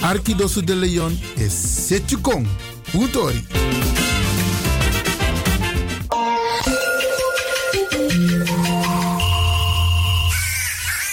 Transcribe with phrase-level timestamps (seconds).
[0.00, 2.46] Arkidosu de Leon is Setjukong.
[2.92, 3.46] Utori.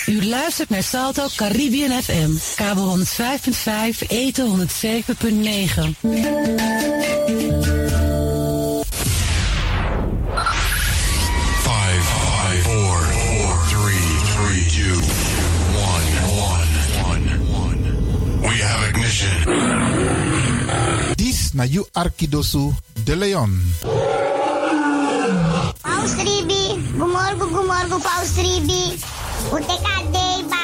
[0.05, 2.30] U luistert naar Salto Caribbean FM.
[2.55, 4.67] Kabel 105.5, eten
[6.02, 7.04] 107.9.
[21.55, 22.75] na you Arkidosu
[23.05, 23.49] de Leon.
[25.81, 28.99] Paus Ribi, gumorgo, gumorgo, Paus Ribi.
[29.51, 30.63] Uteka deba.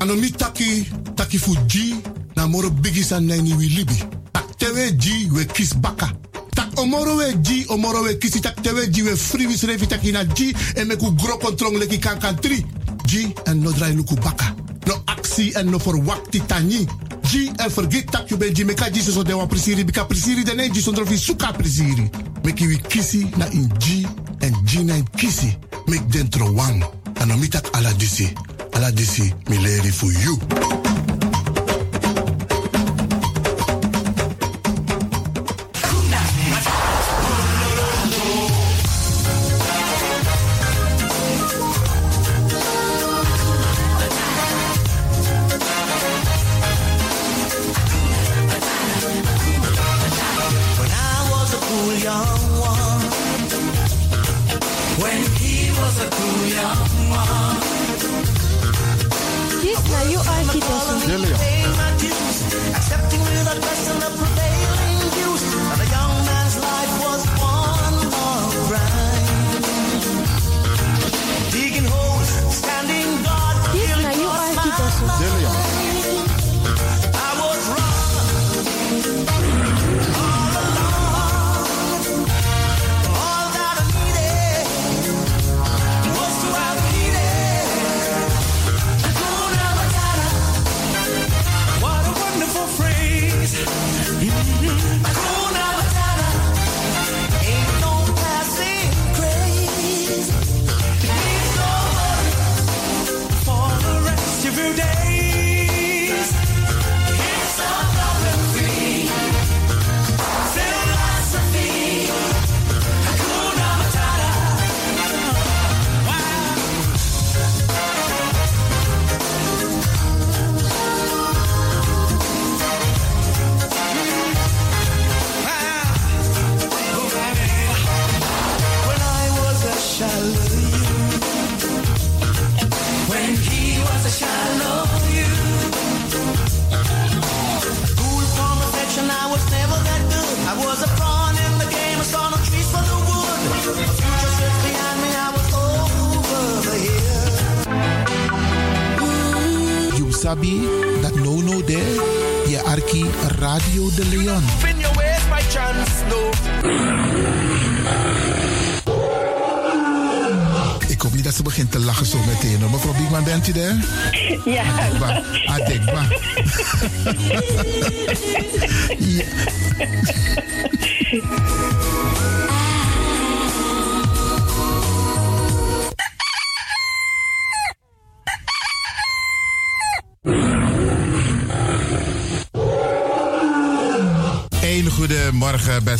[0.00, 2.00] Anomi taki, taki fuji,
[2.36, 4.00] na moro bigi san na ni libi.
[4.32, 6.08] Tak tewe ji we kis baka.
[6.56, 9.46] Tak omoro we ji, omoro we kisi tak tewe ji we free
[9.86, 12.64] taki na ji en meku gro kontrong leki kan kan tri.
[13.10, 14.54] Ji en no drai luku baka.
[14.86, 16.86] No aksi en no for wakti tani.
[17.26, 20.54] Ji en forget tak you ben ji meka so de wan prisiri bika prisiri de
[20.54, 22.08] ne ji sondro fi suka prisiri.
[22.44, 24.06] Meki we kisi na in ji
[24.42, 25.56] en ji na in kisi.
[25.88, 26.84] Mek dentro wang.
[27.18, 28.32] Anomi tak ala disi.
[28.74, 30.89] Ala disi mi leri for you.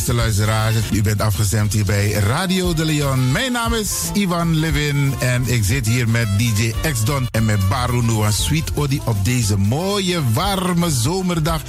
[0.07, 0.75] Beste luisteraars.
[0.93, 3.33] U bent afgestemd hier bij Radio de Leon.
[3.33, 8.03] Mijn naam is Ivan Levin en ik zit hier met DJ X-Don en met Baru
[8.03, 11.63] Noah Sweet Odi op deze mooie, warme zomerdag.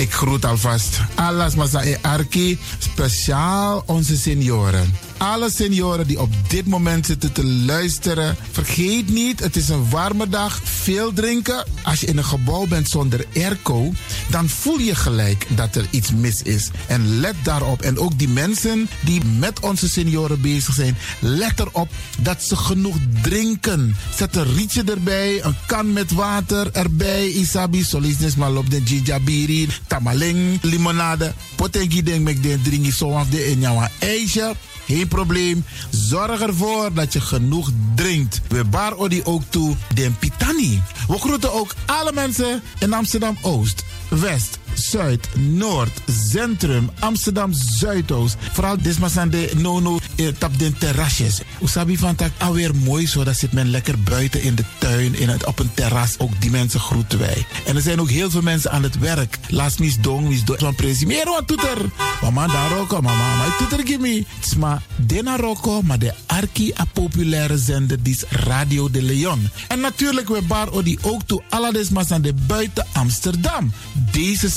[0.00, 4.92] Ik groet alvast Alas Masa e Arki, speciaal onze senioren.
[5.16, 10.28] Alle senioren die op dit moment zitten te luisteren, vergeet niet, het is een warme
[10.28, 11.64] dag, veel drinken.
[11.82, 13.92] Als je in een gebouw bent zonder airco,
[14.30, 16.70] dan voel je gelijk dat er iets mis is.
[16.86, 17.82] En let daarop.
[17.82, 21.88] En ook die mensen die met onze senioren bezig zijn, let erop
[22.18, 23.96] dat ze genoeg drinken.
[24.16, 27.28] Zet een rietje erbij, een kan met water erbij.
[27.28, 31.32] Isabi, solisnes malop de jijabiri, tamaling, limonade.
[31.56, 34.54] Potengi denk mek den dringi zo af de in jouw ijsje.
[34.86, 35.64] Geen probleem.
[35.90, 38.40] Zorg ervoor dat je genoeg drinkt.
[38.48, 40.82] We bar odi ook toe den pitani.
[41.08, 46.00] We groeten ook alle mensen in Amsterdam Oost, West, Zuid, Noord,
[46.30, 48.36] Centrum, Amsterdam Zuidoost.
[48.52, 51.40] Vooral desmasande nono eh, tap den terrasjes.
[51.62, 53.24] Usabi van tak alweer mooi zo.
[53.24, 56.14] Dat zit men lekker buiten in de tuin, in het, op een terras.
[56.18, 57.46] Ook die mensen groeten wij.
[57.66, 59.38] En er zijn ook heel veel mensen aan het werk.
[59.48, 60.60] Laat mis dong, mis dong.
[60.60, 61.06] Van presi.
[61.06, 61.78] Wat toeter.
[62.22, 63.36] Mama daar roko, mama.
[63.36, 64.24] Maar toeter gimme.
[64.40, 69.48] Sma dena roko, maar de arki a populaire zender die is Radio de Leon.
[69.68, 73.72] En natuurlijk we bar odi ook toe alle desmasande buiten Amsterdam.
[74.12, 74.48] Deze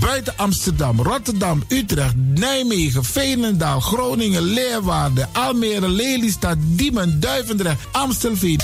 [0.00, 8.60] Buiten Amsterdam, Rotterdam, Utrecht, Nijmegen, Veenendaal, Groningen, Leeuwarden, Almere, Lelystad, Diemen, Duivendrecht, Amstelveen.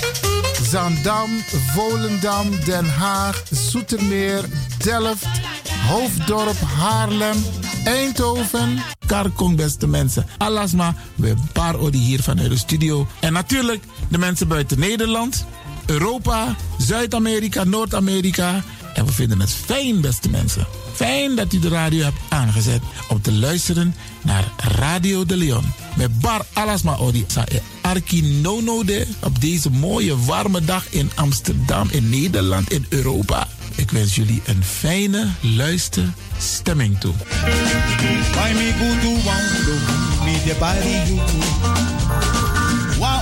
[0.69, 1.29] Zandam,
[1.73, 4.43] Volendam, Den Haag, Zoetermeer,
[4.83, 5.25] Delft,
[5.87, 7.37] Hoofddorp, Haarlem,
[7.85, 10.25] Eindhoven, Karkong, beste mensen.
[10.37, 11.35] Alasma, we
[11.79, 13.07] odi hier vanuit de studio.
[13.19, 15.45] En natuurlijk de mensen buiten Nederland,
[15.85, 18.63] Europa, Zuid-Amerika, Noord-Amerika.
[18.97, 20.67] En we vinden het fijn, beste mensen.
[20.93, 25.73] Fijn dat u de radio hebt aangezet om te luisteren naar Radio de Leon.
[25.95, 31.87] Met Bar Alasma Odi e Arki Nono de op deze mooie warme dag in Amsterdam,
[31.91, 33.47] in Nederland, in Europa.
[33.75, 37.13] Ik wens jullie een fijne luisterstemming toe.
[42.99, 43.21] Wa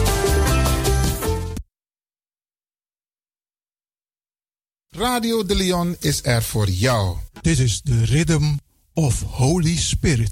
[4.97, 7.17] Radio de Leon is er voor jou.
[7.41, 8.43] This is the rhythm
[8.93, 10.31] of Holy Spirit.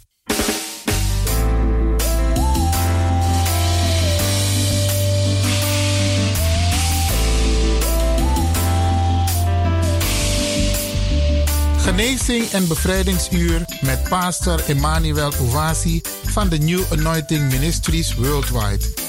[11.77, 19.08] Genezing en bevrijdingsuur met pastor Emmanuel Owasi van de New Anointing Ministries Worldwide.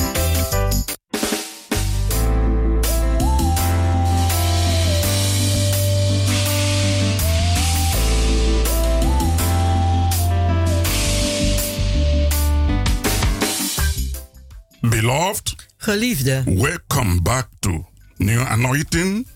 [14.81, 17.85] Beloved, Geliefde, welcome back to
[18.17, 19.27] New Anointing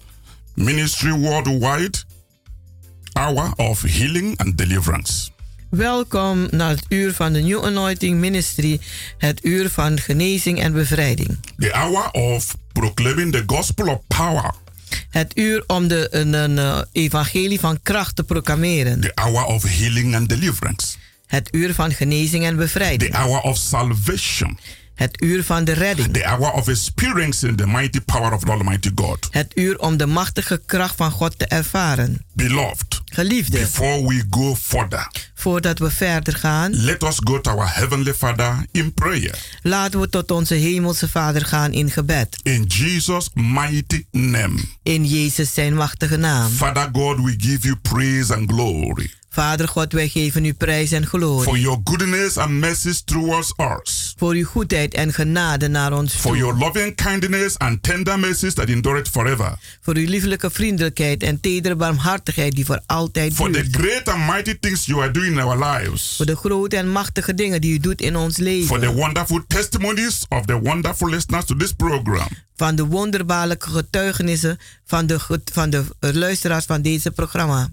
[0.53, 2.03] Ministry Worldwide,
[3.13, 5.29] Hour of Healing and Deliverance.
[5.69, 8.79] welkom naar het uur van de New Anointing Ministry,
[9.17, 11.37] het uur van genezing en bevrijding.
[11.57, 14.53] The hour of proclaiming the gospel of power.
[15.09, 19.01] Het uur om de een, een, eh, evangelie van kracht te proclameren.
[19.01, 20.97] The hour of healing and deliverance.
[21.25, 23.11] Het uur van genezing en bevrijding.
[23.11, 24.57] The hour of salvation.
[24.95, 26.13] Het uur van de redding.
[26.13, 29.27] The hour of experiencing the mighty power of the Almighty God.
[29.31, 32.25] Het uur om de machtige kracht van God te ervaren.
[32.33, 37.75] Beloved, Geliefde, before we go further, voordat we verder gaan, let us go to our
[37.75, 39.37] Heavenly Father in prayer.
[39.61, 42.37] laten we tot onze hemelse Vader gaan in gebed.
[42.43, 44.59] In Jesus' mighty name.
[44.83, 46.51] In Jezus zijn machtige naam.
[46.51, 49.11] Father God, we give you praise and glory.
[49.29, 51.43] Vader God, wij geven u prijs en glorie.
[51.43, 54.04] For your goodness and mercies towards us.
[54.17, 56.21] Voor uw goedheid en genade naar ons toe.
[56.21, 59.57] For your loving kindness and tender mercies that endure it forever.
[59.81, 63.75] Voor uw lieflijke vriendelijkheid en tedere barmhartigheid die voor altijd For the duurt.
[63.75, 66.13] great and mighty things you are doing in our lives.
[66.15, 68.93] Voor de grote en machtige dingen die u doet in ons For the leven.
[68.95, 72.27] wonderful testimonies of the wonderful listeners to this program.
[72.55, 75.19] Van de wonderbaarlijke getuigenissen van de,
[75.53, 77.69] van de luisteraars van deze programma.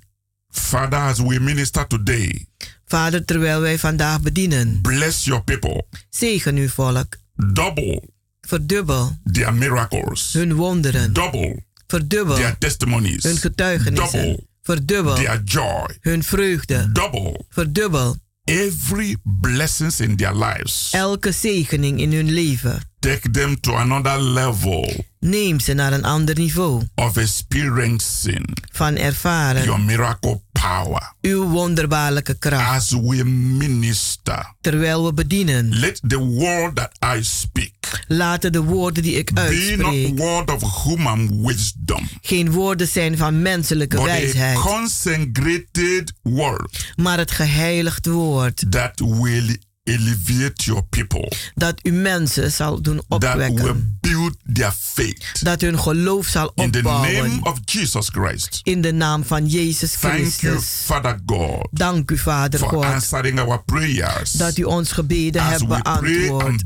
[0.51, 2.47] Father, as we minister today,
[2.93, 5.85] Vader, terwijl wij vandaag bedienen, bless your people.
[6.11, 7.17] zegen uw volk.
[7.53, 8.03] Double
[8.41, 10.33] Verdubbel their miracles.
[10.33, 11.13] hun wonderen.
[11.13, 13.23] Double Verdubbel their testimonies.
[13.23, 14.21] hun getuigenissen.
[14.23, 15.87] Double Verdubbel their joy.
[16.01, 16.91] hun vreugde.
[16.93, 20.89] Double Verdubbel every blessings in their lives.
[20.91, 22.81] elke zegening in hun leven.
[23.03, 29.65] Take them to another level Neem ze naar een ander niveau of experiencing van ervaren
[29.65, 31.13] your miracle power.
[31.21, 32.77] uw wonderbaarlijke kracht.
[32.77, 39.03] As we minister, Terwijl we bedienen, let the word that I speak laten de woorden
[39.03, 44.05] die ik be uitspreek not word of human wisdom, geen woorden zijn van menselijke but
[44.05, 51.91] a wijsheid, consecrated word maar het geheiligd woord that will elevate your people, dat u
[51.93, 55.41] mensen zal doen that will opwekken, build their faith.
[55.45, 57.13] dat hun geloof zal In the opbouwen.
[57.29, 58.61] name of Jesus Christ.
[58.63, 60.65] In de naam van Jezus Thank you, Christus.
[60.85, 65.67] Father God, Dank u, Vader for God, answering our prayers dat u ons gebeden hebt
[65.69, 66.65] beantwoord.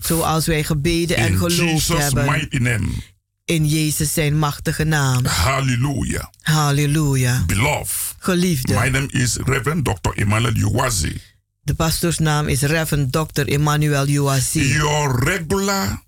[0.00, 2.24] Zoals wij gebeden en In geloofd Jesus' hebben.
[2.24, 2.86] mighty name.
[3.44, 5.24] In Jezus zijn machtige naam.
[5.24, 6.24] Hallelujah.
[6.42, 7.42] Halleluja.
[7.46, 8.74] Beloved, Geliefde.
[8.74, 10.10] my name is Reverend Dr.
[10.14, 11.20] Emmanuel Uwazi,
[11.68, 13.46] De pastoorsnaam is Reverend Dr.
[13.48, 14.68] Emmanuel Uwazi.
[14.72, 16.02] your regular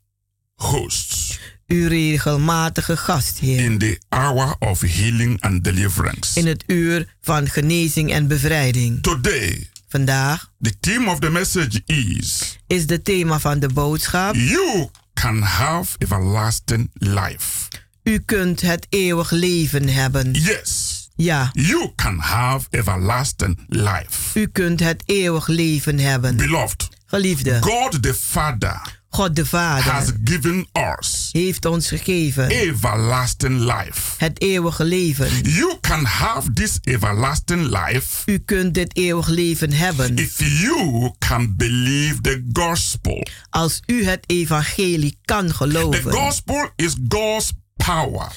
[0.55, 3.59] host Uw regelmatige gastheer.
[3.61, 6.39] in the hour of healing and deliverance.
[6.41, 9.03] In het uur van genezing en bevrijding.
[9.03, 14.35] Today, Vandaag the theme of the message is is de thema van de boodschap.
[14.35, 17.69] You can have everlasting life.
[18.03, 20.33] U kunt het eeuwig leven hebben.
[20.33, 20.90] Yes,
[21.23, 24.39] Ja, you can have everlasting life.
[24.41, 26.37] u kunt het eeuwig leven hebben.
[26.37, 30.67] Beloved, Geliefde, God the Father God de has Vader given
[30.99, 34.01] us heeft ons gegeven everlasting life.
[34.17, 35.29] het eeuwige leven.
[35.43, 41.57] You can have this everlasting life U kunt dit eeuwig leven hebben if you can
[41.57, 43.27] believe the gospel.
[43.51, 46.13] als u het evangelie kan The geloven.
[46.13, 48.29] gospel is God's power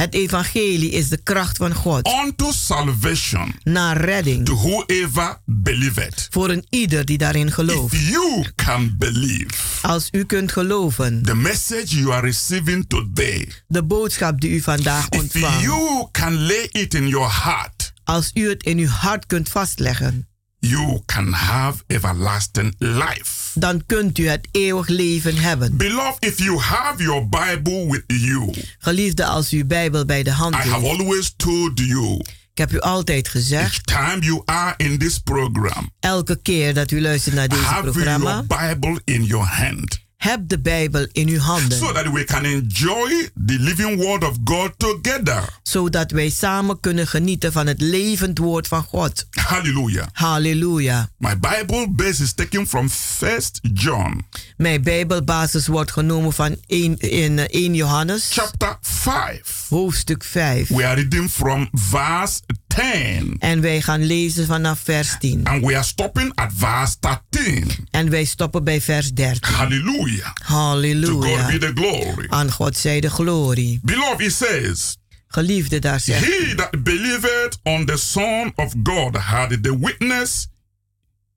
[0.00, 2.08] Het evangelie is de kracht van God.
[2.24, 4.46] Unto salvation naar redding.
[4.46, 6.26] to whoever believeth.
[6.30, 7.94] voor een ieder die daarin gelooft.
[7.94, 9.46] If you can believe
[9.82, 15.08] Als u kunt geloven, the message you are receiving today, de boodschap die u vandaag
[15.08, 19.26] if ontvangt, you can lay it in your heart, als u het in uw hart
[19.26, 20.28] kunt vastleggen,
[20.58, 23.39] you can have everlasting life.
[23.54, 25.76] Dan kunt u het eeuwig leven hebben.
[25.76, 30.32] Beloved, if you have your Bible with you, Geliefde, als u uw Bijbel bij de
[30.32, 32.14] hand I have always told you,
[32.52, 37.00] Ik heb u altijd gezegd, time you are in this program, elke keer dat u
[37.00, 41.38] luistert naar deze have programma, your Bible in your hand heb de Bijbel in uw
[41.38, 41.78] handen.
[41.78, 43.08] so that we can enjoy
[43.46, 45.58] the living word of God together.
[45.62, 49.26] Zodat wij samen kunnen genieten van het levend woord van God.
[49.30, 50.06] Hallelujah.
[50.12, 51.08] Halleluja.
[51.16, 54.24] My Bible base is taken from First John
[54.56, 59.66] Mijn Bijbelbasis wordt genomen van 1, in eh, 1 Johannes, chapter 5.
[59.68, 60.68] hoofdstuk 5.
[60.68, 62.40] We are reading from verse
[62.74, 65.40] 10 En wij gaan lezen vanaf vers 10.
[65.46, 66.96] and we are stopping at verse
[67.30, 67.70] 13.
[67.90, 69.52] En wij stoppen bij vers 13.
[69.54, 70.24] Hallelujah.
[70.24, 71.46] To God Halleluja.
[71.46, 72.26] be the glory.
[72.28, 73.80] Aan God zij de glorie.
[73.82, 74.96] Beloved, it says,
[75.26, 80.48] Geliefde, daar zegt He that believeth on the Son of God had the witness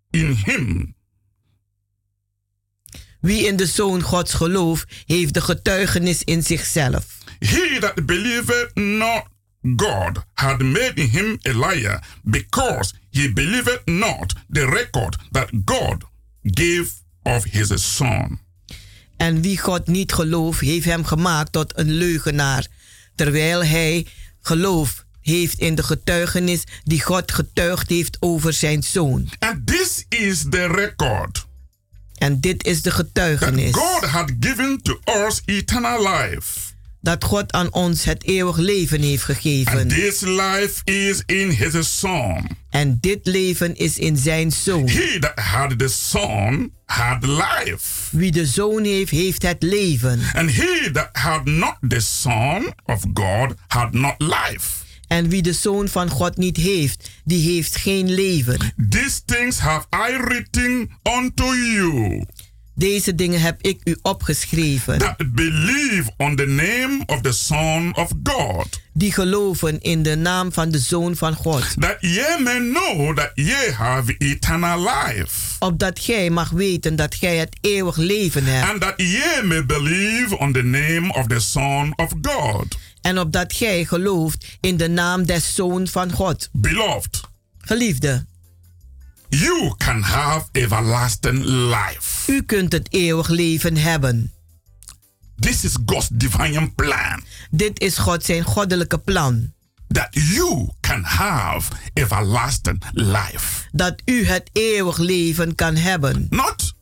[0.10, 0.96] in him.
[3.22, 7.06] Wie in de Zoon Gods gelooft, heeft de getuigenis in zichzelf.
[7.40, 9.24] He that believeth not
[9.76, 16.04] God had made him a liar, because he believeth not the record that God
[16.42, 16.92] gave
[17.24, 18.40] of his Son.
[19.18, 22.68] En wie God niet gelooft, heeft hem gemaakt tot een leugenaar,
[23.16, 24.08] terwijl hij
[24.42, 29.30] gelooft heeft in de getuigenis die God getuigd heeft over zijn zoon.
[29.40, 31.46] And this is the record
[32.18, 36.73] En dit is de getuigenis God had given to us eternal life.
[37.04, 39.80] Dat God aan ons het eeuwig leven heeft gegeven.
[39.80, 42.48] And this life is in his Son.
[42.70, 44.88] En dit leven is in zijn zoon.
[44.88, 48.18] He that had the Son had life.
[48.18, 50.22] Wie de zoon heeft, heeft het leven.
[50.34, 54.82] And he that had not the Son of God had not life.
[55.08, 58.74] En wie de zoon van God niet heeft, die heeft geen leven.
[58.90, 62.26] These things have I written unto you
[62.76, 64.98] Deze dingen heb ik u opgeschreven.
[64.98, 70.54] that believe on the name of the Son of God, Die geloven in de naam
[70.54, 71.82] van de zoon van God.
[71.82, 77.38] that ye may know that ye have eternal life, Opdat gij mag weten dat gij
[77.38, 78.70] het eeuwig leven hebt.
[78.70, 82.78] and that ye may believe on the name of the Son of God.
[83.02, 86.50] En opdat gij gelooft in de naam des zoon van God.
[86.52, 87.22] Beloved,
[87.58, 88.26] Geliefde,
[89.40, 92.32] you can have everlasting life.
[92.32, 94.32] u kunt het eeuwig leven hebben.
[95.40, 99.52] This is God's divine plan Dit is God zijn goddelijke plan.
[99.88, 103.68] that you can have everlasting life.
[103.72, 106.28] Dat u het eeuwig leven kan hebben.
[106.30, 106.74] Not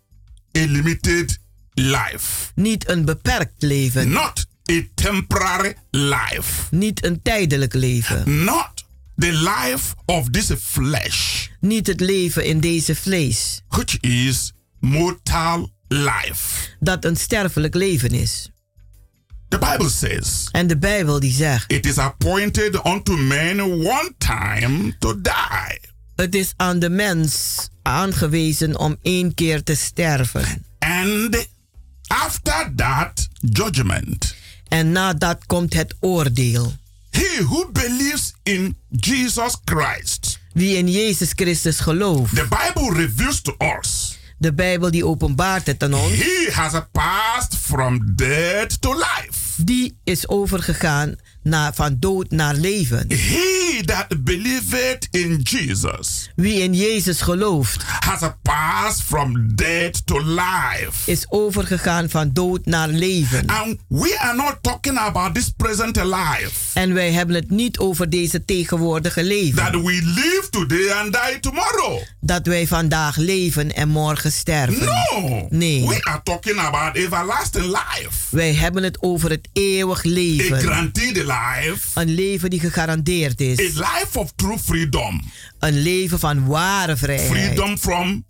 [0.57, 1.39] a limited
[1.73, 4.09] life, Niet een beperkt leven.
[4.09, 8.43] not a temporary life, Niet een tijdelijk leven.
[8.43, 8.70] not
[9.21, 13.61] the life of this flesh, Niet het leven in deze vlees.
[13.67, 16.69] which is mortal life.
[16.79, 18.49] Dat een sterfelijk leven is.
[19.49, 21.71] The Bible says En de Bijbel die zegt.
[21.71, 25.79] it is appointed unto men one time to die.
[26.15, 30.65] Het is aan de mens aangewezen om één keer te sterven.
[30.79, 31.47] And
[32.07, 34.35] after that, judgment.
[34.67, 36.73] En na dat komt het oordeel.
[37.11, 40.39] He who believes in Jesus Christ.
[40.53, 42.35] Wie in Jezus Christus gelooft.
[42.35, 44.19] The Bible reveals to us.
[44.37, 46.13] De Bijbel die openbaart het aan ons.
[46.13, 49.63] He has passed from death to life.
[49.63, 53.05] Die is overgegaan naar, van dood naar leven.
[53.07, 57.83] He that believeth in Jesus Wie in Jezus gelooft.
[57.99, 60.91] has passed from death to life.
[61.11, 63.47] Is overgegaan van dood naar leven.
[63.47, 66.51] And we are not talking about this present life.
[66.73, 69.55] En wij hebben het niet over deze tegenwoordige leven.
[69.55, 72.01] That we live today and die tomorrow.
[72.19, 74.85] Dat wij vandaag leven en morgen sterven.
[74.85, 75.47] No.
[75.49, 75.87] Nee.
[75.87, 78.09] We are talking about everlasting life.
[78.29, 80.61] Wij hebben het over het eeuwig A leven.
[80.61, 81.77] guaranteed life.
[81.93, 83.70] Een leven die gegarandeerd A is.
[83.73, 85.21] Life of true freedom.
[85.59, 87.31] Een leven van ware vrijheid.
[87.31, 88.25] Freedom from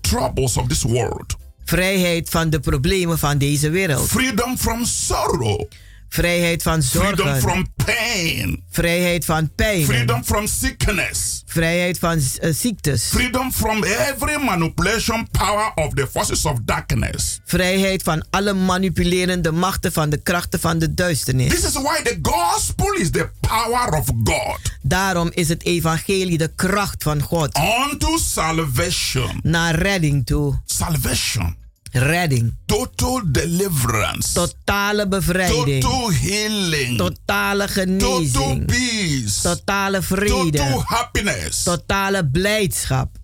[0.00, 1.36] troubles of this world.
[1.64, 4.08] Vrijheid van de problemen van deze wereld.
[4.08, 5.70] Freedom from sorrow.
[6.08, 7.40] Vrijheid van Freedom zorgen.
[7.40, 8.62] from pain.
[8.70, 9.84] Vrijheid van pijn.
[9.84, 11.42] Freedom from sickness.
[11.46, 13.04] Vrijheid van eh, ziektes.
[13.04, 17.40] Freedom from every manipulation power of the forces of darkness.
[17.44, 21.48] Vrijheid van alle manipulerende machten van de krachten van de duisternis.
[21.48, 26.50] This is why the gospel is the power of God Daarom is het evangelie de
[26.56, 27.58] kracht van God.
[27.90, 29.40] unto salvation.
[29.42, 30.60] Naar redding toe.
[30.64, 31.56] Salvation.
[31.98, 32.56] Redding.
[32.66, 34.32] Total deliverance.
[34.32, 35.82] Totale bevrijding.
[35.82, 36.96] Total healing.
[36.96, 38.64] Totale Total genezing.
[38.66, 39.40] peace.
[39.40, 40.82] Totale Total vrede.
[40.84, 41.62] happiness.
[41.62, 43.16] Totale blijdschap.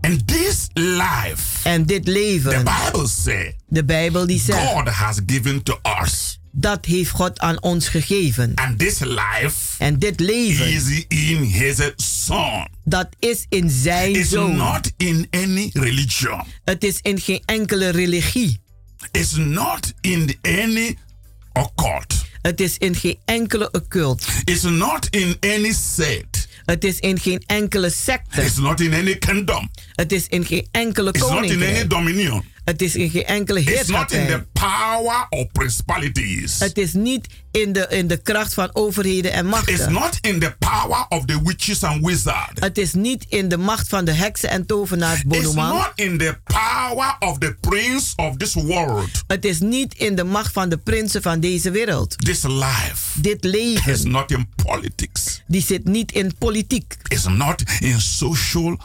[0.00, 2.64] And this life, En dit the leven.
[2.64, 4.72] Bible says, De Bijbel die zegt.
[4.72, 6.38] God has given to us.
[6.58, 8.52] Dat heeft God aan ons gegeven.
[8.54, 10.72] And this life En dit leven.
[10.72, 12.66] is in his son.
[12.84, 14.56] Dat is in zijn It's zoon.
[14.56, 16.42] not in any religion.
[16.64, 18.60] Het is in geen enkele religie.
[19.12, 20.96] It's not in any
[21.52, 22.14] occult.
[22.42, 24.26] Het is in geen enkele occult.
[24.44, 26.48] It's not in any sect.
[26.64, 28.42] Het is in geen enkele secte.
[28.42, 29.70] It's not in any kingdom.
[29.92, 31.90] Het is in geen enkele It's not in any koninkrijk.
[31.90, 32.44] dominion.
[32.66, 34.26] Het is in geen enkele It's not in heerschappij.
[34.26, 36.58] the power of principalities.
[36.58, 39.92] Het is niet in de, in de kracht van overheden en It's machten.
[39.92, 42.60] not in the power of the witches and wizards.
[42.60, 45.68] Het is niet in de macht van de heksen en tovenaars It's Bonoman.
[45.76, 49.08] not in the power of the prince of this world.
[49.26, 52.18] Het is niet in de macht van de prinsen van deze wereld.
[52.18, 55.42] This life Dit is leven, not in politics.
[55.46, 56.96] die zit niet in politiek.
[57.08, 58.78] It's not in social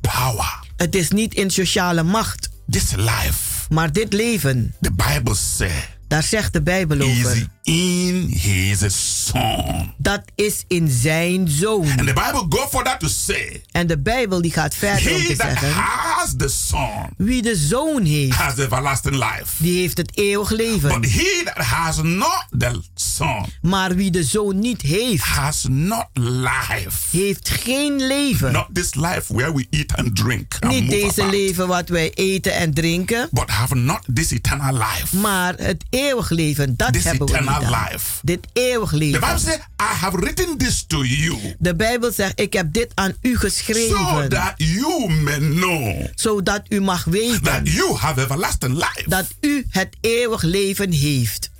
[0.00, 0.58] power.
[0.76, 2.48] Het is niet in sociale macht.
[2.70, 7.46] This life, Maar dit leven, the Bible says, Daar zegt de Bijbel is over.
[7.62, 9.92] in his son.
[9.96, 11.86] Dat is in zijn zoon.
[11.88, 15.18] And the Bible go for that to say, En de Bijbel die gaat verder om
[15.24, 15.72] te zeggen.
[15.72, 19.44] has the son Wie de zoon heeft, has everlasting life.
[19.62, 21.00] die heeft het eeuwig leven.
[21.00, 26.06] But he that has not the son Maar wie de zoon niet heeft, has not
[26.12, 27.16] life.
[27.16, 28.52] heeft geen leven.
[28.52, 32.12] Not this life where we eat and drink and Niet deze about, leven wat wij
[32.14, 35.16] eten en drinken, but have not this eternal life.
[35.16, 37.60] maar het eeuwig leven, dat This hebben we dan.
[37.90, 38.06] life.
[38.22, 39.40] Dit eeuwig The Bible leven.
[39.40, 43.32] says, I have written this to you De Bijbel zegt, ik heb dit aan u
[43.32, 49.02] so geschreven, that you may know zodat u mag that weten you have everlasting life.
[49.06, 51.50] dat u het eeuwig leven heeft.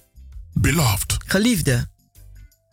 [0.52, 1.88] Beloved, Geliefde,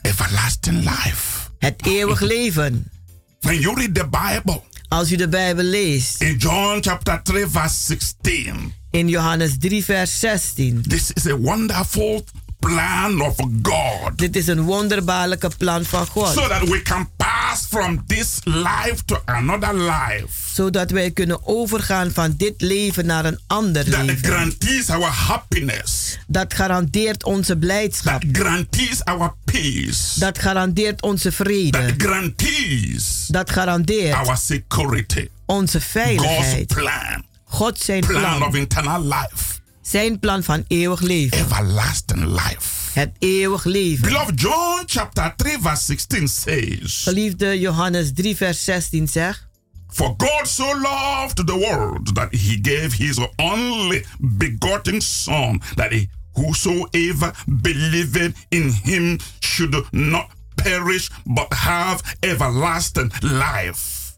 [0.02, 1.50] everlasting life.
[1.60, 2.92] het eeuwig leven.
[3.40, 7.76] When you read the Bible, Als u de Bijbel leest, in John chapter 3, verse
[7.86, 10.82] 16, in Johannes 3, vers 16.
[10.88, 12.24] this is a wonderful
[12.60, 14.18] plan of God.
[14.18, 16.34] Dit is een wonderbaarlijke plan van God.
[16.34, 20.28] So that we can pass from this life to another life.
[20.54, 24.26] Zodat wij kunnen overgaan van dit leven naar een ander That leven.
[24.26, 26.18] guarantees our happiness.
[26.28, 28.22] Dat garandeert onze blijdschap.
[28.22, 30.20] That guarantees our peace.
[30.20, 31.94] Dat garandeert onze That vrede.
[31.98, 35.28] guarantees Dat garandeert our security.
[35.46, 36.68] onze God's veiligheid.
[36.68, 37.24] plan.
[37.56, 38.56] God zijn Plan of plan.
[38.56, 39.60] eternal life.
[39.82, 41.38] Zijn plan van eeuwig leven.
[41.38, 43.00] Everlasting life.
[43.00, 44.02] Het eeuwig leven.
[44.08, 49.48] Beloved, John chapter 3, verse 16 says, Geliefde Johannes 3 vers 16 zegt.
[49.88, 56.10] For God so loved the world that he gave his only begotten Son, that he,
[56.34, 64.14] whosoever believeth in him should not perish, but have everlasting life.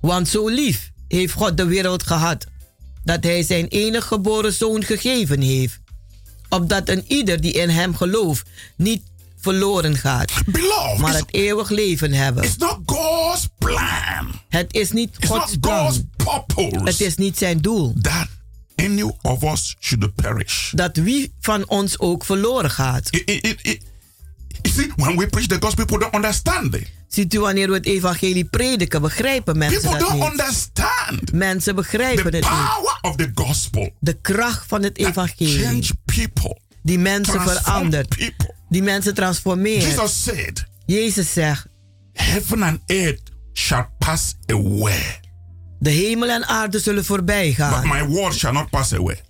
[0.00, 2.46] Want zo lief heeft God de wereld gehad,
[3.08, 5.78] dat hij zijn enige geboren zoon gegeven heeft.
[6.48, 9.02] Opdat een ieder die in hem gelooft niet
[9.40, 12.44] verloren gaat, Beloved, maar het eeuwig leven hebben.
[12.44, 14.40] it's not God's plan.
[14.48, 16.86] Het is niet It's Gods plan.
[16.86, 17.94] Het is niet zijn doel.
[18.02, 18.26] that
[18.76, 20.70] any of us should perish.
[20.72, 23.08] Dat wie van ons ook verloren gaat.
[23.10, 23.82] It- it- it-
[24.62, 26.86] you see, when we preach the gospel, people don't understand it.
[27.08, 30.30] Ziet u wanneer we het evangelie prediken, begrijpen mensen People dat don't niet.
[30.30, 33.00] understand Mensen begrijpen het niet.
[33.02, 33.90] of the gospel.
[34.00, 35.90] De kracht van het evangelie.
[36.04, 38.08] people, Die mensen verandert.
[38.16, 38.54] people.
[38.68, 39.82] Die mensen transformeert.
[39.84, 41.66] Jesus said, Jezus zegt,
[42.12, 43.20] Heaven and earth
[43.52, 45.20] shall pass away,
[45.78, 47.88] de hemel en aarde zullen voorbij but gaan.
[47.88, 49.20] my word shall not pass away.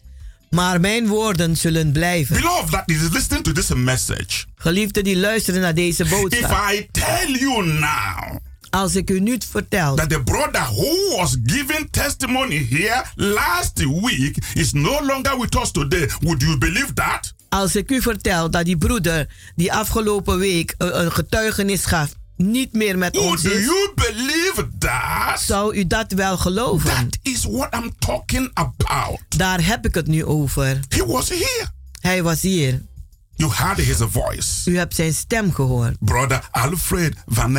[0.51, 2.37] Maar mijn woorden zullen blijven.
[2.37, 4.45] Beloved, that is listening to this message.
[4.55, 6.71] Geliefden die luisteren naar deze If boodschap.
[6.73, 8.39] I tell you now
[8.71, 14.37] Als ik u nu vertel that the brother who was giving testimony here last week
[14.55, 17.35] is no longer with us today, would you believe that?
[17.49, 22.73] Als ik u vertel dat die broeder die afgelopen week eh, een getuigenis gaf, niet
[22.73, 25.41] meer met Would ons is, you believe that?
[25.41, 26.91] zou u dat wel geloven?
[26.91, 29.21] That is what I'm talking about.
[29.29, 30.81] Daar heb ik het nu over.
[30.89, 31.67] He was here.
[32.01, 32.83] Hij was hier.
[33.35, 34.71] You heard his voice.
[34.71, 35.97] U hebt zijn stem gehoord.
[36.01, 37.59] Brother Alfred Van.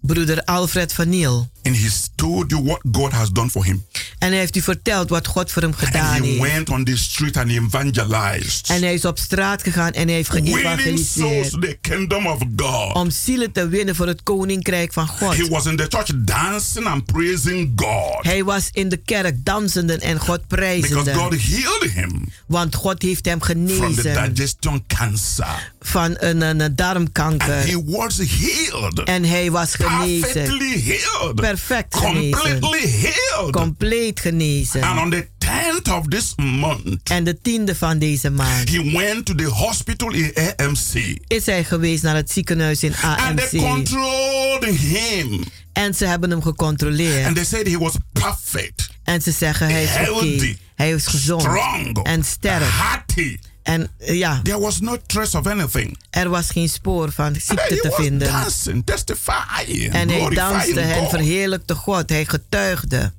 [0.00, 1.48] Broeder Alfred van Niel.
[1.66, 3.84] And he told you what God has done for him.
[4.18, 6.40] En hij heeft u verteld wat God voor hem gedaan And he heeft.
[6.52, 8.68] went on the street and evangelized.
[8.70, 11.50] En hij is op straat gegaan en hij heeft geëvangeliseerd.
[11.50, 12.94] the kingdom of God.
[12.94, 15.36] Om zielen te winnen voor het koninkrijk van God.
[15.36, 18.24] He was in the church dancing and praising God.
[18.24, 21.38] Hij was in de kerk dansende en God Because God prijzende.
[21.38, 25.72] healed him Want God heeft hem from the genezen digestion cancer.
[25.80, 27.66] van een, een, een And darmkanker.
[27.66, 29.02] he was healed.
[29.04, 30.20] En hij was genezen.
[30.32, 31.34] Perfectly healed.
[31.60, 32.30] Perfect genezen.
[32.60, 33.52] Completely healed.
[33.52, 34.82] Compleet genezen.
[34.82, 39.24] And on the 10th of this month, En de tiende van deze maand he went
[39.26, 41.16] to the hospital in AMC.
[41.26, 43.68] is hij geweest naar het ziekenhuis in And they AMC.
[43.72, 45.44] controlled him.
[45.72, 47.26] En ze hebben hem gecontroleerd.
[47.26, 49.98] And they said he was perfect, En ze zeggen hij is oké.
[49.98, 52.62] healthy, Hij is gezond strong, en sterk.
[52.66, 53.36] hearty.
[53.66, 55.98] En eh, ja, There was no trace of anything.
[56.10, 58.28] er was geen spoor van ziekte te vinden.
[58.28, 62.08] dancing, testifying, En hij danste en verheerlijkte God.
[62.08, 63.12] Hij getuigde.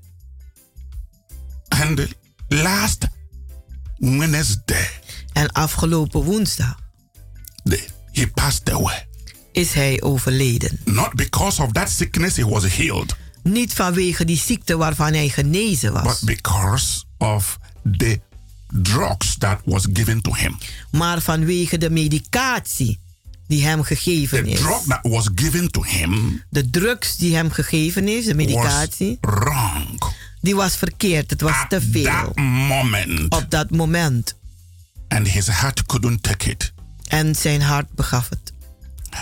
[1.67, 2.07] And
[2.47, 3.07] last
[3.97, 4.89] Wednesday,
[5.33, 6.79] En afgelopen woensdag
[7.63, 9.07] the- he passed away.
[9.51, 10.79] is hij overleden.
[10.85, 15.93] Not because of that sickness he was healed, Niet vanwege die ziekte waarvan hij genezen
[15.93, 16.19] but was.
[16.19, 17.57] because of
[17.97, 18.19] the
[18.73, 20.57] drugs that was given to him.
[20.91, 22.99] Maar vanwege de medicatie
[23.47, 24.59] die hem gegeven The is.
[24.59, 29.17] drug that was given to him De drugs die hem gegeven is, de was medicatie,
[29.21, 30.01] wrong.
[30.41, 31.29] die was verkeerd.
[31.29, 34.35] Het was te At veel that moment, op dat moment.
[35.07, 36.73] And his heart couldn't take it.
[37.07, 38.53] En zijn hart begaf het.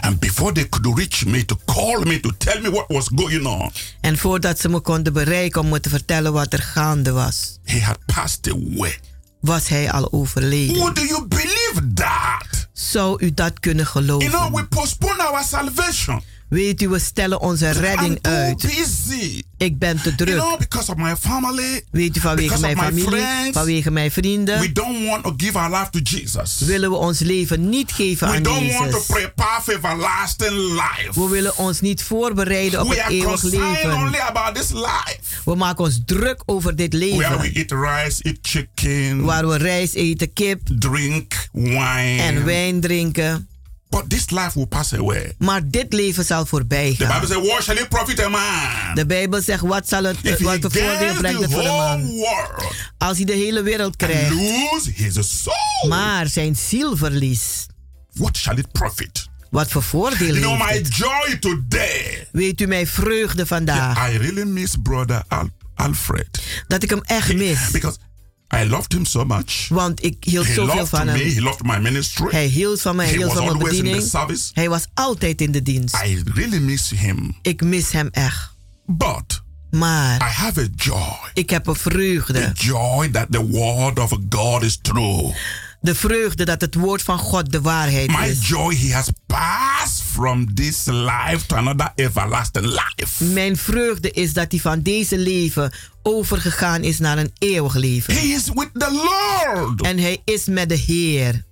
[0.01, 3.45] And before they could reach me to call me to tell me what was going
[3.45, 7.57] on, En voordat ze me konden bereiken om me te vertellen wat er gaande was,
[7.63, 8.97] he had passed away.
[9.45, 10.75] Was hij al overleden.
[10.75, 12.67] Would you believe that?
[12.73, 14.29] Zou u dat kunnen geloven?
[14.31, 16.21] You know, we postpone our salvation.
[16.55, 18.61] Weet u, we stellen onze redding uit.
[18.61, 19.43] busy.
[19.57, 20.35] Ik ben te You druk.
[20.39, 24.71] know, because of my family, Weet u, vanwege mijn familie, friends, vanwege mijn vrienden, we
[24.71, 26.59] don't want to give our life to Jesus.
[26.59, 29.05] willen we ons leven niet geven We aan don't want to Jezus.
[29.05, 31.09] prepare for everlasting life.
[31.21, 33.93] We willen ons niet voorbereiden op We het eeuwig leven.
[33.93, 35.19] only about this life.
[35.45, 37.53] We maken ons druk over dit Where we leven.
[37.53, 42.21] eat rice, eat chicken, Waar we rijst eten, kip drink wine.
[42.21, 43.47] en wijn drinken.
[43.89, 45.33] But this life will pass away.
[45.37, 47.27] Maar dit leven zal voorbij The Bible gaan.
[47.27, 48.95] says, What shall it profit a man?
[48.95, 52.07] De Bijbel zegt, wat, zal het, If wat voordeel brengt het voor whole man?
[52.11, 57.65] world Als hij de hele wereld krijgt, lose his soul, maar zijn ziel verliest.
[58.13, 59.27] what shall it profit?
[59.49, 60.95] Wat voor voordeel You know, my het?
[60.95, 62.27] joy today.
[62.31, 64.09] Weet u mijn vreugde vandaag?
[64.11, 67.71] I really miss brother Al- Alfred Dat ik hem echt mis.
[67.71, 67.97] because
[68.63, 69.67] I loved him so much.
[69.69, 71.11] Want ik hield He zoveel van me.
[71.11, 71.33] hem.
[71.33, 72.27] He loved my ministry.
[72.31, 74.11] Hij hield van mij, hij He hield was van mijn always in the bediening.
[74.11, 74.49] service.
[74.53, 75.95] Hij was altijd in de dienst.
[76.05, 77.35] I really miss him.
[77.41, 78.53] Ik mis hem echt.
[78.85, 81.29] But Maar I have a joy.
[81.33, 82.51] ik heb een The vreugde.
[82.53, 85.33] joy that the word of God is true.
[85.81, 88.47] De vreugde dat het woord van God de waarheid My is.
[88.47, 89.64] joy, he has passed
[90.15, 93.23] from this life to another everlasting life.
[93.23, 95.71] Mijn vreugde is dat hij van deze leven
[96.03, 98.13] overgegaan is naar een eeuwig leven.
[98.13, 98.91] He is with the
[99.53, 99.81] Lord.
[99.81, 101.43] En hij is met de Heer.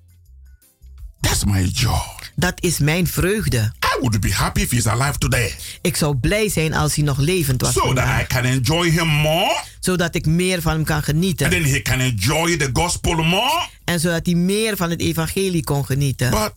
[1.20, 2.00] That's my joy.
[2.36, 3.58] Dat is mijn vreugde.
[3.98, 5.56] I would be happy if he's alive today.
[5.82, 7.74] Ik zou blij zijn als hij nog levend was.
[7.74, 9.62] So that I can enjoy him more.
[9.80, 11.50] Zodat ik meer van hem kan And genieten.
[11.50, 13.68] then he can enjoy the gospel more.
[13.84, 16.30] En zodat hij meer van het evangelie kon genieten.
[16.30, 16.54] But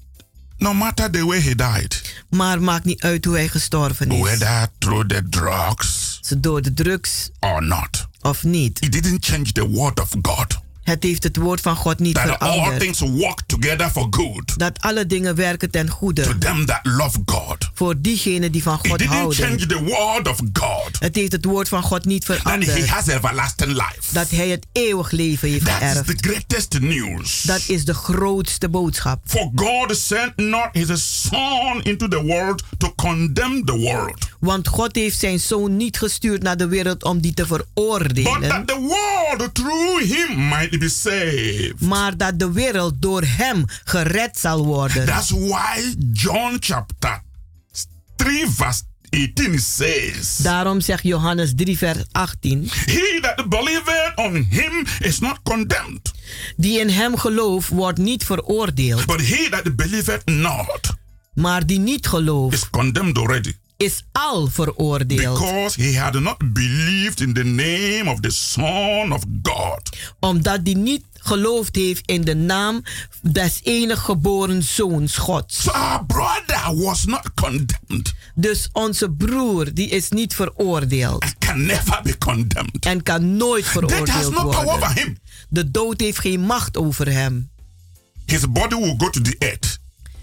[0.59, 4.21] no matter the way he died, Maar maakt niet uit hoe hij gestorven is.
[4.21, 8.83] whether through the drugs Ze door de drugs or not, of niet.
[8.85, 10.59] it didn't change the word of God.
[10.87, 12.81] Het heeft het woord van God niet That all veranderd.
[12.81, 16.39] things work together for good Dat alle dingen werken ten to goede.
[16.39, 17.71] them that love God.
[17.75, 19.39] Voor diegenen die van God houden.
[19.47, 20.91] change the word of God.
[20.99, 22.89] Het heeft het woord van God niet That he veranderd.
[22.89, 24.13] has everlasting life.
[24.13, 26.07] Dat hij het eeuwig leven heeft That is geërfd.
[26.23, 27.43] the greatest news.
[27.43, 29.21] Dat is de grootste boodschap.
[29.25, 34.95] For God sent not his son into the world to condemn the world, Want God
[34.95, 38.49] heeft zijn zoon niet gestuurd naar de wereld om die te but veroordelen.
[38.49, 41.81] that the world through him might be saved.
[41.81, 45.07] Maar dat de wereld door hem gered zal worden.
[45.07, 47.23] That's why John chapter
[48.17, 52.69] 3 verse 18 says, Daarom zegt Johannes 3 vers 18.
[52.87, 56.13] He that believeth on him is not condemned,
[56.57, 59.07] Die in hem gelooft wordt niet veroordeeld.
[59.07, 60.95] but he that believeth not
[61.35, 63.53] Maar die niet gelooft is condemned already.
[63.77, 65.39] Is al veroordeeld.
[65.39, 69.97] Because he had not believed in the name of the Son of God.
[70.21, 72.83] Omdat die niet geloofd heeft in de naam
[73.23, 75.63] des enige geboren zoons Gods.
[75.63, 81.23] So our brother was not condemned Dus onze broer die is niet veroordeeld.
[81.23, 82.87] and can never be condemned.
[82.87, 84.95] En kan nooit Death has veroordeeld no power over worden.
[85.03, 85.19] him.
[85.49, 87.51] De dood heeft geen macht over hem.
[88.27, 89.79] His body will go to the earth,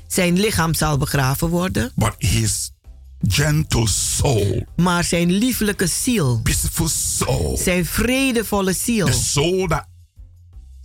[0.07, 1.91] Zijn lichaam zal begraven worden.
[1.95, 2.71] but his
[3.27, 9.85] gentle soul, Maar zijn lieflijke ziel, peaceful soul, zijn vredevolle ziel, the soul that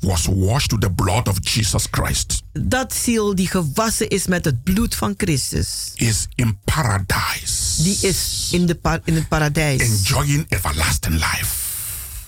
[0.00, 4.62] was washed with the blood of Jesus Christ, dat ziel die gewassen is met het
[4.62, 10.44] bloed van Christus, is in paradise, die is in, de pa- in het paradijs enjoying
[10.48, 11.46] everlasting life.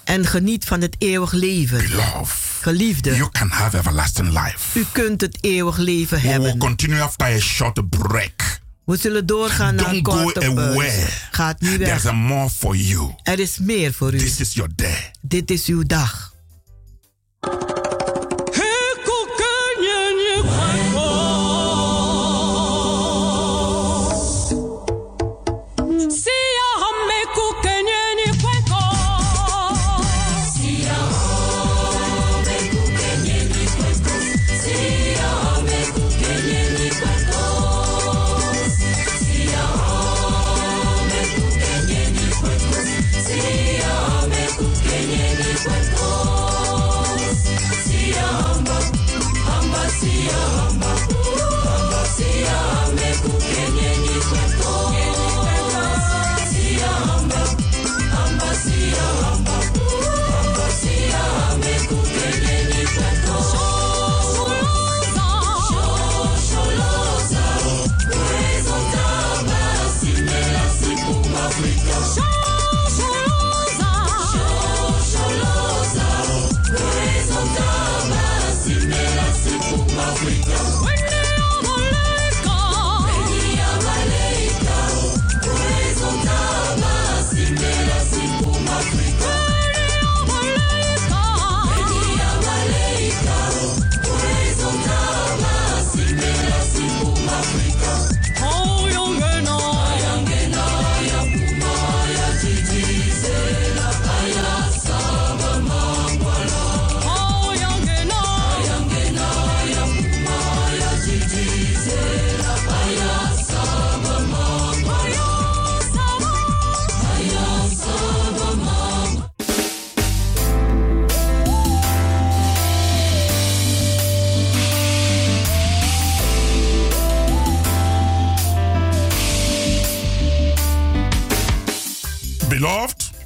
[0.05, 1.79] en geniet van het eeuwig leven.
[1.88, 4.79] Beloved, Geliefde, you can have everlasting life.
[4.79, 6.59] u kunt het eeuwig leven We will hebben.
[6.59, 8.61] continue after a short break.
[8.90, 11.07] We zullen doorgaan naar Don't go korte away.
[11.31, 12.12] Gaat niet There's weg.
[12.12, 13.14] a more for you.
[13.22, 14.18] Er is meer voor u.
[14.18, 15.11] This is your day.
[15.20, 16.35] Dit is uw dag.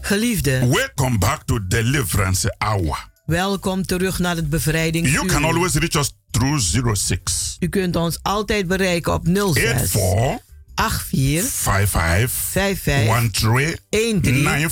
[0.05, 3.09] Geliefde, welcome back to Deliverance Hour.
[3.27, 5.15] welkom terug naar het bevrijdingsuur.
[5.15, 6.61] You can always reach us through
[6.95, 14.69] 06 U kunt ons altijd bereiken op 06 84 84 55 55 13 13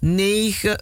[0.00, 0.76] 94.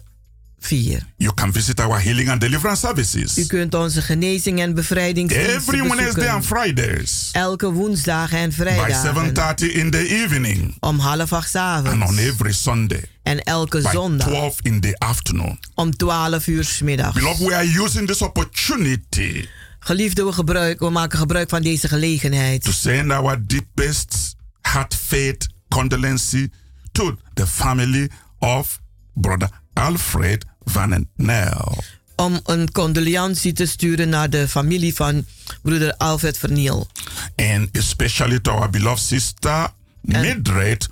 [0.59, 0.99] 94.
[1.17, 5.77] You can visit our healing and deliverance U services kunt onze genezing en bevrijdingsdiensten every
[5.81, 6.29] Wednesday bezoeken.
[6.33, 11.55] and Fridays Elke woensdag en by vrijdag 7:30 in the evening om half acht 's
[11.55, 12.09] and avonds.
[12.11, 15.59] on every Sunday En elke by zondag 12 in the afternoon.
[15.75, 17.13] om 12 uur 's middags.
[17.13, 19.47] Beloved, we are using this opportunity
[19.79, 22.63] Geliefde, we, gebruiken, we maken gebruik van deze gelegenheid.
[22.63, 26.49] to send our deepest heartfelt condolence
[26.91, 28.79] to the family of
[29.13, 31.83] brother Alfred Van Nel.
[32.15, 35.25] Om een condolentie te sturen naar de familie van
[35.61, 36.87] broeder Alfred Verniel.
[37.35, 39.67] and especially to our beloved sister
[40.01, 40.87] Mildred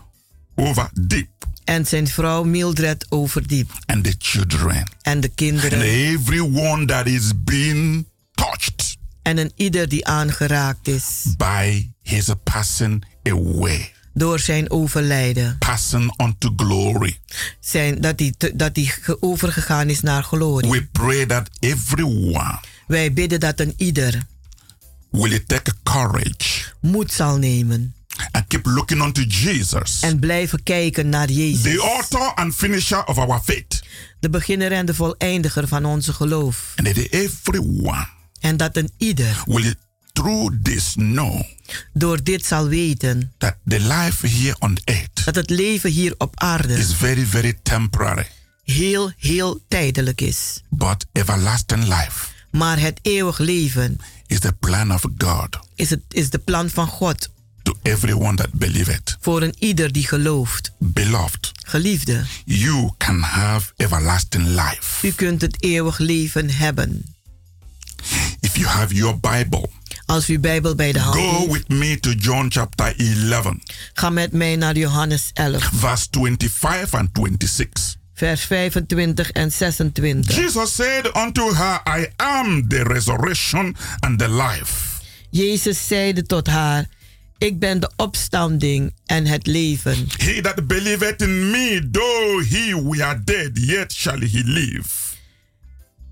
[0.56, 1.28] over deep
[1.64, 3.72] En zijn vrouw Mildred Overdiep.
[3.86, 5.82] and the children En de and kinderen.
[5.82, 13.93] everyone that is being touched En een ieder die aangeraakt is by his passing away,
[14.14, 15.58] door zijn overlijden.
[15.58, 17.18] passing on to glory.
[17.60, 20.70] Zijn, dat hij dat ge- overgegaan is naar glorie.
[20.72, 24.22] We pray that everyone Wij bidden dat een ieder
[25.10, 27.94] will take courage moed zal nemen.
[28.32, 31.62] and keep looking unto Jesus, En blijven kijken naar Jezus.
[31.62, 33.84] the author and finisher of our faith,
[34.20, 36.74] De beginner en de voleindiger van onze geloof.
[36.76, 38.08] and that everyone
[38.40, 39.74] En dat een ieder will
[40.14, 41.42] through this know
[41.94, 46.40] door dit zal weten that the life here on earth dat het leven hier op
[46.40, 48.28] aarde is very, very temporary,
[48.64, 50.62] heel, heel tijdelijk is.
[50.70, 53.98] but everlasting life Maar het eeuwig leven
[54.28, 57.30] is the plan of God is, het, is de plan van God
[57.64, 59.18] to everyone that believeth.
[59.22, 60.72] voor een ieder die gelooft.
[60.80, 67.16] Beloved, Geliefde, you can have everlasting life u kunt het eeuwig leven hebben.
[68.40, 69.70] if you have your Bible.
[70.14, 72.94] Als u Bijbel bij de hand Go heeft, with me to John chapter
[73.32, 73.54] 11,
[73.94, 77.96] ga met mij naar Johannes 11, verse 25 and 26.
[78.14, 80.36] vers 25 en 26.
[80.36, 85.02] Jesus said unto her, I am the resurrection and the life.
[85.30, 86.86] Jezus zeide tot haar,
[87.38, 90.08] ik ben de opstanding en het leven.
[90.18, 94.90] He that believeth in me, though he were dead, yet shall he live.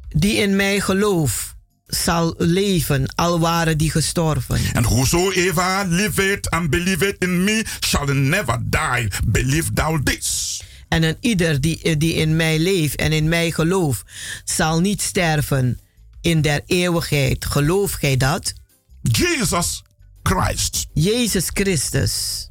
[0.09, 1.55] Die in mij gelooft,
[1.91, 4.59] zal leven, al waren die gestorven.
[4.73, 9.07] And whosoever liveth and believeth in me shall never die.
[9.25, 10.61] Believe thou this.
[10.87, 14.03] En een ieder die, die in mij leeft en in mij gelooft,
[14.43, 15.79] zal niet sterven
[16.21, 17.45] in der eeuwigheid.
[17.45, 18.53] Geloof gij dat?
[19.01, 19.83] Jesus
[20.23, 22.49] Christ Jezus Christus,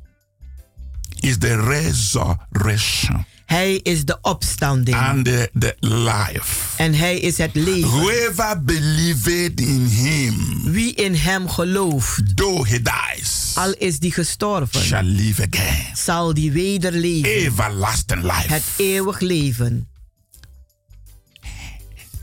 [1.22, 4.96] is the resurrection Hij is de opstanding.
[4.96, 6.76] and the, the life.
[6.76, 7.88] En Hij is het leven.
[7.90, 14.80] Whoever believeth in him, Wie in Hem gelooft, though he dies, al is die gestorven,
[14.82, 15.96] shall live again.
[15.96, 17.30] zal die weder leven.
[17.30, 18.46] Everlasting life.
[18.52, 19.88] Het eeuwig leven.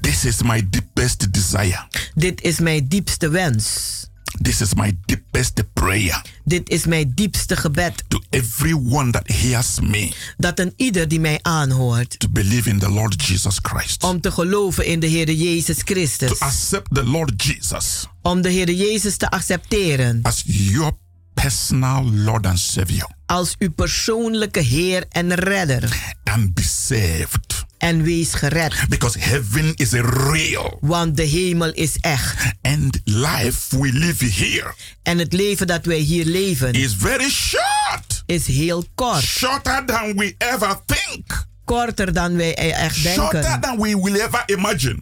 [0.02, 1.88] This is my deepest desire.
[2.16, 3.96] Dit is mijn diepste wens.
[4.42, 8.04] This is my deepest prayer Dit is mijn diepste gebed.
[8.08, 12.90] to everyone that hears me Dat een ieder die mij aanhoort, to believe in the
[12.90, 16.40] Lord Jesus Christ, om te geloven in de Heer Jezus to Christus.
[16.40, 20.92] accept the Lord Jesus Om de Heer Jezus te accepteren as your
[21.34, 26.16] personal Lord and Savior als uw persoonlijke Heer en Redder.
[26.24, 27.66] and be saved.
[27.78, 32.54] En wees gered, Because heaven is real want de hemel is echt.
[32.62, 34.74] and life we live here
[35.04, 38.24] En het leven dat wij hier leven is very short.
[38.26, 39.24] is heel kort.
[39.24, 41.46] Shorter than we ever think.
[41.66, 43.62] Korter dan wij echt Shorter denken.
[43.62, 45.00] than we will ever imagine.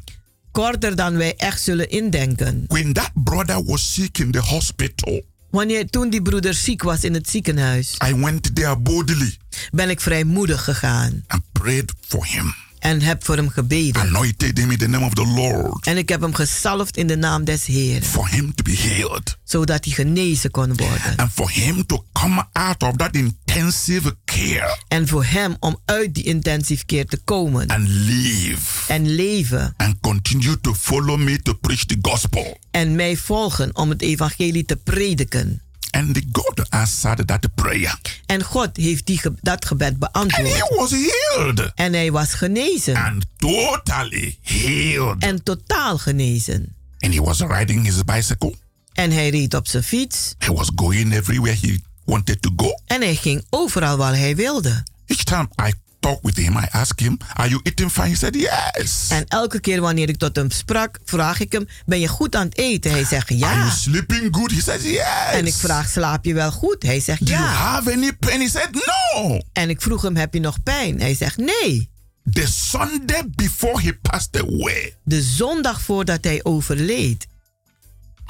[0.51, 2.63] Korter dan wij echt zullen indenken.
[2.67, 7.13] When that brother was sick in the hospital, Wanneer toen die broeder ziek was in
[7.13, 9.37] het ziekenhuis, I went there boldly
[9.71, 12.55] ben ik vrijmoedig gegaan and prayed for him.
[12.85, 14.01] En heb voor hem gebeden.
[14.01, 17.15] Anointed him in the name of the Lord En ik heb hem gezalfd in de
[17.17, 21.15] naam des Heeren, for him to be healed zodat hij genezen kon worden.
[21.17, 26.13] and for him to come out of that intensive care En voor hem om uit
[26.13, 31.53] die intensive keer te komen and live en leven and continue to follow me to
[31.53, 32.57] preach the gospel.
[32.71, 35.61] en mij volgen om het evangelie te prediken.
[35.95, 37.99] And God answered that prayer.
[38.25, 40.53] En God heeft die dat gebed And beantwoord.
[40.53, 42.95] he was healed En hij was genezen.
[42.95, 45.15] and totally healed.
[45.23, 46.75] En totaal genezen.
[46.99, 48.55] And he was riding his bicycle.
[48.93, 50.35] En hij reed op zijn fiets.
[50.37, 52.69] He was going everywhere he wanted to go.
[52.85, 54.83] En hij ging overal waar hij wilde.
[55.05, 55.73] Each time I
[56.05, 58.07] talk with him, I ask him, Are you eating fine?
[58.07, 59.07] He said, Yes.
[59.09, 62.45] En elke keer wanneer ik tot hem sprak, vraag ik hem: Ben je goed aan
[62.45, 62.91] het eten?
[62.91, 63.69] Hij zegt Are you ja.
[63.69, 64.51] sleeping good?
[64.51, 65.31] He says, Yes.
[65.31, 66.83] En ik vraag: Slaap je wel goed?
[66.83, 67.49] Hij zegt Do you ja.
[67.49, 68.39] have any pain?
[68.41, 69.39] He said, No.
[69.53, 70.99] En ik vroeg hem: Heb je nog pijn?
[70.99, 71.89] Hij zegt nee.
[72.31, 77.27] The Sunday before he passed away, De zondag voordat hij overleed,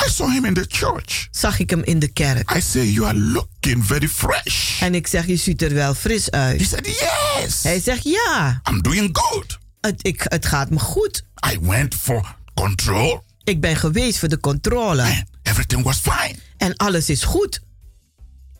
[0.05, 1.27] I saw him in the church.
[1.31, 2.55] zag ik hem in de kerk.
[2.55, 4.81] I say, You are looking very fresh.
[4.81, 6.59] En ik zeg: Je ziet er wel fris uit.
[6.59, 7.63] He said, Yes.
[7.63, 8.61] Hij zegt ja.
[8.69, 9.57] I'm doing good.
[9.81, 11.23] Het, ik, het gaat me goed.
[11.53, 13.23] I went for control.
[13.43, 15.25] Ik ben geweest voor de controle.
[15.43, 16.35] Everything was fine.
[16.57, 17.61] En alles is goed.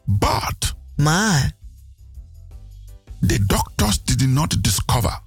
[0.06, 1.52] But Maar
[3.28, 5.22] the doctors did not discover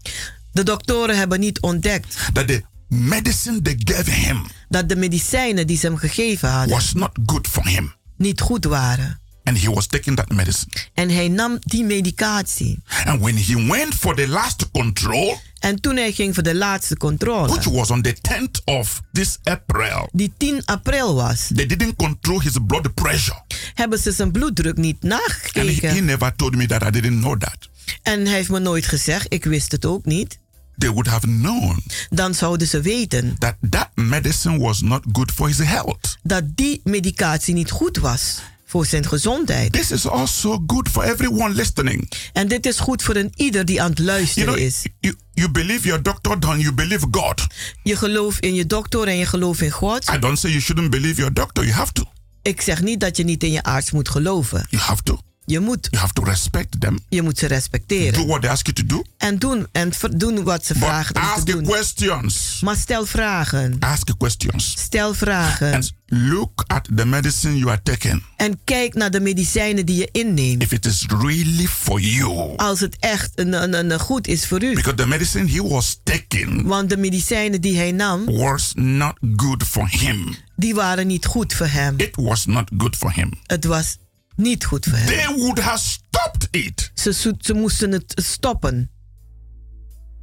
[0.52, 5.78] de doktoren hebben niet ontdekt that the medicine they gave him dat de medicijnen die
[5.78, 7.94] ze hem gegeven hadden was not good for him.
[8.16, 9.20] niet goed waren.
[9.44, 10.70] And he was taking that medicine.
[10.94, 12.78] En hij nam die medicatie.
[13.04, 16.96] And when he went for the last control, En toen hij ging voor de laatste
[16.96, 21.96] controle, which was on the 10th of this April, die 10 april was, they didn't
[21.96, 23.42] control his blood pressure.
[23.74, 25.90] hebben ze zijn bloeddruk niet And he, nagekeken.
[25.94, 27.56] he never told me that I didn't know that.
[28.02, 30.38] En hij heeft me nooit gezegd, ik wist het ook niet.
[30.78, 35.46] They would have known Dan zouden ze weten that that medicine was not good for
[35.46, 36.16] his health.
[36.22, 39.72] dat die medicatie niet goed was voor zijn gezondheid.
[39.72, 42.10] This is also good for everyone listening.
[42.32, 44.82] En dit is goed voor een ieder die aan het You luisteren know, is.
[45.00, 47.46] you, you believe your doctor, then you believe God.
[47.82, 50.10] Je gelooft in je dokter en je gelooft in God.
[50.14, 51.64] I don't say you shouldn't believe your doctor.
[51.64, 52.04] You have to.
[52.42, 54.66] Ik zeg niet dat je niet in je arts moet geloven.
[54.70, 55.18] You have to.
[55.48, 55.88] Je moet.
[55.90, 56.98] You have to respect them.
[57.08, 58.12] Je moet ze respecteren.
[58.20, 59.02] Do what they ask you to do.
[59.18, 61.62] En doen, en doen wat ze vragen om te Ask the doen.
[61.62, 62.60] questions.
[62.64, 63.76] Maar stel vragen.
[63.80, 64.74] Ask questions.
[64.78, 65.72] Stel vragen.
[65.74, 68.22] And look at the medicine you are taking.
[68.36, 70.62] En kijk naar de medicijnen die je inneemt.
[70.62, 72.56] If it is really for you.
[72.56, 74.74] Als het echt een, een, een goed is voor u.
[74.74, 79.62] Because the medicine he was taking Want de medicijnen die hij nam, was not good
[79.62, 80.34] for him.
[80.56, 81.94] die waren niet goed voor hem.
[81.98, 83.32] It was not good for him.
[83.46, 83.96] Het was
[84.38, 85.06] niet goed voor hem.
[85.06, 88.90] They would have stopped it Ze, zo- ze moesten het stoppen.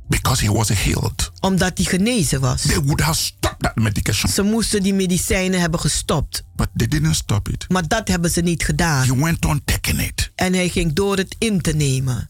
[0.07, 1.31] because he was healed.
[1.39, 2.61] Omdat hij genezen was.
[2.61, 4.31] They would have stopped that medication.
[4.31, 6.43] Ze moesten die medicijnen hebben gestopt.
[6.55, 7.65] But they didn't stop it.
[7.69, 9.07] Maar dat hebben ze niet gedaan.
[9.07, 10.31] He went on taking it.
[10.35, 12.29] En hij ging door het in te nemen.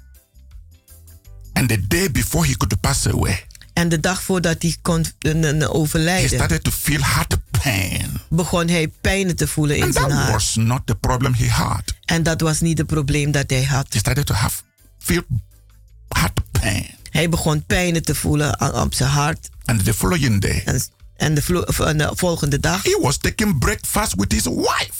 [1.54, 5.34] And the day before he could pass away, En de dag voordat hij kon eh,
[5.34, 8.12] he overlijden, started to feel heart pain.
[8.30, 10.32] begon hij pijnen te voelen in And zijn that hart.
[10.32, 11.84] was not the problem he had.
[12.06, 13.86] En dat was niet het probleem dat hij had.
[13.90, 14.62] He started to have
[14.98, 15.22] feel
[16.08, 16.86] heart pain.
[17.10, 19.50] Hij begon pijnen te voelen op zijn hart.
[19.66, 20.82] And the following day, En,
[21.16, 21.42] en de,
[21.96, 24.92] de volgende dag he was taking breakfast with his wife.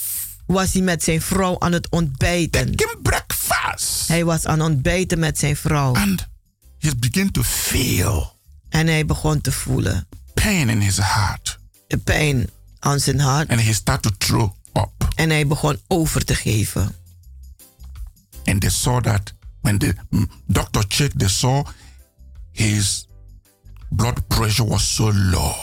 [0.46, 2.76] was hij met zijn vrouw aan het ontbijten.
[2.76, 4.08] Taking breakfast.
[4.08, 5.94] Hij was aan het ontbijten met zijn vrouw.
[5.94, 6.26] And
[6.78, 8.34] he began to feel
[8.68, 11.58] En hij begon te voelen pain in his heart.
[11.86, 13.50] De pijn aan zijn hart.
[13.50, 15.08] And he started to throw up.
[15.14, 16.94] En hij begon over te geven.
[18.44, 21.66] And they saw that when the mm, doctor checked, they saw
[22.52, 23.06] his
[23.88, 25.54] blood pressure was so low.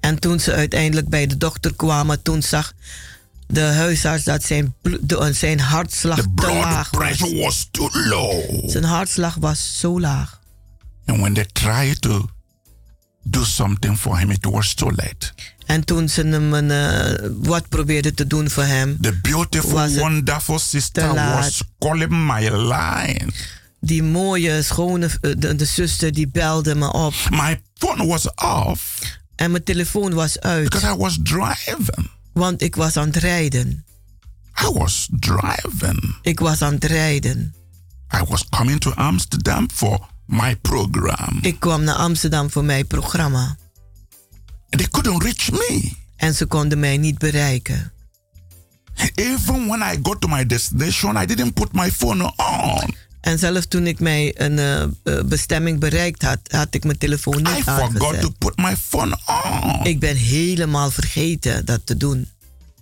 [0.00, 2.72] En toen ze uiteindelijk bij de dokter kwamen, toen zag
[3.46, 7.18] de huisarts dat zijn, de- zijn hartslag The te laag was.
[7.20, 8.70] was too low.
[8.70, 10.40] Zijn hartslag was zo laag.
[11.06, 12.28] And when they tried to
[13.22, 15.32] do something for him, it was too late.
[15.70, 20.58] En toen ze hem een, eh, wat probeerden te doen voor hem, The beautiful, wonderful
[20.58, 23.28] sister was calling my line.
[23.80, 27.14] die mooie, schone, eh, de, de zuster, die belde me op.
[27.30, 28.98] My phone was off
[29.36, 32.10] En mijn telefoon was uit, because I was driving.
[32.32, 33.84] want ik was aan het rijden.
[34.62, 36.14] I was driving.
[36.22, 37.54] Ik was aan het rijden.
[38.14, 41.38] I was coming to Amsterdam for my program.
[41.42, 43.56] Ik kwam naar Amsterdam voor mijn programma.
[44.70, 45.92] They couldn't reach me.
[46.16, 47.92] En ze konden mij niet bereiken.
[49.14, 52.94] Even when I got to my destination, I didn't put my phone on.
[53.20, 57.42] En zelfs toen ik mij een eh, bestemming bereikt had, had ik mijn telefoon I
[57.42, 58.38] niet forgot to aangezet.
[58.38, 59.84] put my phone on.
[59.84, 62.28] Ik ben helemaal vergeten dat te doen.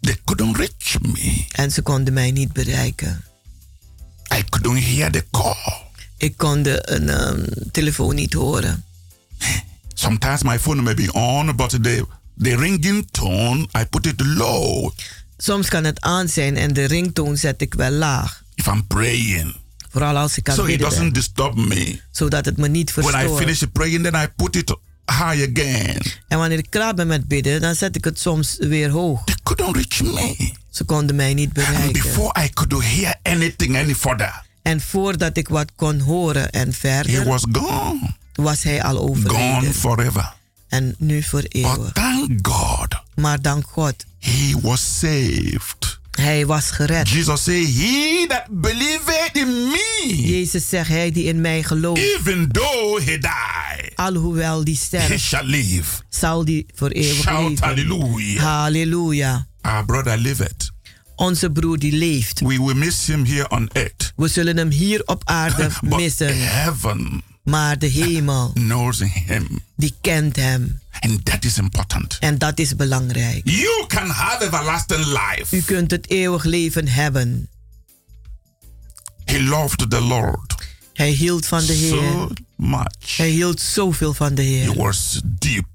[0.01, 1.45] They couldn't reach me.
[1.53, 3.25] En ze konden mij niet bereiken.
[4.39, 5.83] I couldn't hear the call.
[6.17, 8.85] Ik kon de een, ehm, telefoon niet horen.
[10.03, 12.05] Sometimes my phone may be on, but the,
[12.37, 14.91] the ringing tone, I put it low.
[15.39, 18.43] Soms kan het aan zijn en de ringtoon zet ik wel laag.
[18.55, 19.55] If I'm praying.
[19.91, 21.13] Vooral als ik aan So it doesn't ben.
[21.13, 22.01] disturb me.
[22.11, 23.39] Zodat het me niet When I verstoort.
[23.39, 24.77] finish praying, then I put it
[25.07, 25.97] high again.
[26.29, 29.25] En wanneer ik klaar ben met bidden, dan zet ik het soms weer hoog.
[29.43, 30.53] Couldn't reach me.
[30.71, 31.93] Ze konden mij niet And bereiken.
[31.93, 37.13] before I could hear anything any further, En voordat ik wat kon horen en verder,
[37.13, 38.17] he was gone.
[38.43, 39.75] Was hij al Gone overleden.
[39.75, 40.35] forever.
[40.69, 41.93] En nu voor eeuwig.
[41.93, 42.89] Thank God.
[43.15, 46.01] Maar dank God, He was saved.
[46.11, 47.09] hij was gered.
[47.09, 52.49] Jesus said, He that believeth in me, Jezus zegt, hij die in mij gelooft, even
[52.53, 56.03] though he die, alhoewel die he sterft, shall live.
[56.09, 57.65] zal die voor eeuwig Shout leven.
[57.67, 58.43] hallelujah.
[58.43, 59.47] Halleluja.
[59.61, 60.71] Our brother liveth.
[61.17, 62.41] Onze broer die leeft.
[62.41, 64.13] We will miss him here on earth.
[64.17, 66.49] We zullen hem hier op aarde But missen.
[66.49, 69.63] heaven Maar de hemel, knows him.
[69.77, 70.81] die kent hem.
[71.01, 72.17] And that is important.
[72.21, 73.41] En dat is belangrijk.
[73.49, 75.57] You can have everlasting life.
[75.57, 77.49] U kunt het eeuwig leven hebben.
[79.25, 80.55] He loved the Lord
[80.93, 81.89] Hij hield van de Heer.
[81.89, 83.17] so much.
[83.17, 84.75] Hij hield zoveel van de He Heer.
[84.75, 85.67] was deep.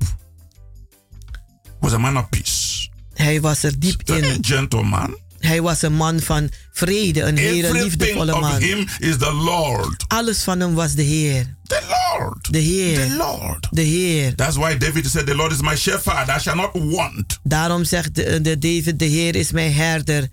[1.80, 2.88] Was a man of peace.
[3.14, 4.38] Hij was er diep A in.
[4.42, 5.18] gentleman.
[5.40, 8.62] Hij was een man van vrede, een hele liefdevolle of man.
[8.62, 10.04] him is the Lord.
[10.08, 11.56] Alles van hem was de Heer.
[11.74, 12.48] The Lord.
[12.52, 12.96] De Heer.
[12.96, 13.68] The Lord.
[13.72, 14.36] De Heer.
[14.36, 17.40] That's why David said, The Lord is my shepherd, I shall not want.
[17.44, 20.28] Daarom zegt de, de David, de Heer is mijn herder.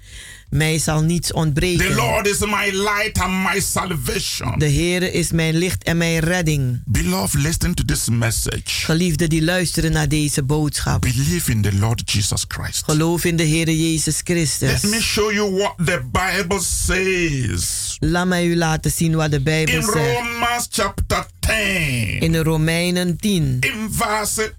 [0.51, 1.95] Mij zal niets The ontbreken.
[1.95, 4.59] Lord is my light and my salvation.
[4.59, 6.83] De Heer is mijn licht en mijn redding.
[6.85, 8.63] Beloved, listen to this message.
[8.65, 11.01] Geliefden die luisteren naar deze boodschap.
[11.01, 12.85] Believe in the Lord Jesus Christ.
[12.85, 14.83] Geloof in de Heer Jezus Christus.
[14.83, 17.97] Let me show you what the Bible says.
[17.99, 19.95] Laat mij u laten zien wat de In Bijbel zegt.
[20.19, 24.53] Romans chapter 10, In de Romeinen 10, in verse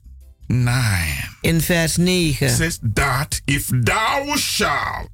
[0.48, 2.50] 9, in vers 9.
[2.50, 5.10] says that if thou shalt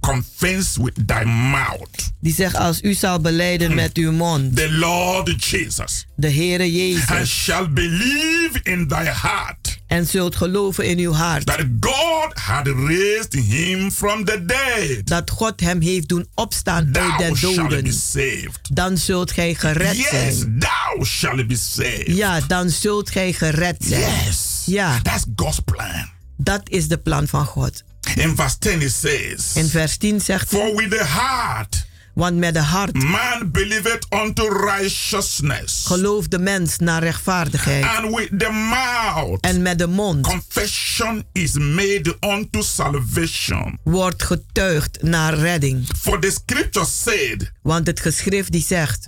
[0.00, 5.44] confess with thy mouth Die zegt, als u zal beleiden met uw mond, the Lord
[5.44, 11.12] Jesus de Heere and Jezus, shall believe in thy heart en zult geloven in uw
[11.12, 16.84] hart, that God had raised him from the dead, dat God hem heeft doen opstaan
[16.84, 18.60] uit thou de shalt be doden, saved.
[18.72, 20.58] dan zult gij gered Yes, zijn.
[20.58, 22.06] thou shalt be saved.
[22.16, 24.24] Ja, dan zult gij gered zijn.
[24.24, 24.62] Yes.
[24.66, 26.08] Ja, That's God's plan.
[26.36, 27.82] dat is de plan van God.
[28.16, 32.54] In verse 10 it says, In vers 10 zegt For with the heart want met
[32.54, 37.84] de hart man believeth unto righteousness, gelooft de mens naar rechtvaardigheid.
[37.84, 43.78] and with the mouth En met de mond confession is made unto salvation.
[43.82, 45.86] wordt getuigd naar redding.
[45.98, 49.04] For the scripture said, Want het geschrift die zegt,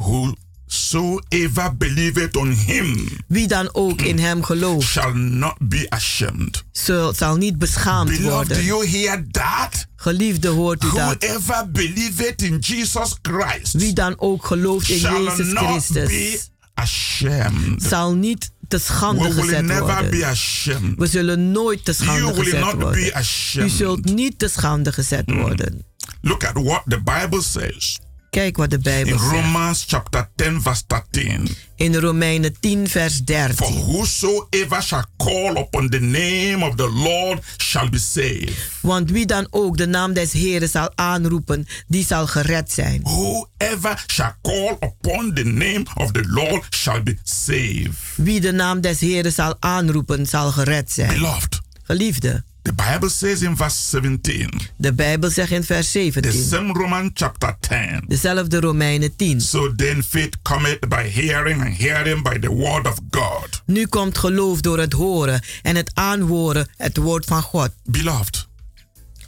[0.71, 6.63] Whosoever believeth on him wie dan ook in hem gelooft, shall not be ashamed.
[6.73, 8.65] zul- zal niet beschaamd Beloved, do worden.
[8.65, 9.87] you hear that?
[9.97, 11.17] Geliefde, hoort u dat?
[11.25, 16.41] Whoever believeth in Jesus Christ Wie dan ook gelooft in shall Jezus not Christus, be
[16.75, 17.83] ashamed.
[17.83, 20.25] zal niet te schande We will gezet never be worden.
[20.25, 20.99] ashamed.
[20.99, 23.65] We zullen nooit te You schande will gezet worden.
[23.67, 25.85] U zult niet te schande gezet worden.
[26.21, 27.99] Look at what the Bible says
[28.31, 29.31] Kijk wat de in Bijbel zegt.
[29.31, 31.49] Romans chapter 10, verse 13.
[31.77, 33.85] In Romeinen 10, vers For 13.
[33.85, 38.79] whosoever shall call upon the name of the Lord shall be saved.
[38.83, 43.01] Want wie dan ook de naam des Heren zal aanroepen, die zal gered zijn.
[43.03, 47.93] Whoever shall call upon the name of the Lord shall be saved.
[48.17, 51.13] Wie de naam des Heren zal aanroepen, zal gered zijn.
[51.13, 56.33] Beloved, Geliefde, the Bible says in verse 17, de Bijbel zegt in vers the 17,
[56.33, 58.05] same Roman chapter 10.
[58.09, 59.41] dezelfde Romeinen 10.
[59.41, 63.63] So then faith cometh by hearing, and hearing by the word of God.
[63.67, 67.71] Nu komt geloof door het horen en het aanhoren het woord van God.
[67.85, 68.49] Beloved,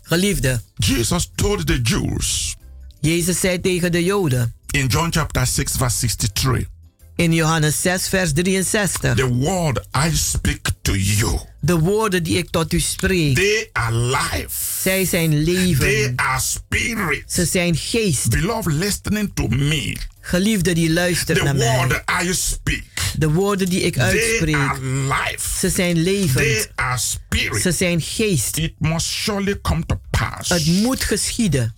[0.03, 2.57] Geliefde, Jesus told the Jews
[3.01, 6.67] Jezus zei tegen de Joden in John chapter 6, verse 63,
[7.17, 9.15] in Johannes 6, vers 63.
[9.17, 13.95] The word I speak to you, De woorden die ik tot u spreek, they are
[13.97, 14.81] life.
[14.81, 16.13] zij zijn They leven.
[16.17, 17.23] are spirit.
[17.33, 18.29] Ze zijn geest.
[18.31, 19.97] Beloved, listening to me.
[20.21, 21.77] Geliefde die luistert The naar mij.
[21.77, 22.83] word I speak,
[23.19, 25.59] De woorden die ik they uitspreek, are life.
[25.59, 26.71] ze zijn They levend.
[26.75, 27.63] are spirit.
[27.63, 28.57] Ze zijn geest.
[28.57, 30.49] It must surely come to pass.
[30.49, 31.75] Het moet geschieden.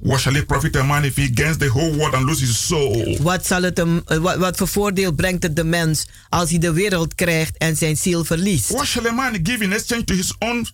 [0.00, 2.66] What shall it profit a man if he gains the whole world and loses his
[2.66, 3.16] soul?
[3.20, 6.58] Wat, zal het hem, eh, wat, wat voor voordeel brengt het de mens als hij
[6.58, 8.68] de wereld krijgt en zijn ziel verliest?
[8.68, 10.66] What shall a man give in exchange to his own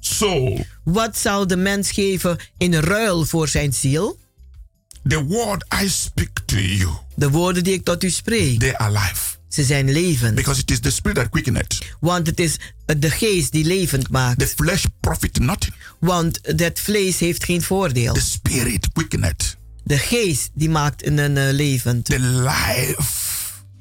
[0.00, 0.66] soul?
[0.84, 4.18] Wat zal de mens geven in ruil voor zijn ziel?
[5.08, 8.92] The word I speak to you, De woorden die ik tot u spreek, they are
[8.92, 9.29] life.
[9.50, 10.34] Ze zijn levend.
[10.34, 11.78] Because it is the spirit that quickeneth.
[12.00, 12.56] Want het is
[12.98, 14.54] de geest die levend The maakt.
[14.54, 15.74] flesh profit nothing.
[16.00, 18.14] Want het vlees heeft geen voordeel.
[18.14, 19.56] The spirit quickeneth.
[19.84, 22.04] De geest die maakt een, een eh, levend.
[22.04, 23.02] The life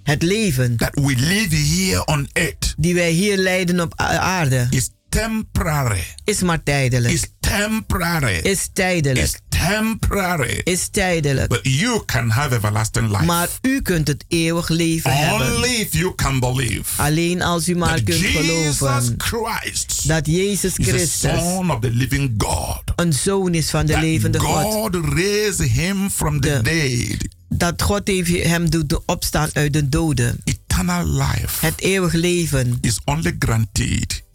[0.03, 4.89] Het leven that we live here on earth die wij hier leiden op aarde is
[5.09, 6.03] temporary.
[6.23, 7.13] is maar tijdelijk.
[7.13, 8.35] Is temporary.
[8.35, 9.25] Is tijdelijk.
[9.25, 10.61] Is temporary.
[10.63, 11.49] is tijdelijk.
[11.49, 13.23] But you can have everlasting life.
[13.23, 15.55] Maar u kunt het eeuwig leven hebben.
[15.55, 20.63] Only if you can believe Alleen als u maar kunt Jesus geloven Christ dat Jezus
[20.63, 22.81] is the Christus Son of the living God.
[22.95, 24.63] een zoon is van de That levende God.
[24.63, 27.27] God raised him from the dead.
[27.49, 30.41] Dat God heeft hem doet opstaan uit de doden.
[30.43, 34.27] Eternal life Het eeuwig leven is only granted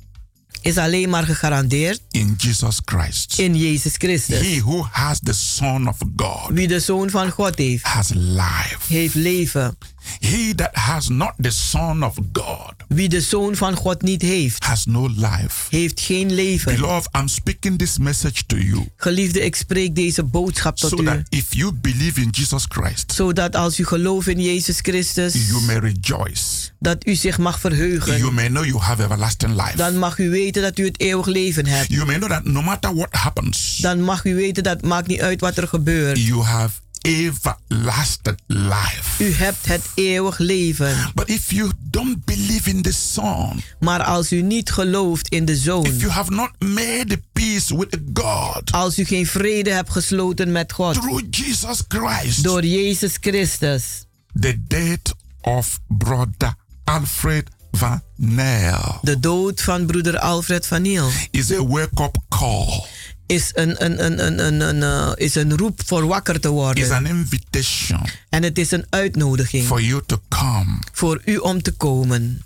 [0.65, 3.39] is alleen maar gegarandeerd in Jesus Christ.
[3.39, 4.41] in Jezus Christus.
[4.41, 8.77] He who has the Son of God Wie de zoon van God heeft, has life.
[8.89, 9.77] heeft leven.
[10.19, 14.65] He that has not the Son of God Wie de zoon van God niet heeft,
[14.65, 15.53] has no life.
[15.69, 16.75] heeft geen leven.
[16.75, 21.05] Beloved, I'm speaking this message to you Geliefde, ik spreek deze boodschap tot so u.
[21.05, 25.63] that if you believe in Jesus Christ, Zodat als u gelooft in Jezus Christus, you
[25.63, 26.43] may rejoice.
[26.79, 28.19] dat u zich mag verheugen.
[28.19, 29.77] You may know you have everlasting life.
[29.77, 31.91] Dan mag u weten dat u het eeuwig leven hebt.
[31.93, 35.21] You may know that no matter what happens, Dan mag u weten dat maakt niet
[35.21, 36.19] uit wat er gebeurt.
[36.27, 36.71] you have
[37.05, 39.25] everlasting life.
[39.25, 41.11] U hebt het eeuwig leven.
[41.15, 45.57] But if you don't believe in the Son, Maar als u niet gelooft in de
[45.57, 50.53] Zoon, if you have not made peace with God als u geen vrede hebt gesloten
[50.53, 54.05] met God, through Jesus Christ, door Jezus Christus,
[54.41, 61.53] the death of brother Alfred Van Nel de dood van broeder Alfred van Niel, is
[61.53, 62.85] a wake-up call.
[63.27, 66.55] Is een, een, een, een, een, een, eh, is een roep voor wakker te Is
[66.55, 66.93] worden.
[66.93, 71.73] an invitation En het is een uitnodiging for you to come voor u om te
[71.73, 72.43] komen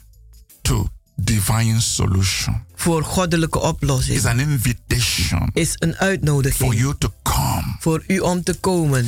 [0.63, 2.63] to divine solution.
[2.75, 4.25] voor goddelijke Is oplossing.
[4.27, 9.07] an invitation Is een for uitnodiging you to come voor u om te komen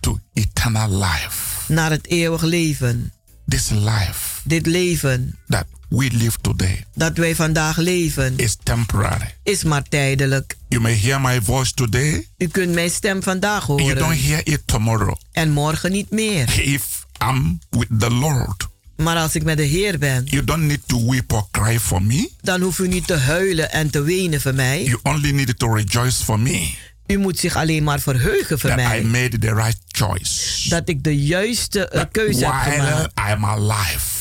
[0.00, 1.72] to eternal life.
[1.72, 3.12] naar het eeuwig leven.
[3.48, 9.34] This life Dit leven that we live today dat wij vandaag leven is temporary.
[9.42, 10.56] is maar tijdelijk.
[10.68, 14.18] You may hear my voice today, U kunt mijn stem vandaag and you don't horen
[14.24, 15.14] hear it tomorrow.
[15.32, 16.60] en morgen niet meer.
[16.60, 20.80] If I'm with the Lord, Maar als ik met de Heer ben, you don't need
[20.86, 22.30] to weep or cry for me.
[22.40, 24.84] dan hoeft u niet te huilen en te wenen voor mij.
[24.84, 26.70] You only need to rejoice for me
[27.06, 29.02] U moet zich alleen maar verheugen voor that I mij.
[29.02, 30.68] made the right choice.
[30.68, 33.34] Dat ik de juiste eh, That keuze heb while gemaakt.
[33.36, 34.11] I'm alive,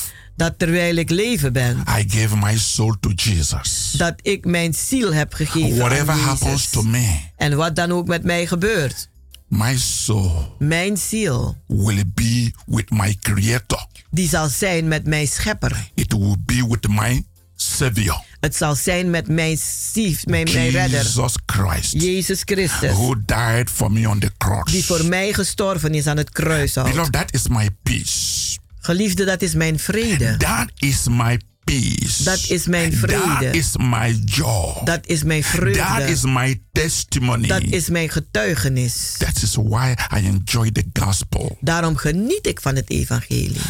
[0.42, 3.94] Dat terwijl ik leven ben, I gave my soul to Jesus.
[3.98, 6.70] dat ik mijn ziel heb gegeven Whatever aan happens Jezus.
[6.70, 9.10] to me, En wat dan ook met mij gebeurt,
[9.48, 13.88] my soul mijn ziel, will be with my Creator.
[14.12, 15.90] die zal zijn met mijn schepper.
[15.94, 17.24] It will be with my
[17.56, 19.58] Savior, Het zal zijn met mijn,
[19.92, 22.92] sief, mijn, mijn redder, Jesus Christ, Jezus Christus.
[22.92, 24.72] who died for me on the cross.
[24.72, 26.90] Die voor mij gestorven is aan het kruishout.
[26.90, 28.60] Beloved, that is my peace.
[28.84, 30.38] Geliefde, dat is mijn vrede.
[30.38, 32.24] That is my peace.
[32.24, 33.38] Dat is mijn vrede.
[33.40, 34.84] That is my joy.
[34.84, 35.80] Dat is mijn vreugde.
[35.80, 37.48] That is my testimony.
[37.48, 39.16] Dat is mijn getuigenis.
[39.18, 41.58] That is why I enjoy the gospel.
[41.60, 43.62] Daarom geniet ik van het evangelie.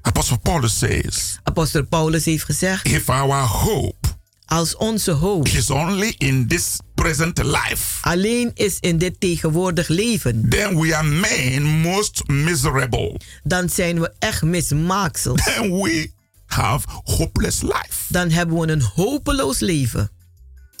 [0.00, 4.08] Apostle Paul says, Apostel Paulus heeft gezegd, if our hope
[4.52, 10.48] als onze hoop is only in this present life, alleen is in dit tegenwoordig leven,
[10.48, 13.20] then we are made most miserable.
[13.42, 15.34] dan zijn we echt mismaaksel.
[15.44, 16.10] Then we
[16.46, 18.04] have hopeless life.
[18.08, 20.10] Dan hebben we een hopeloos leven.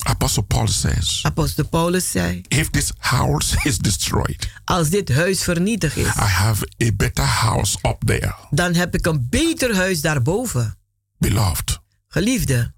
[0.02, 5.96] Apostle Paul says, Apostel Paulus zei, if this house is destroyed, als dit huis vernietigd
[5.96, 8.34] is, I have a better house up there.
[8.50, 10.76] dan heb ik een beter huis daarboven.
[11.18, 12.72] Beloved, Geliefde,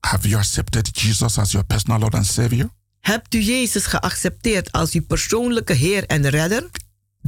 [0.00, 2.68] have you accepted Jesus as your personal Lord and Savior?
[3.00, 6.64] hebt u Jezus geaccepteerd als uw persoonlijke Heer en Redder?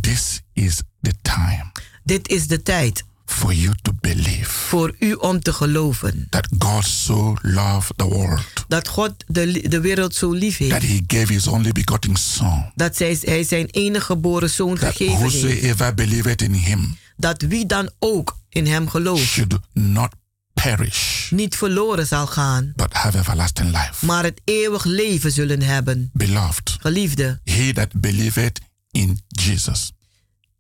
[0.00, 1.72] This is the time
[2.04, 6.84] Dit is de tijd for you to believe voor u om te geloven that God
[6.84, 10.86] so loved the world dat God de, de wereld zo lief that heeft.
[10.86, 15.16] he gave his only begotten Son, Dat zij, hij zijn enige geboren zoon that gegeven
[15.18, 15.40] heeft.
[15.40, 20.10] whosoever believeth in him Dat wie dan ook in hem gelooft, should not
[20.54, 24.06] perish, niet verloren zal gaan, but have everlasting life.
[24.06, 26.10] maar het eeuwig leven zullen hebben.
[26.12, 29.92] Beloved, Geliefde, he that believeth in Jesus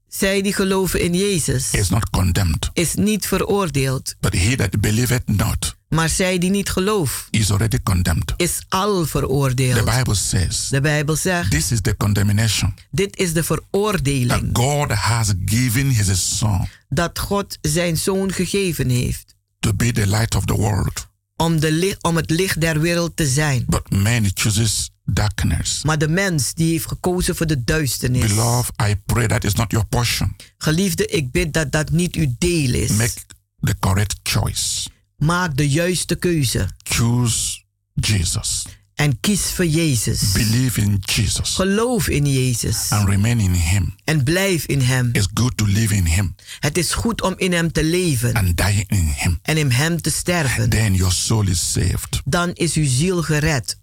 [0.08, 4.14] zij die geloven in Jezus, is not condemned, is niet veroordeeld.
[4.20, 8.32] but he that believeth not Maar zij die niet gelooft, is already condemned.
[8.36, 9.84] is al The veroordeeld.
[9.96, 14.90] Bible says De Bijbel zegt, this is the condemnation dit is de that veroordeling God
[14.90, 19.34] has given his Son dat God zijn zoon gegeven heeft.
[19.60, 21.08] To be the light of the world.
[21.36, 23.64] Om, de li- om het licht der wereld te zijn.
[23.68, 25.82] But man chooses darkness.
[25.82, 28.26] Maar de mens die heeft gekozen voor de duisternis.
[28.26, 30.36] Beloved, I pray that is not your portion.
[30.58, 32.90] Geliefde, ik bid dat dat niet uw deel is.
[32.90, 33.12] Make
[33.60, 34.88] the correct choice.
[35.16, 36.68] Maak de juiste keuze.
[36.82, 37.58] Choose
[37.94, 38.64] Jesus.
[39.00, 40.32] En kies voor Jezus.
[40.32, 41.54] Believe in Jesus.
[41.54, 42.90] Geloof in Jezus.
[42.90, 43.94] And remain in Him.
[44.04, 45.10] En blijf in Hem.
[45.12, 46.34] It's good to live in Him.
[46.58, 48.34] Het is goed om in Hem te leven.
[48.34, 49.38] And die in Him.
[49.42, 50.68] En in Hem te sterven.
[50.68, 52.20] Then your soul is saved.
[52.24, 53.78] Dan is uw ziel gered.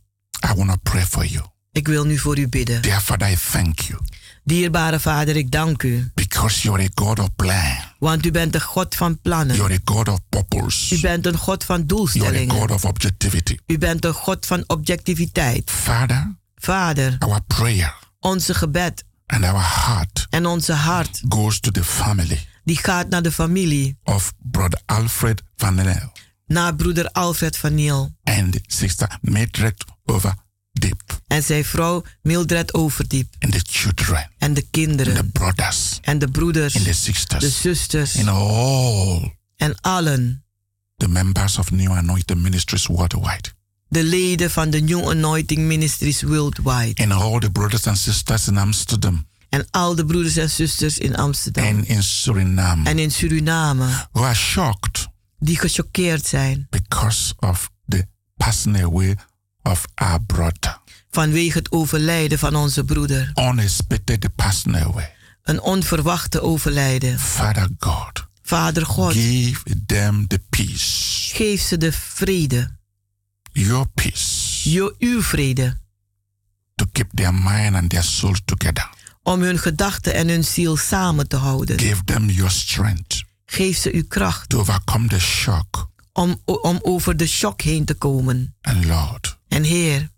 [0.51, 1.45] I want to pray for you.
[1.71, 2.81] Ik wil nu voor u bidden.
[2.81, 3.99] Dear Father, I thank you.
[4.47, 6.11] Dierbare Vader, ik dank u.
[6.13, 7.75] Because you're a God of plan.
[7.99, 9.55] Want u bent een God van plannen.
[9.55, 10.95] You're a God of purpose.
[10.95, 12.55] U bent een God van You're a doelstellingen.
[12.55, 13.57] God of objectivity.
[13.65, 15.71] U bent een God van objectiviteit.
[15.71, 21.83] Father, Vader, our prayer onze gebed and our heart en onze hart, goes to the
[21.83, 23.97] family die gaat naar de familie.
[24.03, 26.11] of Brother Alfred Van Nel
[26.47, 28.15] Naar broeder Alfred van Niel.
[28.23, 30.33] and Sister Mildred over
[30.79, 33.35] Deep En zijn vrouw Mildred Overdiep.
[33.39, 35.17] and the children En de kinderen.
[35.17, 36.75] and the brothers En de broeders.
[36.75, 38.17] and the sisters De zusters.
[38.17, 40.43] and all En allen.
[40.97, 43.55] the members of New Anointing Ministries worldwide
[43.89, 47.03] De leden van de New Anointing Ministries Worldwide.
[47.03, 51.15] and all the brothers and sisters in Amsterdam En al de broeders en zusters in
[51.15, 51.65] Amsterdam.
[51.77, 53.85] and in Suriname En in Suriname.
[54.11, 55.07] who are shocked
[55.39, 56.67] Die gechoqueerd zijn.
[56.69, 58.05] because of the
[58.37, 59.15] passing away
[59.67, 60.77] of our brother.
[61.11, 63.31] Vanwege het overlijden van onze broeder.
[63.35, 65.11] Unexpected passing away.
[65.43, 67.19] Een onverwachte overlijden.
[67.19, 69.13] Father God, Vader God.
[69.13, 72.75] give them the peace, Geef ze de vrede.
[73.51, 75.77] your peace, Jo, uw vrede.
[76.75, 78.89] to keep their mind and their soul together.
[79.23, 81.79] Om hun gedachten en hun ziel samen te houden.
[81.79, 84.49] Give them your strength Geef ze uw kracht.
[84.49, 85.89] to overcome the shock.
[86.13, 88.55] Om, om over de shock heen te komen.
[88.61, 90.09] And Lord, En Heer,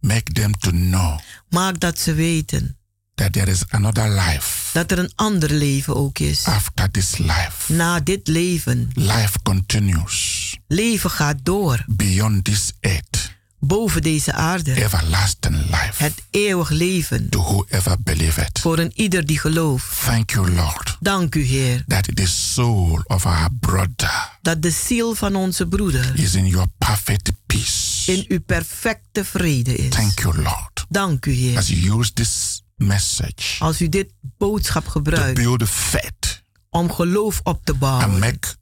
[0.00, 1.18] make them to know
[1.48, 2.76] maak dat ze weten
[3.14, 6.44] that there is another life dat er een ander leven ook is.
[6.44, 7.72] after this life.
[7.72, 8.90] Na dit leven.
[8.94, 11.84] Life continues Leven gaat door.
[11.86, 13.34] beyond this earth.
[13.58, 14.74] Boven deze aarde.
[14.74, 17.28] Everlasting life Het eeuwig leven.
[17.28, 18.58] to whoever believeth.
[18.58, 20.00] Voor een ieder die gelooft.
[20.04, 21.84] Thank you, Lord, Dank u, Heer.
[21.86, 26.66] that the soul of our brother Dat de ziel van onze broeder is in your
[26.78, 27.85] perfect peace.
[28.08, 29.94] In uw perfecte vrede is.
[29.94, 30.84] Thank you, Lord.
[30.88, 31.58] Dank u, Heer.
[31.58, 37.40] As you use this message Als u dit boodschap to gebruikt build faith om geloof
[37.42, 38.18] op te and bouwen.
[38.18, 38.54] make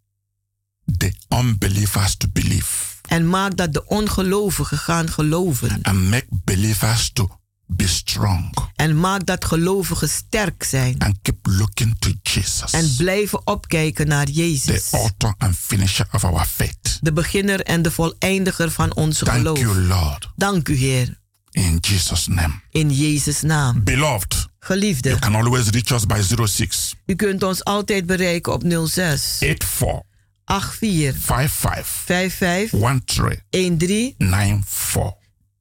[0.98, 5.78] the unbelievers to believe En maak dat de ongelovigen gaan geloven.
[5.82, 10.94] and make believers to be strong En maak dat gelovigen sterk zijn.
[10.98, 14.90] and keep looking to Jesus, En blijven opkijken naar the Jezus.
[14.92, 16.98] author and finisher of our faith.
[17.00, 19.58] De beginner en de voleindiger van onze Thank geloof.
[19.58, 21.18] you, Lord, Dank u, Heer.
[21.50, 22.54] in Jesus' name.
[22.70, 23.84] In Jezus' naam.
[23.84, 28.62] Beloved, you Geliefde, can always reach us by 06 u kunt ons altijd bereiken op
[28.86, 30.02] 06 84
[30.44, 35.12] 84 55 55 13 13 94.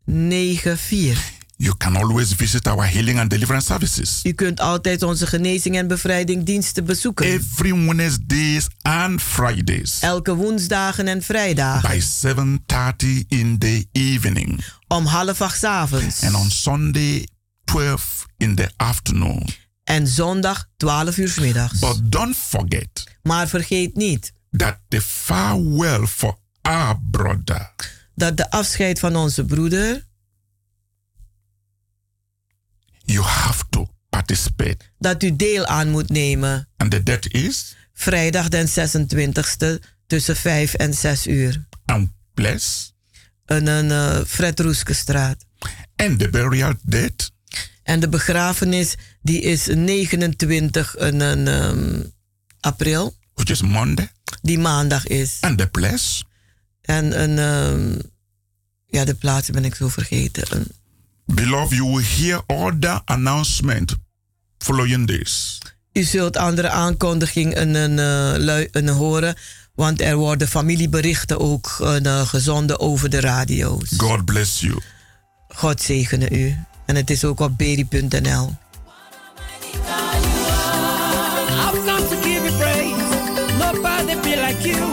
[0.05, 1.41] 94.
[1.57, 5.87] You can always visit our healing and deliverance services U kunt altijd onze genezing en
[5.87, 7.25] bevrijding diensten bezoeken.
[7.25, 11.89] every Wednesdays and Fridays Elke woensdagen en vrijdagen.
[11.89, 16.23] by 7:30 in the evening Om half acht 's avonds.
[16.23, 17.27] and on Sunday
[17.63, 19.47] 12 in the afternoon.
[19.83, 21.79] En zondag 12 uur middags.
[21.79, 27.71] But don't forget Maar vergeet niet that the farewell for our brother
[28.15, 30.07] dat de afscheid van onze broeder,
[33.05, 34.77] you have to participate.
[34.97, 36.67] dat u deel aan moet nemen.
[36.77, 41.65] And the date is Vrijdag den 26e tussen 5 en 6 uur.
[41.85, 42.91] and place
[43.45, 45.45] In een uh, Fred Roeskestraat.
[45.95, 47.31] and the burial date
[47.83, 52.01] En de begrafenis die is 29 een, een, ehm,
[52.59, 53.15] april.
[53.33, 55.37] which is Monday Die maandag is.
[55.41, 56.23] and the place
[56.81, 57.99] En een, ehm,
[58.87, 60.43] ja, de plaatsen ben ik zo vergeten.
[60.57, 60.67] Een,
[61.25, 63.95] Beloved, you will hear other announcement
[64.57, 65.57] following this.
[65.93, 67.95] u zult andere aankondigingen een,
[68.43, 69.35] lui- een horen,
[69.75, 73.89] want er worden familieberichten ook eh, gezonden over de radio's.
[73.97, 74.79] God bless you.
[75.47, 76.57] God zegene u.
[76.85, 78.55] En het is ook op beri.nl.
[81.65, 82.95] I've come to give you praise.
[83.57, 84.92] Nobody be like you.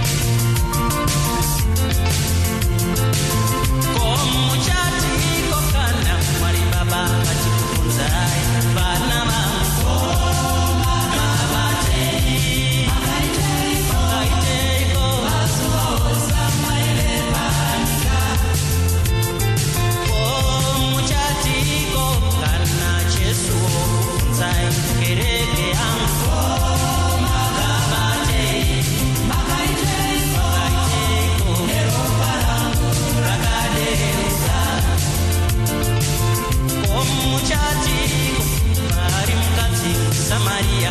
[40.31, 40.89] Samaria,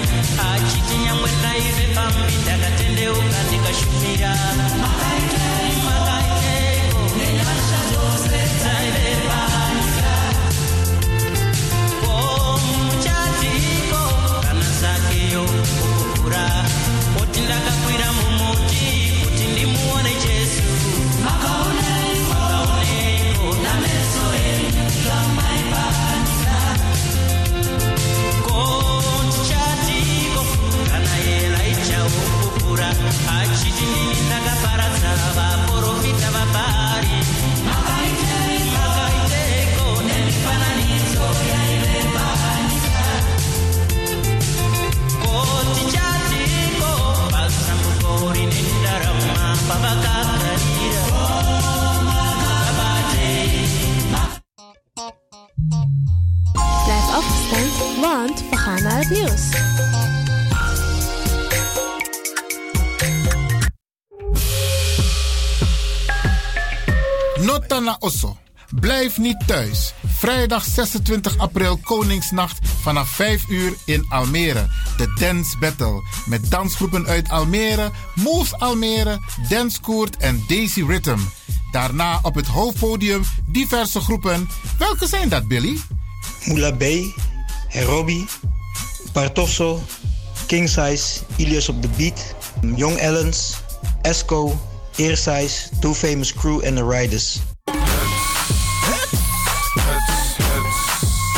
[0.53, 4.31] achiti nyamwe naive pambi ndakatendeuka nikashumira
[58.01, 59.49] want we gaan naar het nieuws.
[67.47, 68.37] Notana Osso.
[68.81, 69.95] Blijf niet thuis.
[70.07, 74.67] Vrijdag 26 april Koningsnacht vanaf 5 uur in Almere.
[74.97, 76.03] De Dance Battle.
[76.27, 79.19] Met dansgroepen uit Almere, Moves Almere,
[79.49, 81.19] Dance Koert en Daisy Rhythm.
[81.71, 84.49] Daarna op het hoofdpodium diverse groepen.
[84.79, 85.79] Welke zijn dat, Billy?
[86.45, 86.85] Moula B,
[87.71, 88.27] Herobi,
[89.13, 89.81] Bartosso,
[90.47, 92.35] King Size, Ilias op the Beat,
[92.77, 93.63] Young Ellens,
[94.03, 94.53] Esco,
[94.97, 97.41] Air Size, Two Famous Crew en The Riders.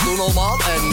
[0.04, 0.16] Doe
[0.76, 0.91] en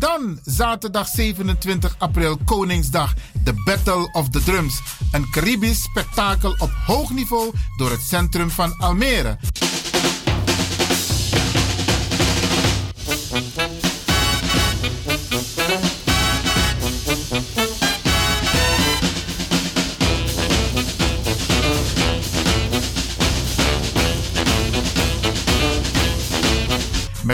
[0.00, 4.80] dan zaterdag 27 april Koningsdag, de Battle of the Drums.
[5.12, 9.38] Een Caribisch spektakel op hoog niveau door het centrum van Almere.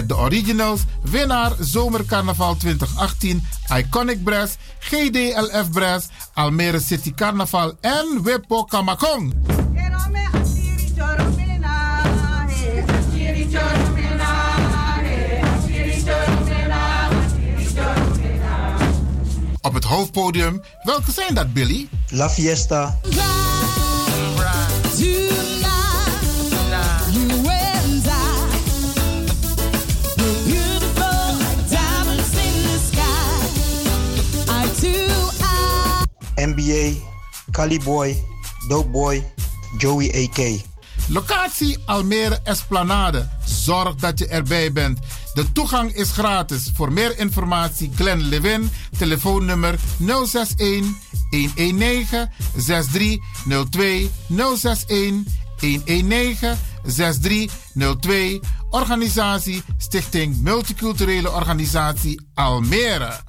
[0.06, 3.46] De originals, winnaar Zomercarnaval 2018,
[3.76, 9.34] Iconic Brass, GDLF Brass, Almere City Carnaval en Wippo Kamakong.
[19.60, 21.88] Op het hoofdpodium, welke zijn dat Billy?
[22.10, 22.98] La Fiesta,
[36.46, 36.92] NBA,
[37.50, 38.24] Cali Boy,
[38.68, 39.24] Dope Boy,
[39.78, 40.60] Joey AK.
[41.08, 43.28] Locatie Almere Esplanade.
[43.44, 44.98] Zorg dat je erbij bent.
[45.34, 46.70] De toegang is gratis.
[46.74, 50.96] Voor meer informatie Glenn Lewin, telefoonnummer 061
[51.30, 55.24] 119 6302 061
[55.60, 58.40] 119 6302.
[58.70, 63.20] Organisatie Stichting Multiculturele Organisatie Almere.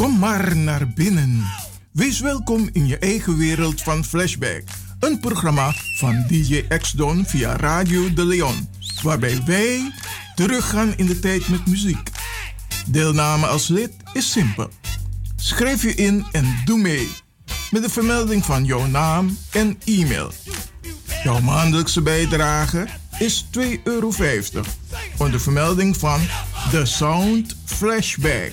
[0.00, 1.44] Kom maar naar binnen.
[1.92, 4.62] Wees welkom in je eigen wereld van Flashback.
[5.00, 8.68] Een programma van DJ X-Don via Radio De Leon.
[9.02, 9.92] Waarbij wij
[10.34, 12.10] teruggaan in de tijd met muziek.
[12.86, 14.68] Deelname als lid is simpel.
[15.36, 17.08] Schrijf je in en doe mee.
[17.70, 20.32] Met de vermelding van jouw naam en e-mail.
[21.22, 22.86] Jouw maandelijkse bijdrage
[23.18, 24.12] is 2,50 euro.
[25.16, 26.20] Onder vermelding van
[26.70, 28.52] The Sound Flashback.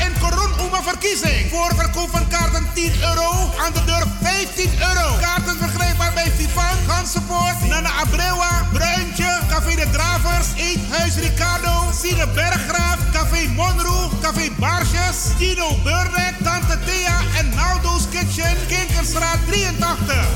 [0.00, 1.50] En Coron Uma verkiezing.
[1.50, 3.30] Voorverkoop van kaarten 10 euro.
[3.64, 5.16] Aan de deur 15 euro.
[5.20, 12.98] Kaarten verkrijgbaar bij Vivan, Gansenpoort, Nana Abrewa, Bruintje, Café de Dravers, Eethuis Ricardo, Sine Berggraaf,
[13.12, 20.26] Café Monroe, Café Barsjes, Tino Burdek, Tante Thea en Naldo's Kitchen, Kinkerstraat 83.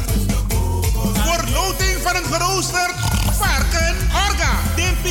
[1.24, 2.94] Voor loting van een geroosterd
[3.38, 3.96] varken,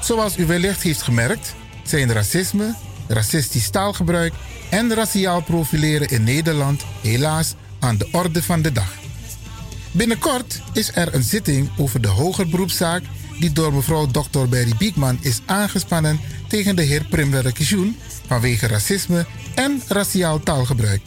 [0.00, 2.74] Zoals u wellicht heeft gemerkt, zijn racisme,
[3.08, 4.32] racistisch taalgebruik
[4.70, 8.94] en raciaal profileren in Nederland helaas aan de orde van de dag.
[9.92, 13.02] Binnenkort is er een zitting over de hoger beroepszaak
[13.40, 14.48] die door mevrouw Dr.
[14.48, 17.96] Berry Biekman is aangespannen tegen de heer Primwerder Kijoen
[18.26, 21.02] vanwege racisme en raciaal taalgebruik.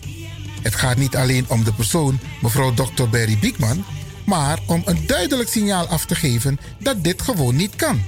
[0.62, 3.04] Het gaat niet alleen om de persoon mevrouw Dr.
[3.10, 3.86] Berry Biekman,
[4.26, 8.02] maar om een duidelijk signaal af te geven dat dit gewoon niet kan.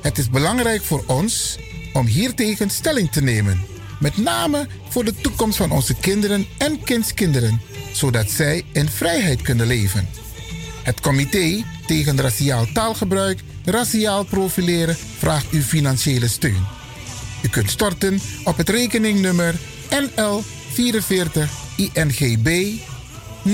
[0.00, 1.58] Het is belangrijk voor ons
[1.92, 3.60] om hiertegen stelling te nemen,
[4.00, 7.60] met name voor de toekomst van onze kinderen en kindskinderen,
[7.92, 10.08] zodat zij in vrijheid kunnen leven.
[10.82, 16.66] Het comité tegen raciaal taalgebruik, raciaal profileren vraagt uw financiële steun.
[17.42, 19.54] U kunt storten op het rekeningnummer
[19.90, 20.42] NL
[20.72, 22.78] 44 INGB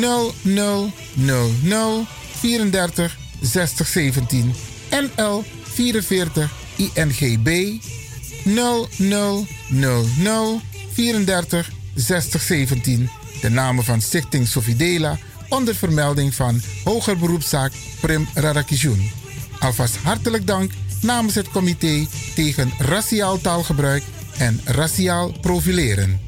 [0.00, 2.06] 0000
[2.40, 4.54] 34 60 17
[4.90, 7.78] NL 44 INGB
[8.44, 9.46] 0000
[10.92, 15.18] 34 60 17 de namen van Stichting Sofidela
[15.48, 19.10] onder vermelding van Hoger Beroepszaak Prim Radakishun.
[19.58, 20.70] Alvast hartelijk dank
[21.00, 24.02] namens het comité tegen raciaal taalgebruik
[24.38, 26.20] en raciaal profileren.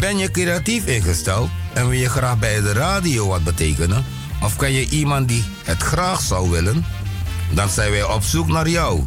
[0.00, 4.04] Ben je creatief ingesteld en wil je graag bij de radio wat betekenen?
[4.42, 6.84] Of ken je iemand die het graag zou willen?
[7.50, 9.02] Dan zijn wij op zoek naar jou.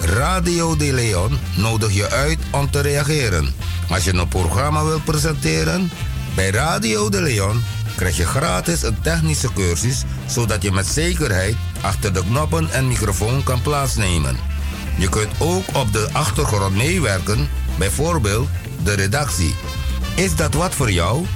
[0.00, 3.54] Radio De Leon nodig je uit om te reageren.
[3.88, 5.90] Als je een programma wilt presenteren,
[6.34, 7.62] bij Radio De Leon
[7.96, 13.42] krijg je gratis een technische cursus, zodat je met zekerheid achter de knoppen en microfoon
[13.42, 14.53] kan plaatsnemen.
[14.96, 18.48] Je kunt ook op de achtergrond meewerken, bijvoorbeeld
[18.82, 19.54] de redactie.
[20.14, 21.26] Is dat wat voor jou?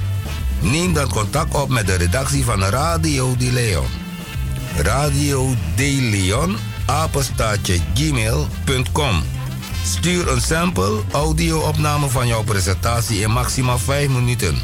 [0.61, 3.87] Neem dan contact op met de redactie van Radio De Leon.
[4.77, 6.57] Radio De Leon,
[6.87, 9.23] apenstaatje gmail.com.
[9.85, 14.59] Stuur een sample audio-opname van jouw presentatie in maximaal 5 minuten.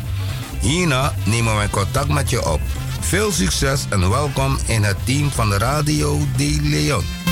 [0.61, 2.61] Hierna nemen wij contact met je op.
[3.01, 7.24] Veel succes en welkom in het team van Radio De Leon.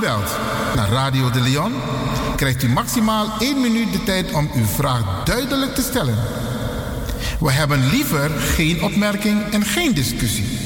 [0.00, 1.72] Naar Radio de Leon,
[2.36, 6.14] krijgt u maximaal 1 minuut de tijd om uw vraag duidelijk te stellen.
[7.40, 10.65] We hebben liever geen opmerking en geen discussie.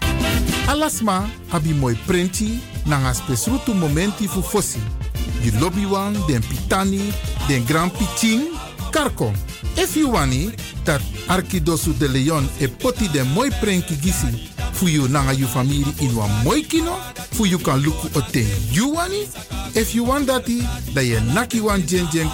[0.67, 4.79] Alasma abi moi prenti nanga spesrutu momenti fu fosi.
[5.41, 7.13] Di lobby wan, den pitani,
[7.47, 8.41] den grand pitin,
[8.91, 9.33] karko.
[9.77, 10.51] If you wani,
[10.83, 15.85] dat Arkidosu de Leon e poti den moi prenki gisi fu you nanga you family
[15.99, 16.95] in wan moi kino,
[17.31, 19.27] fu you kan luku oten you wani.
[19.73, 20.61] If you want dati,
[20.93, 22.29] da ye naki wan jen jen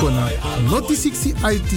[0.00, 0.30] kona
[0.70, 1.72] noti 60 IT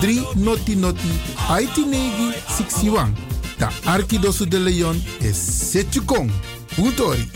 [0.00, 1.12] 3 noti noti
[1.60, 3.12] IT negi 61.
[3.58, 6.30] Da Arkidosu de Leon is Setjukong.
[6.76, 7.30] Utori.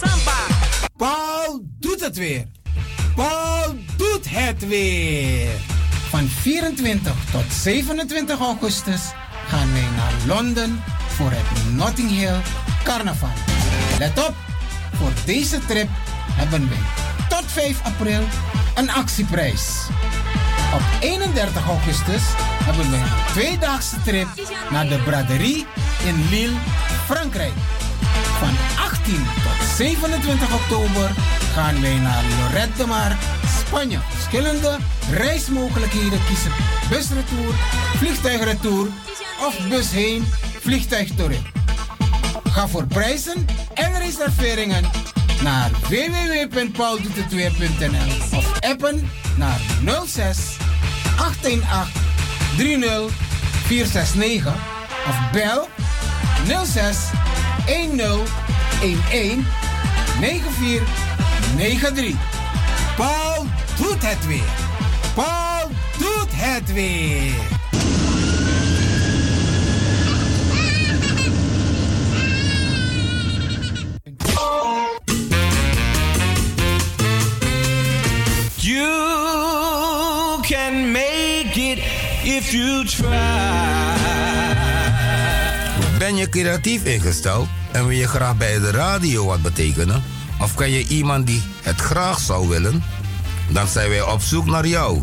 [0.00, 0.38] Samba.
[0.96, 2.46] Paul doet het weer.
[3.14, 5.48] Paul doet het weer.
[6.10, 9.00] Van 24 tot 27 augustus
[9.46, 12.40] gaan wij naar Londen voor het Notting Hill
[12.84, 13.28] Carnaval.
[13.98, 14.34] Let op,
[14.94, 15.88] voor deze trip
[16.30, 16.78] hebben wij
[17.28, 18.22] tot 5 april
[18.74, 19.86] een actieprijs.
[20.74, 22.22] Op 31 augustus
[22.64, 24.28] hebben we een tweedaagse trip
[24.70, 25.66] naar de braderie
[26.04, 26.56] in Lille,
[27.04, 27.52] Frankrijk.
[28.38, 31.10] Van 18 tot 27 oktober
[31.52, 33.16] gaan wij naar Lorette de Mar,
[33.58, 33.98] Spanje.
[34.08, 34.76] Verschillende
[35.10, 36.52] reismogelijkheden kiezen.
[36.90, 37.54] Busretour,
[37.96, 38.88] vliegtuigretour
[39.46, 40.24] of bus heen,
[40.60, 41.42] vliegtuig terug.
[42.50, 44.84] Ga voor prijzen en reserveringen
[45.42, 49.60] naar www.pauldoetetweer.nl of appen naar
[50.06, 50.56] 06
[51.18, 51.92] 818
[52.56, 53.12] 30
[53.66, 54.54] 469
[55.08, 55.68] of bel
[56.64, 56.96] 06
[57.66, 58.30] 10 11
[60.20, 60.88] 94
[61.56, 62.14] 93.
[62.96, 63.46] Paul
[63.76, 64.52] doet het weer.
[65.14, 67.57] Paul doet het weer.
[85.98, 90.02] Ben je creatief ingesteld en wil je graag bij de radio wat betekenen?
[90.40, 92.82] Of ken je iemand die het graag zou willen?
[93.48, 95.02] Dan zijn wij op zoek naar jou.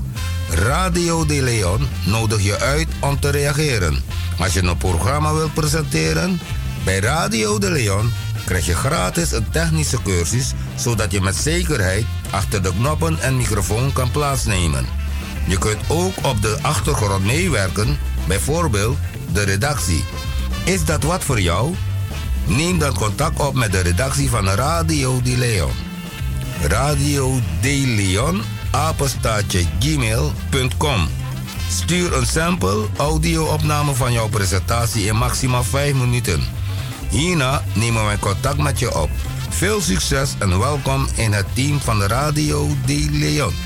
[0.49, 4.03] Radio De Leon nodig je uit om te reageren.
[4.40, 6.40] Als je een programma wilt presenteren,
[6.84, 8.12] bij Radio De Leon
[8.45, 13.94] krijg je gratis een technische cursus, zodat je met zekerheid achter de knoppen en microfoon
[13.94, 15.05] kan plaatsnemen.
[15.47, 17.97] Je kunt ook op de achtergrond meewerken,
[18.27, 18.97] bijvoorbeeld
[19.34, 20.03] de redactie.
[20.63, 21.76] Is dat wat voor jou?
[22.45, 25.72] Neem dan contact op met de redactie van Radio De Leon.
[26.61, 28.43] Radio De
[29.80, 31.07] gmail.com.
[31.69, 36.43] Stuur een sample audio-opname van jouw presentatie in maximaal 5 minuten.
[37.09, 39.09] Hierna nemen wij contact met je op.
[39.49, 43.64] Veel succes en welkom in het team van Radio De Leon.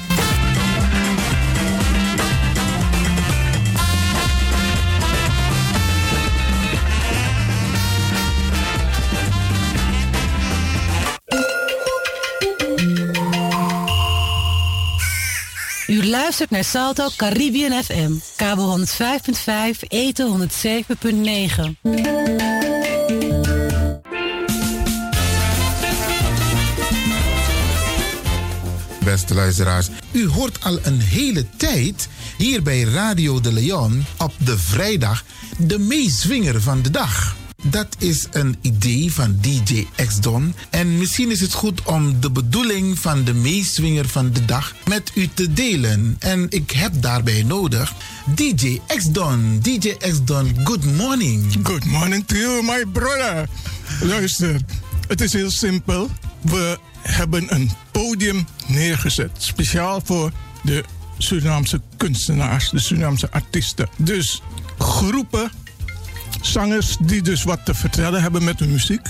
[16.09, 18.83] Luistert naar Salto Caribbean FM, kabel 105.5,
[19.87, 21.89] eten 107.9.
[29.03, 34.57] Beste luisteraars, u hoort al een hele tijd hier bij Radio de Leon op de
[34.57, 35.23] vrijdag
[35.57, 37.38] de meezwinger van de dag.
[37.63, 40.53] Dat is een idee van DJ X-Don.
[40.69, 45.11] En misschien is het goed om de bedoeling van de meeswinger van de dag met
[45.15, 46.15] u te delen.
[46.19, 47.93] En ik heb daarbij nodig
[48.35, 49.59] DJ X-Don.
[49.61, 51.55] DJ X-Don, good morning.
[51.63, 53.49] Good morning to you, my brother.
[54.01, 54.61] Luister,
[55.07, 56.09] het is heel simpel.
[56.41, 59.31] We hebben een podium neergezet.
[59.37, 60.31] Speciaal voor
[60.63, 60.83] de
[61.17, 63.89] Surinaamse kunstenaars, de Surinaamse artiesten.
[63.97, 64.41] Dus
[64.77, 65.51] groepen,
[66.41, 69.07] zangers die dus wat te vertellen hebben met hun muziek,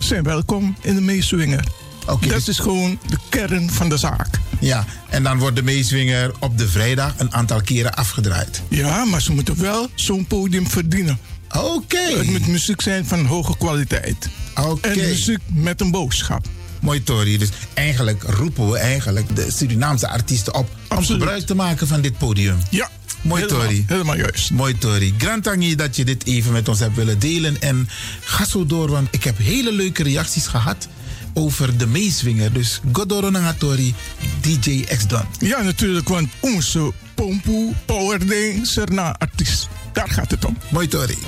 [0.00, 1.64] zijn welkom in de meeswinger.
[2.06, 4.28] Oké, Dat dus- is gewoon de kern van de zaak.
[4.60, 8.62] Ja, en dan wordt de meeswinger op de vrijdag een aantal keren afgedraaid.
[8.68, 11.18] Ja, maar ze moeten wel zo'n podium verdienen.
[11.52, 11.98] Oké.
[11.98, 14.28] Het moet muziek zijn van hoge kwaliteit.
[14.60, 14.88] Oké.
[14.88, 16.46] En muziek met een boodschap.
[16.80, 17.38] Mooi, Tori.
[17.38, 22.18] Dus eigenlijk roepen we eigenlijk de Surinaamse artiesten op om gebruik te maken van dit
[22.18, 22.58] podium.
[22.70, 22.90] Ja.
[23.26, 23.84] Mooi, helemaal- Tori.
[23.86, 24.50] Helemaal juist.
[24.50, 25.14] Mooi, Tori.
[25.18, 27.60] Grantangi dat je dit even met ons hebt willen delen.
[27.60, 27.88] En
[28.20, 30.88] ga zo door, want ik heb hele leuke reacties gehad
[31.34, 32.52] over de meeswinger.
[32.52, 33.94] Dus Godoro Tori,
[34.40, 35.24] DJ X-Don.
[35.38, 39.68] Ja, natuurlijk, want onze Pompoe Power Ding Serna artiest.
[39.92, 40.58] Daar gaat het om.
[40.70, 41.18] Mooi, Tori.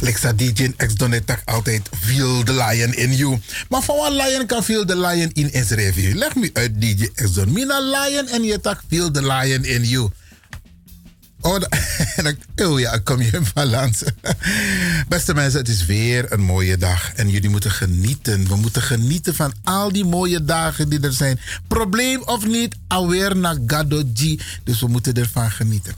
[0.00, 3.40] Lexa DJ X Donetak altijd feel the lion in you.
[3.68, 6.14] Maar van wat lion kan feel the lion in is review?
[6.14, 7.52] Leg me uit DJ X Don.
[7.52, 10.10] Mina lion en je tak feel the lion in you.
[11.40, 11.60] Oh,
[12.70, 14.02] oh ja, kom je in balans.
[15.08, 17.12] Beste mensen, het is weer een mooie dag.
[17.14, 18.48] En jullie moeten genieten.
[18.48, 21.40] We moeten genieten van al die mooie dagen die er zijn.
[21.68, 24.40] Probleem of niet, alweer naar Gadoji.
[24.64, 25.94] Dus we moeten ervan genieten.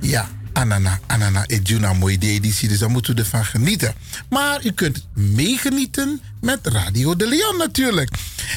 [0.00, 2.68] Ja, Anana, Anana, Ejuna, mooi editie.
[2.68, 3.94] Dus daar moeten we ervan genieten.
[4.28, 8.10] Maar u kunt meegenieten met Radio de Leon natuurlijk.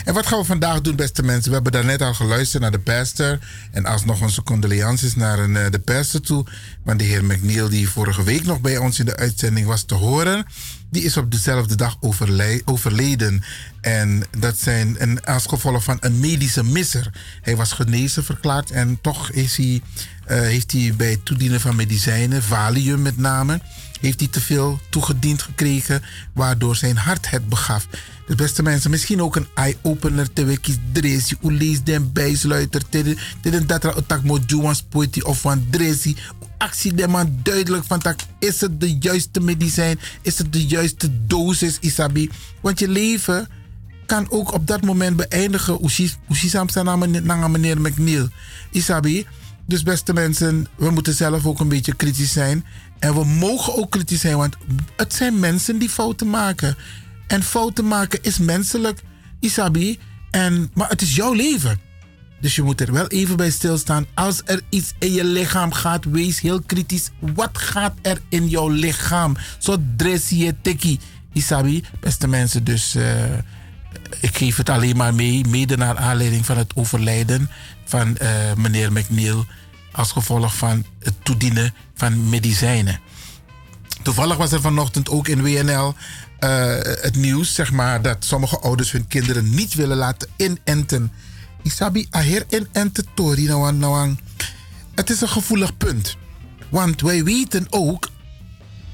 [0.06, 1.48] En wat gaan we vandaag doen, beste mensen?
[1.48, 3.40] We hebben daarnet al geluisterd naar de pastor.
[3.72, 6.46] En alsnog onze condolences naar een, eh, de pastor toe.
[6.84, 9.96] Want de heer McNeil, die vorige week nog bij ons in de uitzending was te
[9.96, 10.46] horen...
[10.92, 11.98] die is op dezelfde dag
[12.66, 13.44] overleden.
[13.82, 17.12] En dat zijn een, als gevolg van een medische misser.
[17.42, 19.82] Hij was genezen verklaard en toch is hij,
[20.26, 23.62] eh, heeft hij bij het toedienen van medicijnen, Valium met name,
[24.00, 26.04] heeft hij te veel toegediend gekregen,
[26.34, 27.88] waardoor zijn hart het begaf.
[28.28, 33.68] Dus beste mensen, misschien ook een eye-opener te wekis dresi, hoe lees den bijsluiter, tegen
[33.68, 36.18] dat er otak mo juwans poeti of van dresi,
[36.58, 41.26] actie de man duidelijk van tak, is het de juiste medicijn, is het de juiste
[41.28, 42.30] dosis, Isabi?
[42.62, 43.48] Want je leven
[44.10, 45.84] kan ook op dat moment beëindigen.
[46.30, 48.28] Oesisam naar meneer McNeil.
[48.72, 49.26] Isabi.
[49.66, 52.66] Dus beste mensen, we moeten zelf ook een beetje kritisch zijn.
[53.00, 54.58] En we mogen ook kritisch zijn, want
[54.96, 56.78] het zijn mensen die fouten maken.
[57.28, 59.02] En fouten maken is menselijk,
[59.40, 60.00] Isabi.
[60.32, 61.80] En, maar het is jouw leven.
[62.42, 64.06] Dus je moet er wel even bij stilstaan.
[64.14, 67.10] Als er iets in je lichaam gaat, wees heel kritisch.
[67.20, 69.38] Wat gaat er in jouw lichaam?
[69.58, 71.00] Zo dress je tikkie.
[71.34, 73.04] Isabi, beste mensen, dus eh,
[74.20, 75.46] ik geef het alleen maar mee.
[75.48, 77.50] Mede naar aanleiding van het overlijden
[77.86, 79.46] van eh, meneer McNeil.
[79.92, 83.00] Als gevolg van het toedienen van medicijnen.
[84.02, 85.96] Toevallig was er vanochtend ook in WNL
[86.40, 91.12] eh, het nieuws, zeg maar, dat sommige ouders hun kinderen niet willen laten inenten.
[91.64, 94.16] Isabi, aher inenten tori nou
[94.96, 96.18] Het is een gevoelig punt.
[96.70, 98.10] Want wij weten ook,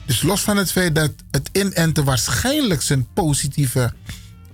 [0.05, 3.93] dus los van het feit dat het inenten waarschijnlijk zijn positieve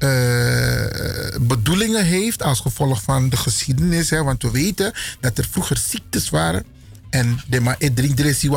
[0.01, 4.09] eh, bedoelingen heeft als gevolg van de geschiedenis.
[4.09, 6.65] Hè, want we weten dat er vroeger ziektes waren.
[7.09, 8.49] En de ma edringdressi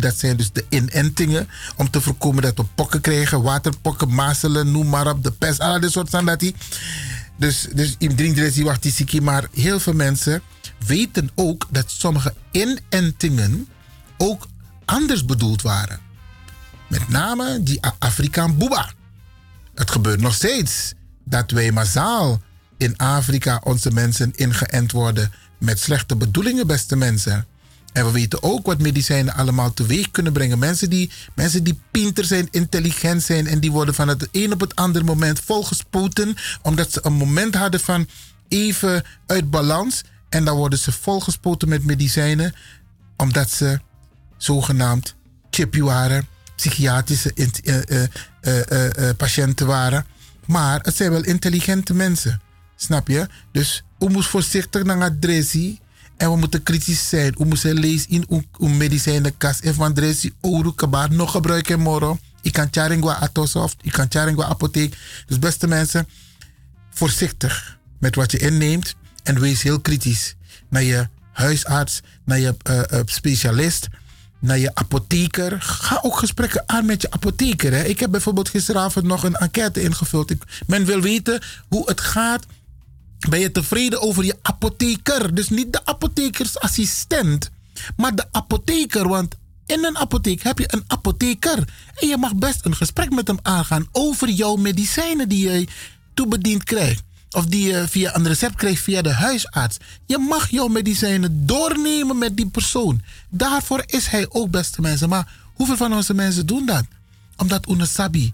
[0.00, 1.48] dat zijn dus de inentingen.
[1.76, 3.42] Om te voorkomen dat we pokken krijgen.
[3.42, 5.22] Waterpokken, mazelen, noem maar op.
[5.22, 6.54] De pest, al dat soort die.
[7.36, 10.42] Dus, dus edringdressi Maar heel veel mensen
[10.86, 13.68] weten ook dat sommige inentingen
[14.16, 14.46] ook
[14.84, 16.00] anders bedoeld waren.
[16.88, 18.90] Met name die Afrikaan Boeba.
[19.80, 20.92] Het gebeurt nog steeds
[21.24, 22.40] dat wij massaal
[22.76, 27.46] in Afrika onze mensen ingeënt worden met slechte bedoelingen, beste mensen.
[27.92, 30.58] En we weten ook wat medicijnen allemaal teweeg kunnen brengen.
[30.58, 34.60] Mensen die, mensen die pinter zijn, intelligent zijn en die worden van het een op
[34.60, 36.34] het andere moment volgespoten.
[36.62, 38.08] Omdat ze een moment hadden van
[38.48, 40.02] even uit balans.
[40.28, 42.54] En dan worden ze volgespoten met medicijnen
[43.16, 43.80] omdat ze
[44.36, 45.14] zogenaamd
[45.50, 46.26] chippy waren,
[46.56, 48.08] psychiatrische eh, eh,
[49.16, 50.06] patiënten waren.
[50.46, 52.40] Maar het zijn wel intelligente mensen.
[52.76, 53.26] Snap je?
[53.52, 55.80] Dus we moeten voorzichtig naar het.
[56.16, 57.34] En we moeten kritisch zijn.
[57.38, 59.60] We moeten lezen in hoe medicijnenkast.
[59.60, 60.32] En van dressie,
[61.10, 62.20] nog gebruiken morgen.
[62.42, 64.96] Ik kan charingwa atosoft, ik kan charingwa apotheek.
[65.26, 66.08] Dus beste mensen,
[66.90, 68.94] voorzichtig met wat je inneemt.
[69.22, 70.34] En wees heel kritisch
[70.68, 73.88] naar je huisarts, naar je eh, eh, specialist,
[74.40, 75.62] naar je apotheker.
[75.62, 77.72] Ga ook gesprekken aan met je apotheker.
[77.72, 77.84] Hè.
[77.84, 80.30] Ik heb bijvoorbeeld gisteravond nog een enquête ingevuld.
[80.30, 82.46] Ik, men wil weten hoe het gaat.
[83.28, 85.34] Ben je tevreden over je apotheker?
[85.34, 87.50] Dus niet de apothekersassistent,
[87.96, 89.08] maar de apotheker.
[89.08, 89.34] Want
[89.66, 91.68] in een apotheek heb je een apotheker.
[91.94, 95.66] En je mag best een gesprek met hem aangaan over jouw medicijnen die je
[96.14, 97.02] toebediend krijgt.
[97.30, 99.76] Of die je via een recept krijgt via de huisarts.
[100.06, 103.02] Je mag jouw medicijnen doornemen met die persoon.
[103.28, 105.08] Daarvoor is hij ook, beste mensen.
[105.08, 106.84] Maar hoeveel van onze mensen doen dat?
[107.36, 108.32] Omdat unasabi.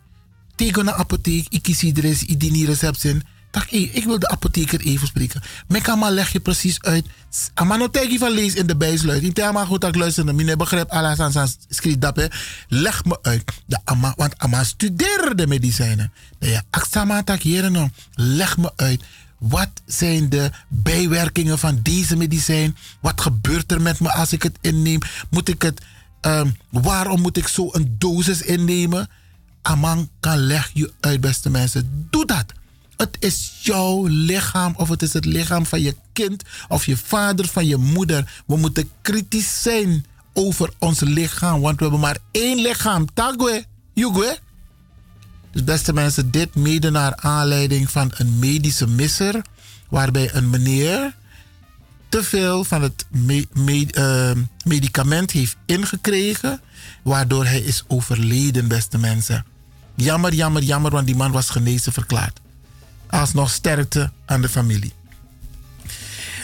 [0.55, 3.23] Tegen een apotheek, ik kies iedereen die niet recept zijn.
[3.71, 5.43] Ik wil de apotheker even spreken.
[5.69, 7.07] Mekama leg je precies uit.
[7.55, 9.23] Amano tegi van lees in de bijsluit.
[9.23, 10.33] In tema goed dat ik luisterde.
[10.33, 11.49] Mine begrijp alles aan zijn
[12.17, 12.27] hè.
[12.69, 13.53] Leg me uit.
[13.67, 13.79] De
[14.17, 16.13] want ama studeren de medicijnen.
[16.39, 17.89] Ja, aksama tak nou.
[18.15, 19.03] Leg me uit.
[19.39, 22.77] Wat zijn de bijwerkingen van deze medicijn?
[23.01, 25.01] Wat gebeurt er met me als ik het inneem?
[25.31, 25.81] Moet ik het,
[26.21, 29.09] ehm, waarom moet ik zo een dosis innemen?
[29.63, 32.07] Amang kan leg je uit, beste mensen.
[32.11, 32.45] Doe dat.
[32.97, 37.47] Het is jouw lichaam of het is het lichaam van je kind of je vader
[37.49, 38.43] van je moeder.
[38.47, 43.07] We moeten kritisch zijn over ons lichaam, want we hebben maar één lichaam.
[43.15, 43.65] Tagwe,
[43.95, 44.39] Yugwe.
[45.53, 49.43] Dus beste mensen, dit mede naar aanleiding van een medische misser,
[49.89, 51.15] waarbij een meneer
[52.09, 56.61] te veel van het me- me- eh, medicament heeft ingekregen,
[57.03, 59.45] waardoor hij is overleden, beste mensen.
[59.95, 62.41] Jammer, jammer, jammer, want die man was genezen verklaard.
[63.09, 64.93] Alsnog sterkte aan de familie.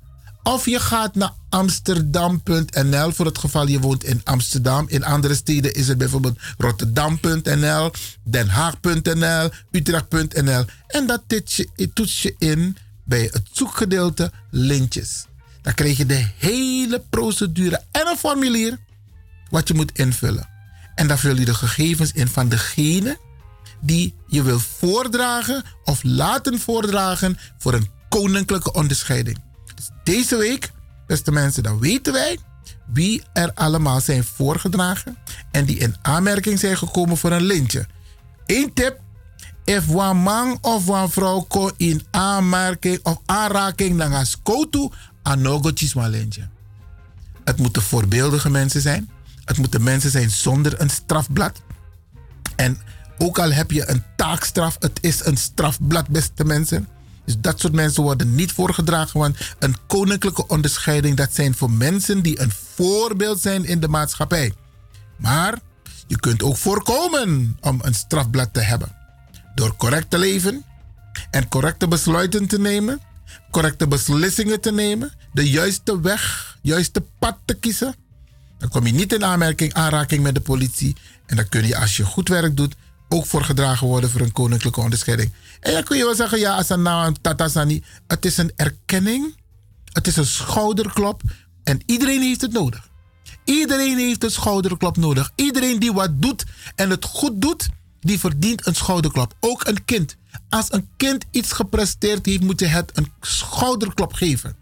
[0.45, 4.85] of je gaat naar amsterdam.nl voor het geval je woont in Amsterdam.
[4.89, 7.91] In andere steden is het bijvoorbeeld rotterdam.nl,
[8.23, 10.65] Den Haag.nl, Utrecht.nl.
[10.87, 15.27] En dat je, toets je in bij het zoekgedeelte lintjes.
[15.63, 18.79] Dan krijg je de hele procedure en een formulier
[19.51, 20.49] wat je moet invullen.
[20.95, 23.19] En dan vul je de gegevens in van degene
[23.81, 29.54] die je wil voordragen of laten voordragen voor een koninklijke onderscheiding.
[29.75, 30.71] Dus deze week,
[31.07, 32.39] beste mensen, dan weten wij
[32.87, 35.17] wie er allemaal zijn voorgedragen
[35.51, 37.87] en die in aanmerking zijn gekomen voor een lintje.
[38.47, 39.03] Eén tip.
[39.65, 44.89] If een man of een vrouw ko in aanmerking of aanraking naar skotu,
[45.23, 46.49] anogo chisma lintje.
[47.45, 49.11] Het moeten voorbeeldige mensen zijn.
[49.45, 51.63] Het moeten mensen zijn zonder een strafblad.
[52.57, 52.79] En
[53.19, 56.89] ook al heb je een taakstraf, het is een strafblad, beste mensen.
[57.25, 62.23] Dus dat soort mensen worden niet voorgedragen, want een koninklijke onderscheiding, dat zijn voor mensen
[62.23, 64.53] die een voorbeeld zijn in de maatschappij.
[65.17, 65.59] Maar
[66.07, 68.97] je kunt ook voorkomen om een strafblad te hebben.
[69.55, 70.65] Door correct te leven
[71.31, 73.01] en correcte besluiten te nemen,
[73.51, 77.95] correcte beslissingen te nemen, de juiste weg, juiste pad te kiezen.
[78.59, 80.97] Dan kom je niet in aanmerking, aanraking met de politie.
[81.27, 82.75] En dan kun je, als je goed werk doet,
[83.15, 85.33] ook voorgedragen worden voor een koninklijke onderscheiding.
[85.61, 89.37] En dan kun je wel zeggen, ja, Asana, Tatasani, het is een erkenning,
[89.93, 91.23] het is een schouderklop
[91.65, 92.89] en iedereen heeft het nodig.
[93.45, 95.31] Iedereen heeft een schouderklop nodig.
[95.35, 97.69] Iedereen die wat doet en het goed doet,
[98.01, 99.35] die verdient een schouderklop.
[99.41, 100.17] Ook een kind.
[100.49, 104.57] Als een kind iets gepresteerd heeft, moet je het een schouderklop geven.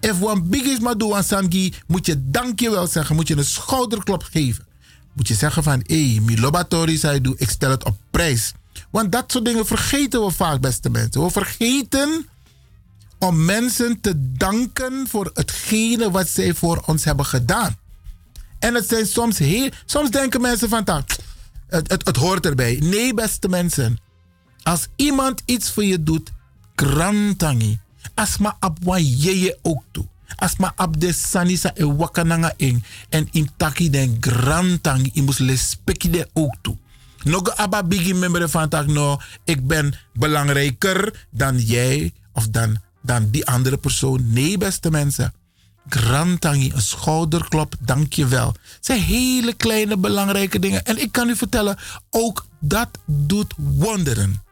[0.00, 3.44] If one big is maar doen aan Sangi, moet je dankjewel zeggen, moet je een
[3.44, 4.66] schouderklop geven.
[5.20, 8.52] Moet je zeggen van, hé, hey, mi lobatori zei doe, ik stel het op prijs.
[8.90, 11.24] Want dat soort dingen vergeten we vaak, beste mensen.
[11.24, 12.28] We vergeten
[13.18, 17.76] om mensen te danken voor hetgene wat zij voor ons hebben gedaan.
[18.58, 19.70] En het zijn soms heel.
[19.84, 20.84] Soms denken mensen van.
[20.84, 21.16] "Tak,
[21.66, 22.76] Het, het, hoort erbij.
[22.82, 23.98] Nee, beste mensen.
[24.62, 26.30] Als iemand iets voor je doet,
[26.74, 27.80] krantangi.
[28.14, 30.06] As ma abwa yeye ook toe.
[30.36, 32.84] As ma ab de sanisa e wakananga ing.
[33.08, 35.10] En in taki den grantangi.
[35.14, 36.76] I moest lespeki de ook toe.
[37.22, 39.18] Nog abba bigi member van tak no.
[39.44, 44.32] Ik ben belangrijker dan jij of dan, dan die andere persoon.
[44.32, 45.34] Nee, beste mensen.
[45.88, 48.46] Grantangi, een schouderklop, dankjewel.
[48.46, 50.84] Het zijn hele kleine belangrijke dingen.
[50.84, 51.78] En ik kan u vertellen,
[52.10, 54.42] ook dat doet wonderen.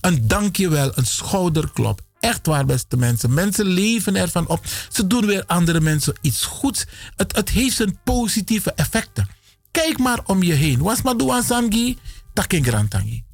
[0.00, 2.00] Een dankjewel, een schouderklop.
[2.20, 3.34] Echt waar, beste mensen.
[3.34, 4.66] Mensen leven ervan op.
[4.92, 6.84] Ze doen weer andere mensen iets goeds.
[7.16, 9.28] Het, het heeft zijn positieve effecten.
[9.70, 10.82] Kijk maar om je heen.
[10.82, 11.98] Was maar doan sangi,
[12.32, 13.24] takin grantangi.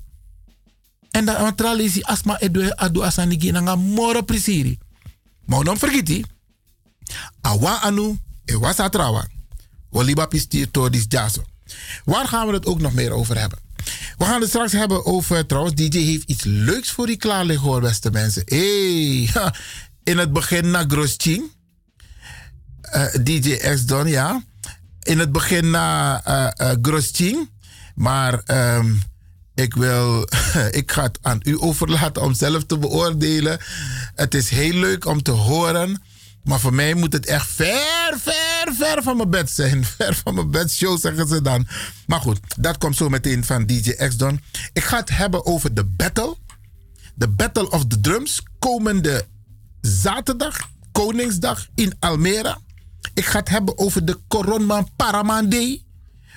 [1.10, 4.78] En dan want tralisi asma edu adu asanigi nanga moro prisiri.
[5.46, 6.24] Maar dan vergeet je.
[7.40, 9.28] Awa anu, e was atrawa.
[9.90, 10.28] Woliba
[10.70, 11.44] to dis jaso.
[12.04, 13.63] Waar gaan we het ook nog meer over hebben?
[14.18, 17.68] We gaan het straks hebben over, trouwens, DJ heeft iets leuks voor die klaar liggen
[17.68, 18.42] hoor, beste mensen.
[18.44, 19.30] Hey,
[20.02, 21.52] in het begin na Grosching.
[23.22, 24.42] DJ X Don, ja.
[25.02, 26.22] In het begin na
[26.60, 26.72] uh,
[27.18, 27.36] uh.
[27.94, 28.94] Maar ehm,
[29.54, 30.28] ik wil,
[30.80, 33.58] ik ga het aan u overlaten om zelf te beoordelen.
[34.14, 36.02] Het is heel leuk om te horen.
[36.44, 39.84] Maar voor mij moet het echt ver, ver, ver van mijn bed zijn.
[39.96, 41.66] Ver van mijn bed show zeggen ze dan.
[42.06, 44.40] Maar goed, dat komt zo meteen van DJ X-Don.
[44.72, 46.36] Ik ga het hebben over de battle.
[47.14, 48.42] De Battle of the Drums.
[48.58, 49.26] Komende
[49.80, 52.58] zaterdag, Koningsdag in Almere.
[53.14, 55.80] Ik ga het hebben over de Coronman Paramande.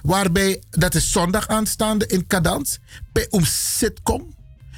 [0.01, 2.79] Waarbij, dat is zondag aanstaande in Cadans.
[3.11, 4.35] Bij om sitcom.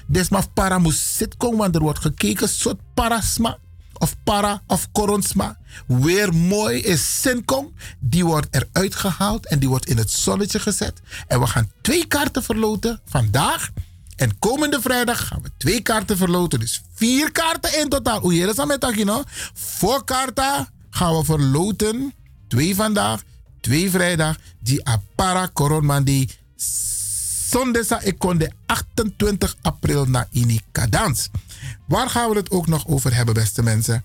[0.07, 2.49] Desmaf paramus sitcom, want er wordt gekeken.
[2.49, 3.57] Soort parasma
[3.99, 5.57] of para of koronsma.
[5.87, 7.73] Weer mooi is Sinkong.
[7.99, 11.01] Die wordt eruit gehaald en die wordt in het zonnetje gezet.
[11.27, 13.69] En we gaan twee kaarten verloten vandaag.
[14.15, 16.59] En komende vrijdag gaan we twee kaarten verloten.
[16.59, 18.29] Dus vier kaarten in totaal.
[18.29, 19.23] Is dat met Agino?
[19.53, 22.13] Voor kaarten gaan we verloten.
[22.47, 23.21] Twee vandaag,
[23.61, 24.37] twee vrijdag.
[24.59, 26.29] Die Apara Koronmandi.
[27.49, 31.29] Zondag ik kon de 28 april naar Inika Dans.
[31.85, 34.03] Waar gaan we het ook nog over hebben, beste mensen?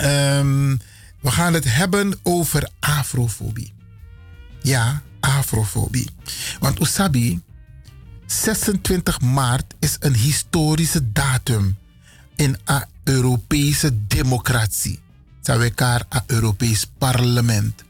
[0.00, 0.80] Um,
[1.20, 3.72] we gaan het hebben over afrofobie.
[4.62, 6.10] Ja, afrofobie.
[6.60, 7.40] Want Usabi,
[8.26, 11.76] 26 maart is een historische datum
[12.36, 15.00] in een Europese democratie.
[15.42, 17.84] We elkaar een Europees parlement.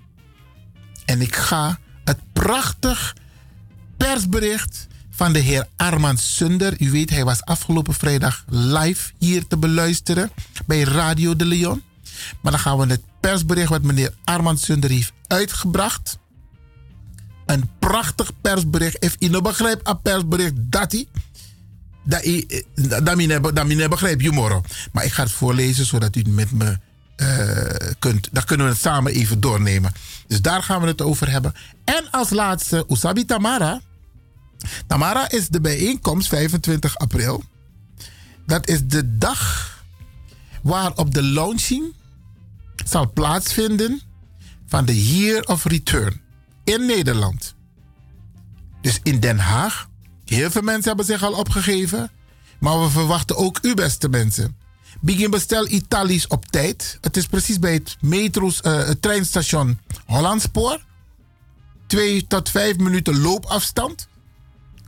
[1.04, 3.16] En ik ga het prachtig
[3.96, 6.74] persbericht van de heer Armand Sunder.
[6.80, 10.30] U weet, hij was afgelopen vrijdag live hier te beluisteren
[10.66, 11.82] bij Radio de Leon.
[12.40, 16.18] Maar dan gaan we het persbericht wat meneer Armand Sunder heeft uitgebracht.
[17.46, 19.04] Een prachtig persbericht.
[19.04, 21.06] If je nou begrijpt een persbericht dat hij.
[22.04, 22.64] Dat je
[23.76, 24.60] dat begrijpt, humor.
[24.92, 26.78] Maar ik ga het voorlezen zodat u het met me
[27.16, 28.28] uh, kunt.
[28.32, 29.92] Dan kunnen we het samen even doornemen.
[30.26, 31.54] Dus daar gaan we het over hebben.
[31.84, 33.80] En als laatste, Usabi Tamara.
[34.86, 37.44] Tamara is de bijeenkomst 25 april.
[38.46, 39.70] Dat is de dag
[40.62, 41.94] waarop de launching
[42.84, 44.00] zal plaatsvinden
[44.66, 46.20] van de Year of Return
[46.64, 47.54] in Nederland.
[48.80, 49.88] Dus in Den Haag.
[50.24, 52.10] Heel veel mensen hebben zich al opgegeven.
[52.60, 54.56] Maar we verwachten ook u, beste mensen.
[55.00, 56.98] Begin bestel Italisch op tijd.
[57.00, 60.84] Het is precies bij het, metro's, uh, het treinstation Hollandspoor.
[61.86, 64.08] Twee tot vijf minuten loopafstand.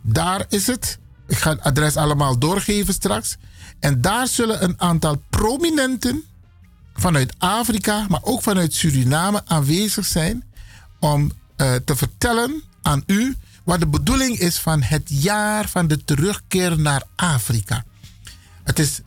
[0.06, 0.98] Daar is het.
[1.26, 3.36] Ik ga het adres allemaal doorgeven straks.
[3.80, 6.24] En daar zullen een aantal prominenten
[6.94, 10.44] vanuit Afrika, maar ook vanuit Suriname aanwezig zijn
[11.00, 16.04] om uh, te vertellen aan u wat de bedoeling is van het jaar van de
[16.04, 17.84] terugkeer naar Afrika.
[18.62, 19.00] Het is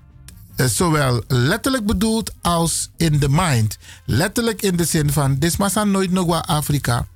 [0.55, 3.77] uh, zowel letterlijk bedoeld als in the mind.
[4.05, 7.07] Letterlijk in de zin van, is nooit nog wat Afrika.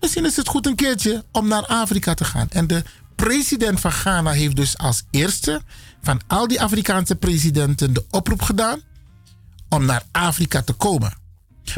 [0.00, 2.48] Misschien is het goed een keertje om naar Afrika te gaan.
[2.50, 2.82] En de
[3.22, 5.62] president van Ghana heeft dus als eerste
[6.02, 8.80] van al die Afrikaanse presidenten de oproep gedaan
[9.68, 11.12] om naar Afrika te komen.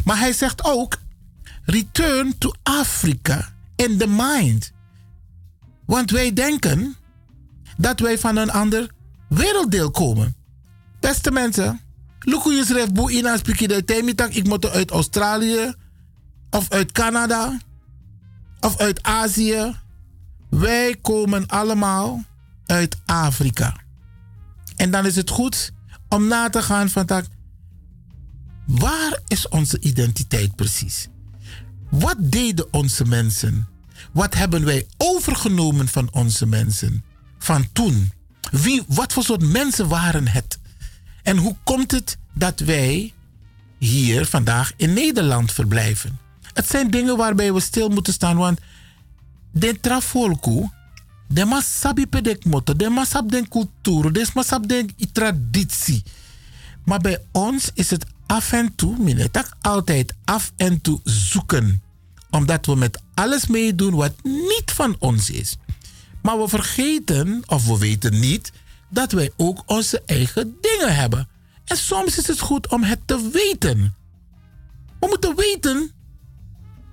[0.05, 0.97] Maar hij zegt ook:
[1.65, 4.73] return to Africa in the mind.
[5.87, 6.97] Want wij denken
[7.77, 8.91] dat wij van een ander
[9.29, 10.37] werelddeel komen.
[11.01, 11.81] Beste mensen,
[12.19, 13.39] look hoe je schrijft boe in
[14.31, 15.75] Ik moet uit Australië
[16.51, 17.59] of uit Canada
[18.61, 19.83] of uit Azië.
[20.59, 22.25] Wij komen allemaal
[22.67, 23.77] uit Afrika.
[24.77, 25.73] En dan is het goed
[26.09, 27.29] om na te gaan van dat,
[28.67, 31.09] waar is onze identiteit precies?
[31.91, 33.69] Wat deden onze mensen?
[34.13, 37.05] Wat hebben wij overgenomen van onze mensen?
[37.39, 38.13] Van toen?
[38.51, 40.59] Wie, wat voor soort mensen waren het?
[41.23, 43.13] En hoe komt het dat wij
[43.79, 46.19] hier vandaag in Nederland verblijven?
[46.53, 48.61] Het zijn dingen waarbij we stil moeten staan, want
[49.55, 50.69] de trafolku,
[51.29, 56.03] de mas sabi pedek motto, de mas sab den cultuur, de mas sab den traditie.
[56.85, 61.83] Maar bij ons is het af en toe, minetak altijd af en toe zoeken.
[62.31, 65.57] Omdat we met alles meedoen wat niet van ons is.
[66.23, 68.53] Maar we vergeten, of we weten niet,
[68.91, 71.29] dat wij ook onze eigen dingen hebben.
[71.65, 73.95] En soms is het goed om het te weten.
[75.01, 75.91] We moeten weten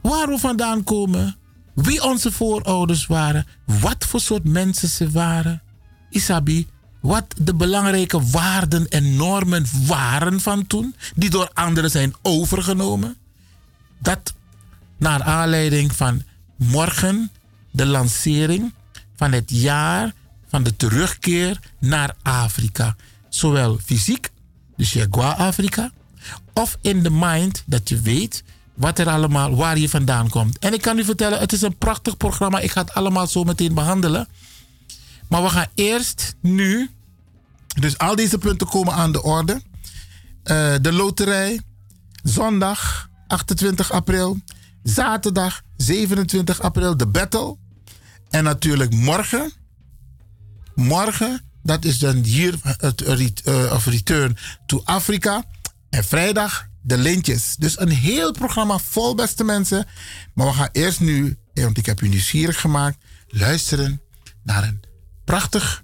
[0.02, 1.36] waar we vandaan komen,
[1.74, 5.62] wie onze voorouders waren, wat voor soort mensen ze waren.
[6.10, 6.68] Isabi,
[7.00, 13.18] wat de belangrijke waarden en normen waren van toen, die door anderen zijn overgenomen.
[14.00, 14.34] Dat
[14.98, 16.24] naar aanleiding van
[16.56, 17.32] morgen
[17.72, 18.74] de lancering
[19.16, 20.14] van het jaar
[20.48, 22.96] van de terugkeer naar Afrika.
[23.30, 24.30] Zowel fysiek,
[24.78, 25.92] dus je qua Afrika,
[26.54, 28.44] of in de mind dat je weet
[28.82, 30.60] wat er allemaal, waar je vandaan komt.
[30.60, 32.60] En ik kan u vertellen, het is een prachtig programma.
[32.60, 34.28] Ik ga het allemaal zo meteen behandelen.
[35.30, 36.90] Maar we gaan eerst nu,
[37.80, 39.62] dus al deze punten komen aan de orde.
[40.44, 41.62] Eh, de loterij,
[42.24, 44.40] zondag 28 april,
[44.84, 47.58] zaterdag 27 april de battle.
[48.30, 49.52] En natuurlijk morgen,
[50.76, 53.04] morgen, dat is dan hier het
[53.72, 55.44] of return to Afrika.
[55.90, 57.56] En vrijdag de lintjes.
[57.60, 59.88] Dus een heel programma vol, beste mensen.
[60.34, 62.98] Maar we gaan eerst nu, eh, want ik heb u nieuwsgierig gemaakt,
[63.28, 64.02] luisteren
[64.44, 64.80] naar een
[65.26, 65.84] prachtig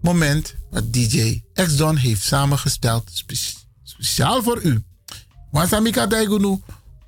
[0.00, 3.24] moment wat DJ X-Don heeft samengesteld.
[3.82, 4.82] Speciaal voor u.
[5.50, 6.60] Wansamika Daigunu,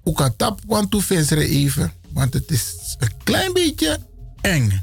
[0.04, 1.02] Ukatap, want toe
[1.36, 1.92] even.
[2.12, 3.98] Want het is een klein beetje
[4.40, 4.82] eng.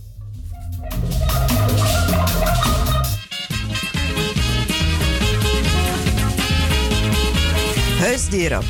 [7.98, 8.62] Huisdieren.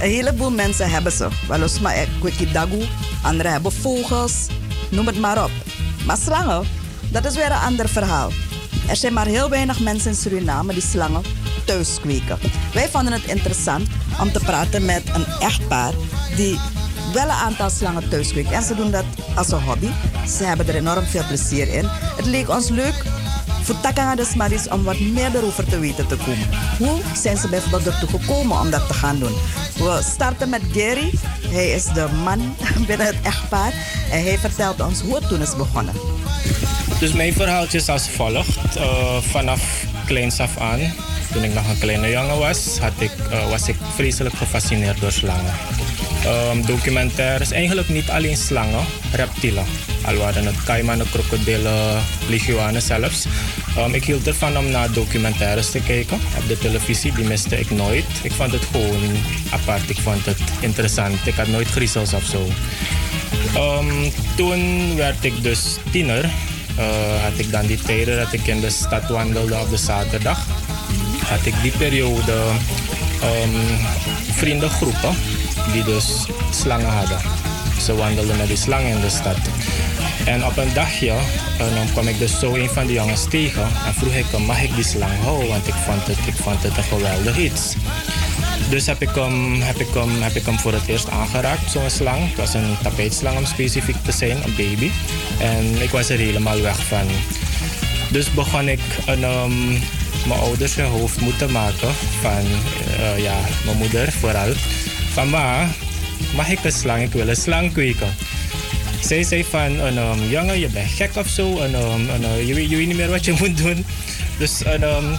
[0.00, 1.28] Een heleboel mensen hebben ze.
[1.48, 2.08] Weliswaar
[2.52, 2.84] dagu,
[3.22, 4.46] anderen hebben vogels,
[4.90, 5.50] noem het maar op.
[6.06, 6.66] Maar slangen,
[7.12, 8.30] dat is weer een ander verhaal.
[8.88, 11.22] Er zijn maar heel weinig mensen in Suriname die slangen
[11.64, 12.38] thuis kweken.
[12.74, 13.88] Wij vonden het interessant
[14.20, 15.92] om te praten met een echtpaar
[16.36, 16.58] die
[17.12, 18.52] wel een aantal slangen thuis kweken.
[18.52, 19.04] En ze doen dat
[19.34, 19.88] als een hobby.
[20.36, 21.84] Ze hebben er enorm veel plezier in.
[22.16, 23.04] Het leek ons leuk
[23.66, 26.48] voor Takanga de Smaris om wat meer erover te weten te komen.
[26.78, 29.34] Hoe zijn ze bijvoorbeeld ertoe gekomen om dat te gaan doen?
[29.76, 31.10] We starten met Gary.
[31.48, 32.54] Hij is de man
[32.86, 33.72] binnen het echtpaar.
[34.10, 35.94] En hij vertelt ons hoe het toen is begonnen.
[37.00, 38.76] Dus mijn verhaaltje is als volgt.
[38.76, 40.80] Uh, vanaf kleins af aan,
[41.36, 45.12] toen ik nog een kleine jongen was, had ik, uh, was ik vreselijk gefascineerd door
[45.12, 45.54] slangen.
[46.26, 49.64] Um, documentaires, eigenlijk niet alleen slangen, reptielen.
[50.02, 53.26] Al waren het kaimanen, krokodillen, leguanen zelfs.
[53.78, 57.12] Um, ik hield ervan om naar documentaires te kijken op de televisie.
[57.12, 58.06] Die miste ik nooit.
[58.22, 59.16] Ik vond het gewoon
[59.50, 59.90] apart.
[59.90, 61.26] Ik vond het interessant.
[61.26, 62.48] Ik had nooit griezels of zo.
[63.56, 66.24] Um, toen werd ik dus tiener.
[66.78, 70.38] Uh, had ik dan die tijden dat ik in de stad wandelde op de zaterdag.
[71.28, 72.32] Had ik die periode
[73.22, 73.54] um,
[74.32, 75.14] vriendengroepen
[75.72, 77.18] die dus slangen hadden.
[77.80, 79.38] Ze wandelden met die slangen in de stad.
[80.24, 81.14] En op een dagje
[81.58, 84.62] dan kwam ik dus zo een van die jongens tegen en vroeg ik hem, mag
[84.62, 85.48] ik die slang houden?
[85.48, 87.74] Want ik vond het, ik vond het een geweldig iets.
[88.70, 91.90] Dus heb ik, hem, heb, ik hem, heb ik hem voor het eerst aangeraakt, zo'n
[91.90, 92.28] slang.
[92.28, 94.90] Het was een tapijtslang om specifiek te zijn, een baby.
[95.38, 97.06] En ik was er helemaal weg van.
[98.10, 99.80] Dus begon ik een, um,
[100.26, 102.44] mijn ouders hun hoofd moeten maken van,
[103.00, 103.34] uh, ja,
[103.64, 104.52] mijn moeder vooral.
[105.12, 105.68] Van ma,
[106.34, 107.02] mag ik een slang?
[107.02, 108.14] Ik wil een slang kweken.
[109.00, 111.58] Zij zei van, um, jongen, je bent gek of zo.
[111.58, 113.84] En, um, en, uh, je, weet, je niet meer wat je moet doen.
[114.38, 115.18] Dus, en, um,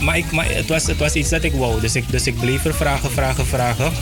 [0.00, 1.80] maar, ik, maar het, was, het was iets dat ik wou.
[1.80, 3.92] Dus ik, dus ik bleef er vragen, vragen, vragen.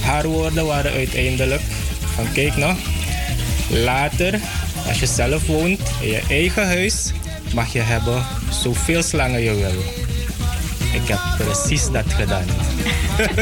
[0.00, 1.62] Haar woorden waren uiteindelijk
[2.14, 2.76] van, kijk nou,
[3.68, 4.40] later,
[4.86, 7.12] als je zelf woont in je eigen huis,
[7.54, 9.82] mag je hebben zoveel slangen je wil.
[10.92, 12.46] Ik heb precies dat gedaan.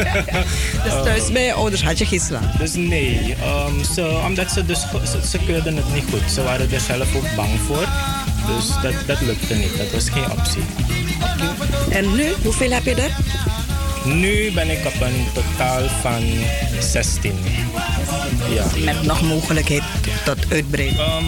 [0.83, 2.51] dus thuis bij je ouders had je geen slang?
[2.51, 3.35] Dus nee,
[3.67, 6.31] um, so, omdat ze dus ze, ze keurden het niet goed.
[6.31, 7.87] Ze waren er zelf ook bang voor.
[8.47, 10.63] Dus dat, dat lukte niet, dat was geen optie.
[11.89, 13.11] En nu, hoeveel heb je er?
[14.15, 16.23] Nu ben ik op een totaal van
[16.79, 17.33] 16.
[18.53, 18.65] Ja.
[18.85, 19.83] Met nog mogelijkheid
[20.25, 20.99] tot uitbreiding?
[20.99, 21.25] Ehm,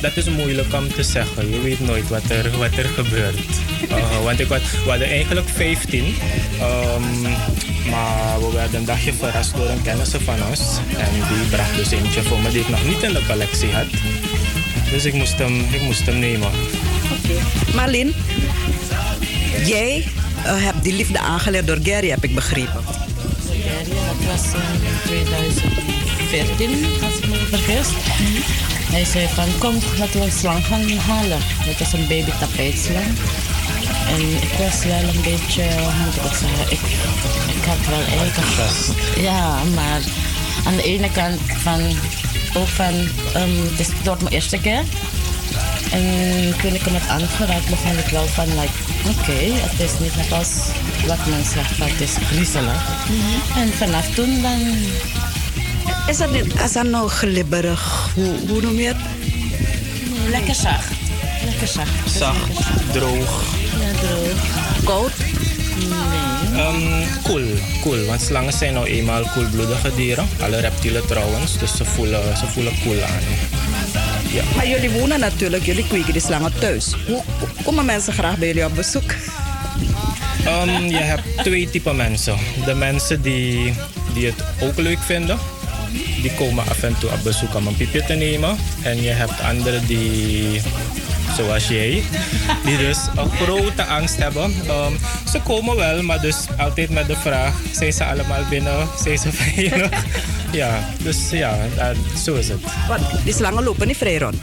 [0.00, 1.50] dat is moeilijk om te zeggen.
[1.50, 3.48] Je weet nooit wat er, wat er gebeurt.
[3.90, 6.14] Uh, want ik had, we hadden eigenlijk 15.
[6.60, 7.22] Ehm,
[7.90, 10.60] maar we werden een dagje verrast door een kennis van ons.
[10.96, 13.86] En die bracht dus eentje voor me die ik nog niet in de collectie had.
[14.90, 16.50] Dus ik moest hem, ik moest hem nemen.
[17.74, 18.14] Marlin,
[19.64, 22.80] jij eh, hebt die liefde aangeleerd door Gary, heb ik begrepen.
[23.64, 27.88] Ja, dat was in 2014, als ik me niet vergis.
[28.92, 31.38] Hij zei van, kom, laten we een slang gaan halen.
[31.66, 33.06] Dat was een baby tapijtslang.
[34.08, 36.80] En ik was wel een beetje, hoe moet ik het zeggen, ik,
[37.56, 38.36] ik had wel eigenlijk...
[39.16, 40.00] Ja, maar
[40.64, 41.80] aan de ene kant van,
[42.54, 42.94] ook van,
[43.34, 44.82] ehm, het is door mijn eerste keer.
[45.92, 48.78] En toen ik hem had aangeraakt, begon ik wel van, like,
[49.08, 50.48] oké, het is niet net als
[51.06, 52.82] wat men zegt, dat het is griezelig.
[53.56, 54.60] En vanaf toen dan...
[56.06, 58.10] Is dat, niet, is dat nou glibberig?
[58.14, 58.96] Hoe, hoe noem je het?
[60.30, 60.92] Lekker zacht.
[61.44, 62.10] Lekker zacht.
[62.16, 63.42] Zacht, droog.
[63.80, 64.84] Ja, droog.
[64.84, 65.12] Koud?
[65.78, 66.62] Nee.
[66.64, 67.44] Um, cool,
[67.80, 68.04] cool.
[68.04, 70.28] Want slangen zijn nou eenmaal koelbloedige dieren.
[70.40, 73.51] Alle reptielen trouwens, dus ze voelen, ze voelen cool aan.
[74.32, 74.42] Ja.
[74.56, 76.94] Maar jullie wonen natuurlijk, jullie kweken die slangen thuis.
[77.06, 77.22] Hoe
[77.64, 79.14] komen mensen graag bij jullie op bezoek?
[80.46, 82.36] Um, je hebt twee typen mensen.
[82.64, 83.74] De mensen die,
[84.14, 85.38] die het ook leuk vinden.
[86.22, 88.56] Die komen af en toe op bezoek om een piepje te nemen.
[88.82, 90.60] En je hebt anderen die,
[91.36, 92.02] zoals jij,
[92.64, 94.42] die dus een grote angst hebben.
[94.44, 94.98] Um,
[95.30, 98.88] ze komen wel, maar dus altijd met de vraag, zijn ze allemaal binnen?
[99.02, 99.90] Zijn ze veilig?
[100.52, 102.60] ja, dus ja, dat, zo is het.
[102.88, 104.36] Want die slangen lopen niet vrij rond.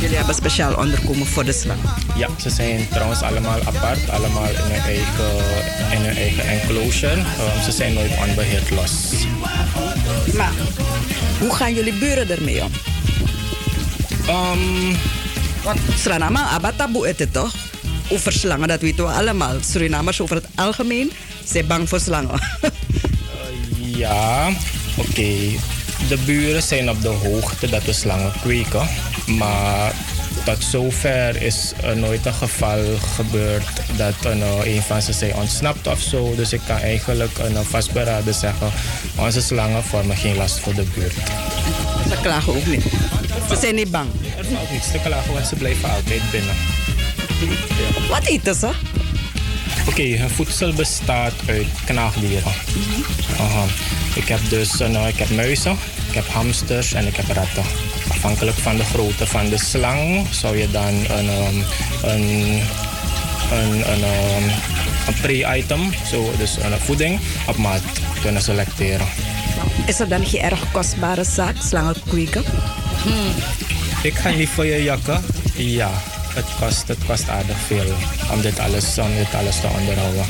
[0.00, 1.80] Jullie hebben speciaal onderkomen voor de slang.
[2.16, 5.36] Ja, ze zijn trouwens allemaal apart, allemaal in hun eigen,
[5.90, 7.16] in hun eigen enclosure.
[7.16, 8.92] Um, ze zijn nooit onbeheerd los.
[10.36, 10.52] Maar
[11.38, 12.70] hoe gaan jullie buren ermee om?
[14.28, 14.96] Um,
[15.62, 17.54] Want Suriname, abba taboe is het toch?
[18.08, 19.54] Over slangen, dat weten we allemaal.
[19.60, 21.12] Surinamers over het algemeen
[21.44, 22.40] zijn bang voor slangen.
[24.00, 24.48] Ja,
[24.96, 25.32] oké.
[26.08, 28.88] De buren zijn op de hoogte dat we slangen kweken.
[29.26, 29.92] Maar
[30.44, 32.78] tot zover is er nooit een geval
[33.14, 33.66] gebeurd
[33.96, 36.34] dat een, eh, een van ze zijn ontsnapt of zo.
[36.34, 38.70] Dus ik kan eigenlijk een vastberaden zeggen,
[39.16, 41.14] onze slangen vormen geen last voor de buurt.
[42.08, 42.84] Ze klagen ook niet.
[43.48, 44.08] Ze zijn niet bang.
[44.38, 46.54] Er valt niets te klagen, want ze blijven altijd binnen.
[48.08, 48.70] Wat eten ze?
[49.88, 52.52] Oké, hun voedsel bestaat uit knaagdieren.
[53.38, 53.64] Aha.
[54.14, 55.76] Ik heb dus een, eh, ik heb muizen,
[56.08, 57.64] ik heb hamsters en ik heb ratten.
[58.08, 61.64] Afhankelijk van de grootte van de slang zou je dan een, um,
[62.02, 62.60] een,
[63.52, 64.50] een, een, um,
[65.06, 65.80] een pre-item,
[66.10, 67.82] zo, dus een voeding, op maat
[68.20, 69.06] kunnen selecteren.
[69.86, 72.44] Is dat dan geen erg kostbare zaak, slangen kweken?
[74.02, 75.24] Ik ga niet voor je jakken.
[75.54, 75.90] Ja,
[76.34, 77.94] het kost, het kost aardig veel
[78.32, 80.24] om dit alles, om dit alles te onderhouden.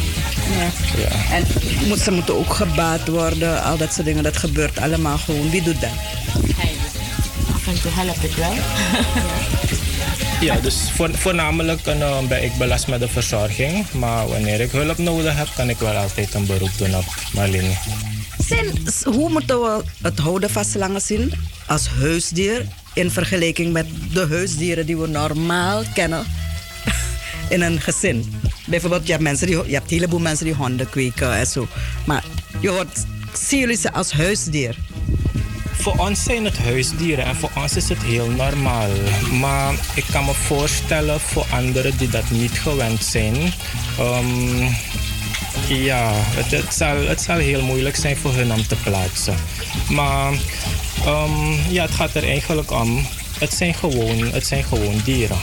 [0.59, 0.69] Ja.
[1.01, 1.35] Ja.
[1.37, 1.47] En
[1.89, 4.23] moet, ze moeten ook gebaat worden, al dat soort dingen.
[4.23, 5.51] Dat gebeurt allemaal gewoon.
[5.51, 5.91] Wie doet dat?
[7.55, 8.53] Af en toe help ik wel.
[10.41, 13.93] Ja, dus voor, voornamelijk uh, ben ik belast met de verzorging.
[13.93, 17.73] Maar wanneer ik hulp nodig heb, kan ik wel altijd een beroep doen op Marlene.
[18.39, 18.67] Zijn,
[19.05, 21.33] hoe moeten we het houden van slangen zien
[21.67, 26.27] als huisdier in vergelijking met de huisdieren die we normaal kennen
[27.55, 28.41] in een gezin?
[28.67, 31.69] Bijvoorbeeld, je hebt, mensen die, je hebt heleboel mensen die honden kweken en zo.
[32.07, 32.25] Maar
[32.61, 34.77] je hoort, zien jullie ze als huisdier?
[35.73, 38.89] Voor ons zijn het huisdieren en voor ons is het heel normaal.
[39.41, 43.53] Maar ik kan me voorstellen voor anderen die dat niet gewend zijn.
[43.99, 44.69] ehm,
[45.69, 49.35] ja, het, het, zal, het zal heel moeilijk zijn voor hun om te plaatsen.
[49.89, 50.33] Maar
[51.05, 53.07] ehm, ja, het gaat er eigenlijk om.
[53.39, 55.37] Het zijn gewoon, het zijn gewoon dieren.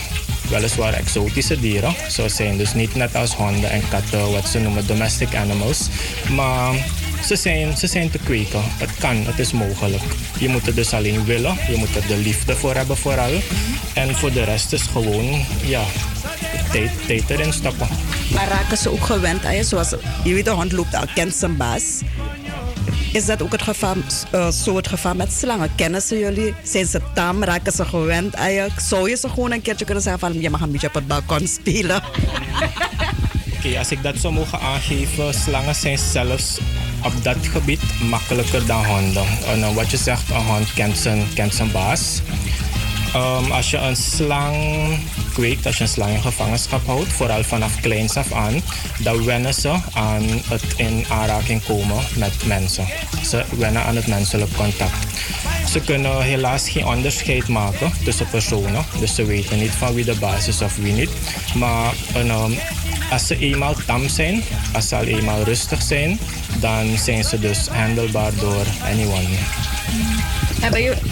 [0.50, 1.94] Weliswaar exotische dieren.
[2.10, 5.88] Ze zijn dus niet net als honden en katten, wat ze noemen domestic animals.
[6.36, 6.74] Maar
[7.26, 8.62] ze zijn, ze zijn te kweken.
[8.64, 10.04] Het kan, het is mogelijk.
[10.40, 11.58] Je moet er dus alleen willen.
[11.70, 13.32] Je moet er de liefde voor hebben vooral.
[13.94, 15.84] En voor de rest is gewoon, ja,
[16.72, 17.88] tijd, tijd erin stoppen.
[18.34, 19.64] Maar raken ze ook gewend aan je?
[19.64, 19.90] Zoals,
[20.24, 21.84] je weet, de hond loopt al, kent zijn baas.
[23.14, 23.96] Is dat ook het geval,
[24.32, 25.76] eh, zo het geval met slangen?
[25.76, 26.54] Kennen ze jullie?
[26.64, 27.44] Zijn ze tam?
[27.44, 28.68] Raken ze gewend je?
[28.78, 30.42] Zou je ze gewoon een keertje kunnen zeggen van...
[30.42, 32.02] je mag een beetje op het balkon spelen?
[33.58, 36.60] Oké, als ik dat zou mogen aangeven, slangen zijn zelfs
[37.04, 39.26] op dat gebied makkelijker dan honden.
[39.46, 42.22] En eh, wat je zegt, een hond kent zijn, kent zijn baas.
[43.14, 44.56] Ehm, als je een slang
[45.38, 48.62] kweekt, als je een slang in gevangenschap houdt, vooral vanaf kleins af aan,
[49.00, 52.86] dan wennen ze aan het in aanraking komen met mensen.
[53.30, 55.06] Ze wennen aan het menselijk contact.
[55.70, 58.86] Ze kunnen helaas geen onderscheid maken tussen personen.
[59.00, 61.10] Dus ze weten niet van wie de baas is of wie niet.
[61.56, 62.52] Maar een, ehm,
[63.12, 64.44] als ze eenmaal tam zijn,
[64.74, 66.20] als ze al eenmaal rustig zijn,
[66.60, 69.38] dan zijn ze dus handelbaar door anyone.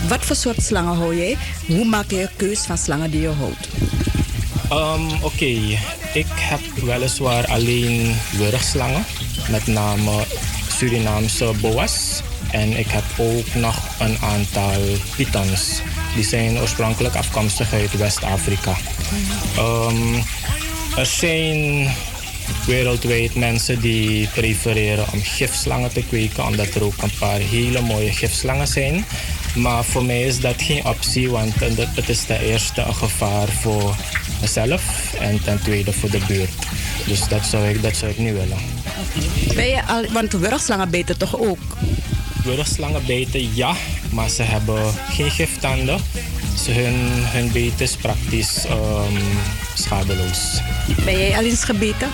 [0.08, 1.38] Wat voor soort slangen hou jij?
[1.68, 3.68] Hoe maak je een keus van slangen die je houdt?
[4.70, 5.46] Ehm, Oké,
[6.14, 9.06] ik heb weliswaar alleen wurgslangen,
[9.50, 10.12] met name
[10.78, 12.22] Surinaamse boa's.
[12.52, 14.82] En ik heb ook nog een aantal
[15.16, 15.82] pythons.
[16.16, 18.76] Die zijn oorspronkelijk afkomstig uit West-Afrika.
[19.58, 20.16] Ehm,
[20.98, 21.90] er zijn
[22.66, 28.12] wereldwijd mensen die prefereren om gifslangen te kweken, omdat er ook een paar hele mooie
[28.12, 29.06] gifslangen zijn.
[29.56, 31.54] Maar voor mij is dat geen optie, want
[31.96, 33.96] het is ten eerste een gevaar voor
[34.42, 36.54] mezelf en ten tweede voor de buurt.
[37.06, 38.58] Dus dat zou ik, dat zou ik niet willen.
[39.56, 41.78] Ben je al, want wurgslangen beten toch ook?
[42.44, 43.76] Wurgslangen bijten ja,
[44.10, 46.00] maar ze hebben geen giftanden.
[46.64, 49.14] Ze, hun, hun beet is praktisch ehm,
[49.76, 50.62] schadeloos.
[51.06, 52.10] Ben jij al eens gebeten?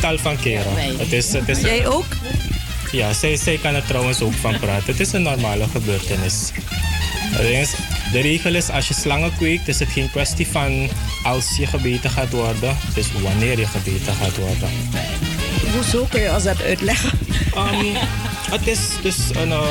[0.00, 0.98] Tal van keren.
[0.98, 2.06] Het is, het is, Jij ook?
[2.92, 4.86] Ja, zij, zij kan er trouwens ook van praten.
[4.86, 6.52] Het is een normale gebeurtenis.
[8.12, 10.88] De regel is als je slangen kweekt, is het geen kwestie van
[11.22, 12.76] als je gebeten gaat worden.
[12.86, 14.68] Het is wanneer je gebeten gaat worden.
[15.74, 17.10] Hoezo kun je als dat uitleggen?
[17.54, 17.94] Ehm,
[18.50, 19.62] het is dus een uh,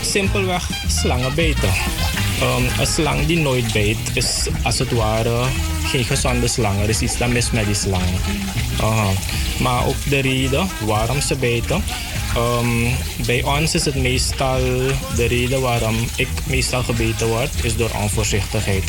[0.00, 1.70] simpelweg slangenbeten.
[2.42, 5.44] Um, een slang die nooit bijt is als het ware
[5.84, 6.80] geen gezonde slang.
[6.80, 8.04] Er is iets dat mis met die slang.
[9.60, 11.82] Maar ook de reden waarom ze bijten.
[12.36, 12.96] Um,
[13.26, 14.60] bij ons is het meestal
[15.16, 18.84] de reden waarom ik meestal gebeten word, is door onvoorzichtigheid.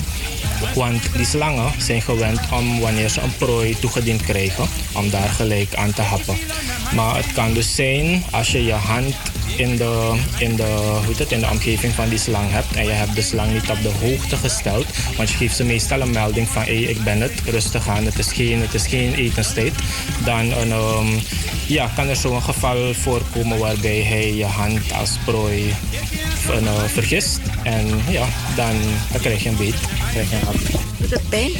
[0.75, 5.75] Want die slangen zijn gewend om wanneer ze een prooi toegediend krijgen, om daar gelijk
[5.75, 6.37] aan te happen.
[6.95, 9.15] Maar het kan dus zijn als je je hand
[9.57, 10.63] in de, in, de,
[11.05, 13.69] hoe het, in de omgeving van die slang hebt en je hebt de slang niet
[13.69, 14.85] op de hoogte gesteld,
[15.15, 18.05] want je geeft ze meestal een melding van hé, hey, ik ben het, rustig aan,
[18.05, 19.73] het is geen, het is geen etenstijd,
[20.25, 21.19] dan een, um,
[21.67, 25.73] ja, kan er zo'n geval voorkomen waarbij hij je hand als prooi
[26.51, 28.25] een, uh, vergist en ja,
[28.55, 28.75] dan,
[29.11, 29.79] dan krijg je een beet,
[30.11, 30.55] krijg je een hap.
[30.97, 31.51] Doet het pijn?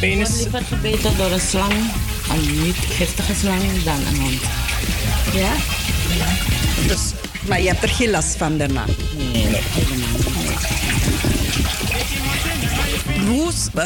[0.00, 0.36] Pijn, is...
[0.36, 1.72] liever gebeten door een slang,
[2.30, 4.63] een niet giftige slang, dan een hond.
[5.34, 5.52] Ja?
[6.86, 7.00] Dus,
[7.48, 8.84] maar je hebt er geen last van daarna?
[9.32, 9.46] Nee,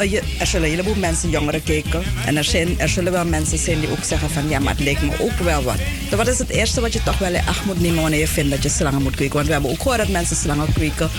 [0.09, 2.03] je- er zullen een heleboel mensen, jongeren kijken.
[2.25, 4.83] En er, zijn, er zullen wel mensen zijn die ook zeggen van ja, maar het
[4.83, 5.77] lijkt me ook wel wat.
[6.09, 8.27] Dus wat is het eerste wat je toch wel in acht moet nemen wanneer je
[8.27, 9.35] vindt dat je slangen moet kweken?
[9.35, 11.09] Want we hebben ook gehoord dat mensen slangen kweken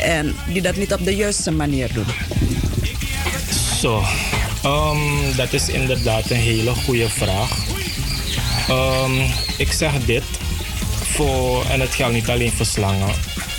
[0.00, 2.04] en die dat niet op de juiste manier doen.
[3.80, 4.02] Zo,
[4.62, 7.58] ehm, dat is inderdaad een hele goede vraag.
[8.70, 9.20] Ehm,
[9.56, 10.22] ik zeg dit,
[11.02, 13.14] voor, en het geldt niet alleen voor slangen.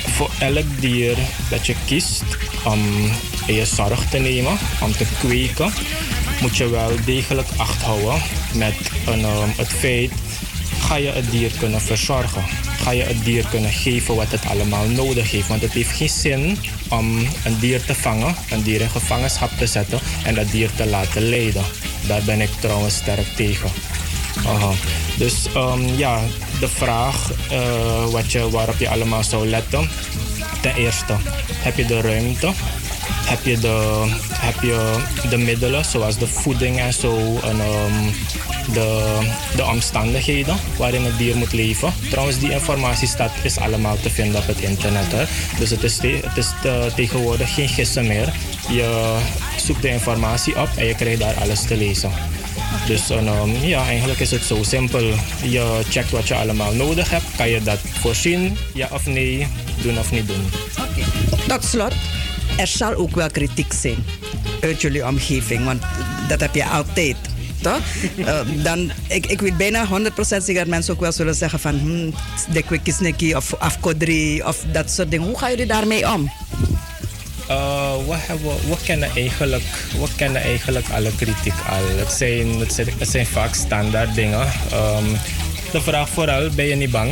[0.06, 1.18] Voor elk dier
[1.50, 2.24] dat je kiest
[2.64, 2.80] om
[3.46, 5.74] in je zorg te nemen, om te kweken,
[6.42, 8.22] moet je wel degelijk acht houden
[8.54, 8.76] met
[9.06, 10.12] een, ehm, het feit,
[10.80, 12.44] ga je het dier kunnen verzorgen?
[12.82, 15.48] Ga je het dier kunnen geven wat het allemaal nodig heeft?
[15.48, 16.58] Want het heeft geen zin
[16.90, 20.86] om een dier te vangen, een dier in gevangenschap te zetten en dat dier te
[20.86, 21.64] laten lijden.
[22.08, 23.70] Daar ben ik trouwens sterk tegen.
[25.18, 26.20] Dus ehm, ja,
[26.60, 29.90] de vraag eh, wat je, waarop je allemaal zou letten.
[30.62, 31.16] Ten eerste,
[31.56, 32.52] heb je de ruimte?
[33.26, 38.10] Heb je de, heb je de middelen, zoals de voeding en zo, en ehm,
[38.74, 39.20] de,
[39.56, 41.94] de omstandigheden waarin het dier moet leven?
[42.10, 45.12] Trouwens, die informatie staat, is allemaal te vinden op het internet.
[45.12, 45.24] Hè?
[45.60, 48.34] Dus het is, het is te- tegenwoordig geen gissen meer.
[48.70, 49.18] Je
[49.66, 52.12] zoekt de informatie op en je krijgt daar alles te lezen.
[52.88, 55.14] Dus ehm, ja, eigenlijk is het zo simpel.
[55.44, 57.26] Je checkt wat je allemaal nodig hebt.
[57.36, 58.58] Kan je dat voorzien?
[58.74, 59.48] Ja of nee?
[59.82, 60.50] Doen of niet doen?
[61.48, 61.94] Tot slot,
[62.58, 63.96] er zal ook wel kritiek zijn
[64.62, 65.82] uit jullie omgeving, want
[66.28, 67.16] dat heb je altijd.
[67.62, 67.80] Toch?
[68.26, 71.80] Eh, dan, ik, ik weet bijna 100% zeker dat mensen ook wel zullen zeggen van
[71.80, 72.14] hmm,
[72.54, 75.28] de kwikisneki of afkodri of dat soort dingen.
[75.28, 76.32] Hoe gaan jullie daarmee om?
[77.52, 79.64] Uh, we, hebben, we, kennen eigenlijk,
[80.00, 81.98] we kennen eigenlijk alle kritiek al.
[81.98, 84.48] Het zijn, het zijn, zijn vaak standaard dingen.
[84.72, 85.06] Ehm,
[85.72, 87.12] de vraag vooral, ben je niet bang?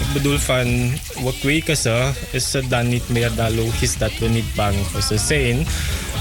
[0.00, 0.90] Ik bedoel van,
[1.24, 5.02] we kweken ze, is het dan niet meer dan logisch dat we niet bang voor
[5.02, 5.66] ze zijn?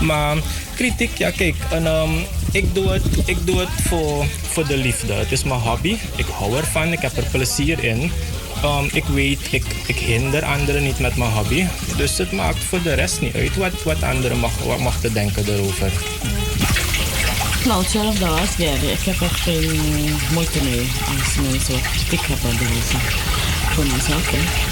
[0.02, 0.38] Maar
[0.76, 2.12] kritiek, ja kijk, en, ehm,
[2.52, 5.14] ik doe het, ik doe het voor, voor de liefde.
[5.14, 8.12] Het is mijn hobby, ik hou ervan, ik heb er plezier in.
[8.64, 11.65] Um, ik weet, ik, ik hinder anderen niet met mijn hobby.
[11.98, 15.11] Dus het maakt voor de rest niet uit wat, wat anderen mag, wat mag te
[15.14, 15.91] denken erover.
[17.65, 18.90] Nou, hetzelfde als Gary.
[18.90, 20.88] Ik heb er geen moeite mee
[21.18, 22.99] als mensen kritiek hebben bewezen.
[23.73, 24.72] Voor mezelf, hè.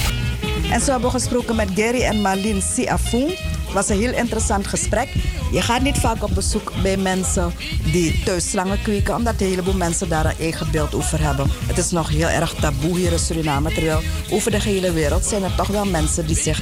[0.74, 3.32] En zo hebben we gesproken met Gary en Marlene Siafoon.
[3.72, 5.10] Het was een heel interessant gesprek.
[5.52, 7.54] Je gaat niet vaak op bezoek bij mensen
[7.92, 11.48] die thuis slangen kweken, omdat een heleboel mensen daar een eigen beeld over hebben.
[11.68, 14.00] Het is nog heel erg taboe hier in Suriname, terwijl
[14.30, 16.62] over de hele wereld zijn er toch wel mensen die zich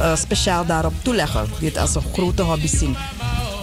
[0.00, 2.96] eh, speciaal daarop toeleggen, die het als een grote hobby zien.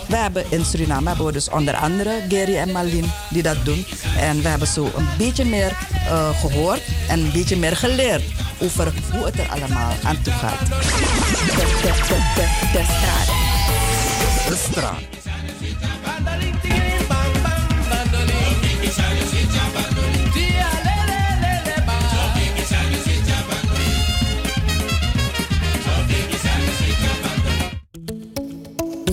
[0.07, 3.85] We hebben in Suriname hebben we dus onder andere Gary en Marlene die dat doen.
[4.19, 8.23] En we hebben zo een beetje meer eh, gehoord en een beetje meer geleerd
[8.59, 10.59] over hoe het er allemaal aan toe gaat.
[10.59, 10.75] De,
[11.81, 13.27] de, de, de, de straat.
[14.47, 15.15] De straat.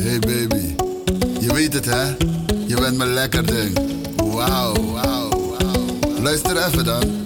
[0.01, 0.75] Hey baby,
[1.41, 2.05] je weet het hè?
[2.67, 3.79] Je bent mijn lekker ding.
[4.17, 5.85] Wauw, wauw, wauw.
[6.23, 7.24] Luister even dan.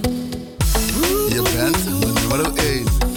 [2.38, 3.07] Je bent mijn nummer 1.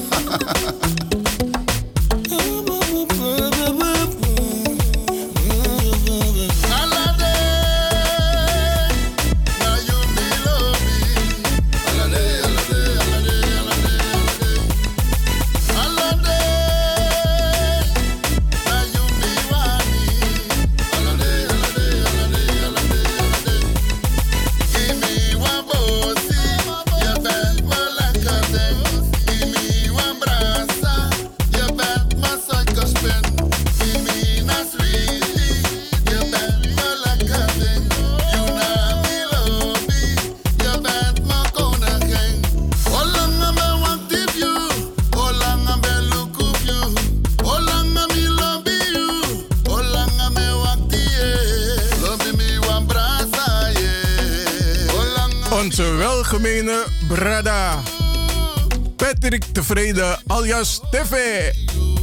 [59.39, 61.13] Tevreden alias TV.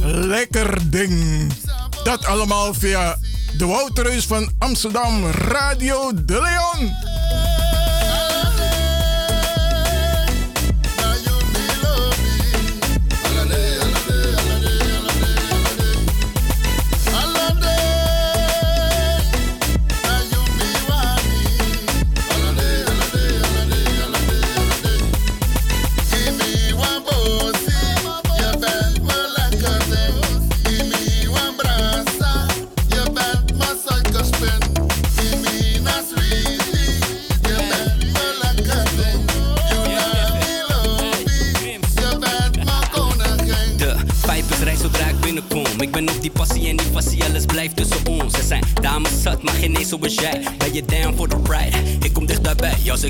[0.03, 1.53] Lekker ding.
[2.03, 3.17] Dat allemaal via
[3.57, 7.08] de Wouterhuis van Amsterdam Radio De Leon.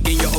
[0.01, 0.38] Dichterbij.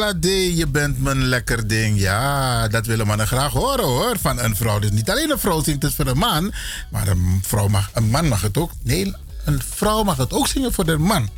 [0.00, 2.00] Je bent mijn lekker ding.
[2.00, 4.18] Ja, dat willen mannen graag horen hoor.
[4.20, 4.78] Van een vrouw.
[4.78, 6.52] Dus niet alleen een vrouw zingt het voor een man.
[6.90, 8.70] Maar een, vrouw mag, een man mag het ook.
[8.82, 9.14] Nee,
[9.44, 11.28] een vrouw mag het ook zingen voor de man.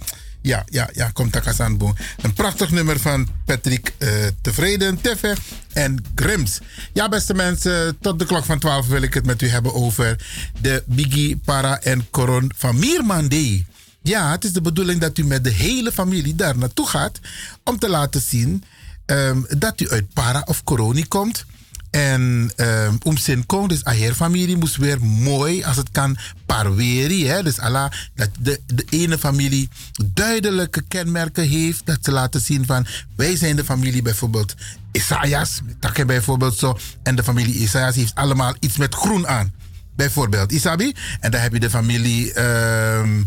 [0.41, 1.95] Ja, ja, ja, komt Takasanbo.
[2.23, 4.09] Een prachtig nummer van Patrick eh,
[4.41, 5.37] Tevreden, Teffe
[5.73, 6.59] en Grims.
[6.93, 10.17] Ja, beste mensen, tot de klok van 12 wil ik het met u hebben over
[10.61, 13.65] de Biggie Para en Coron van Miermandé.
[14.03, 17.21] Ja, het is de bedoeling dat u met de hele familie daar naartoe gaat
[17.65, 18.65] om te laten zien
[19.07, 21.45] ehm, dat u uit Para of Coroni komt.
[21.91, 26.17] En um, om zijn kon, dus haar familie moest weer mooi, als het kan,
[26.47, 27.27] parweri.
[27.27, 27.43] Hè?
[27.43, 29.69] Dus Allah, dat de, de ene familie
[30.05, 31.87] duidelijke kenmerken heeft.
[31.87, 34.55] Dat ze laten zien van, wij zijn de familie bijvoorbeeld
[34.93, 35.61] Isaias.
[35.81, 36.79] Takke bijvoorbeeld zo.
[37.03, 39.53] En de familie Isaias heeft allemaal iets met groen aan.
[39.97, 40.93] Bijvoorbeeld, Isabi.
[41.21, 42.33] En dan heb je de familie...
[42.33, 43.23] ehm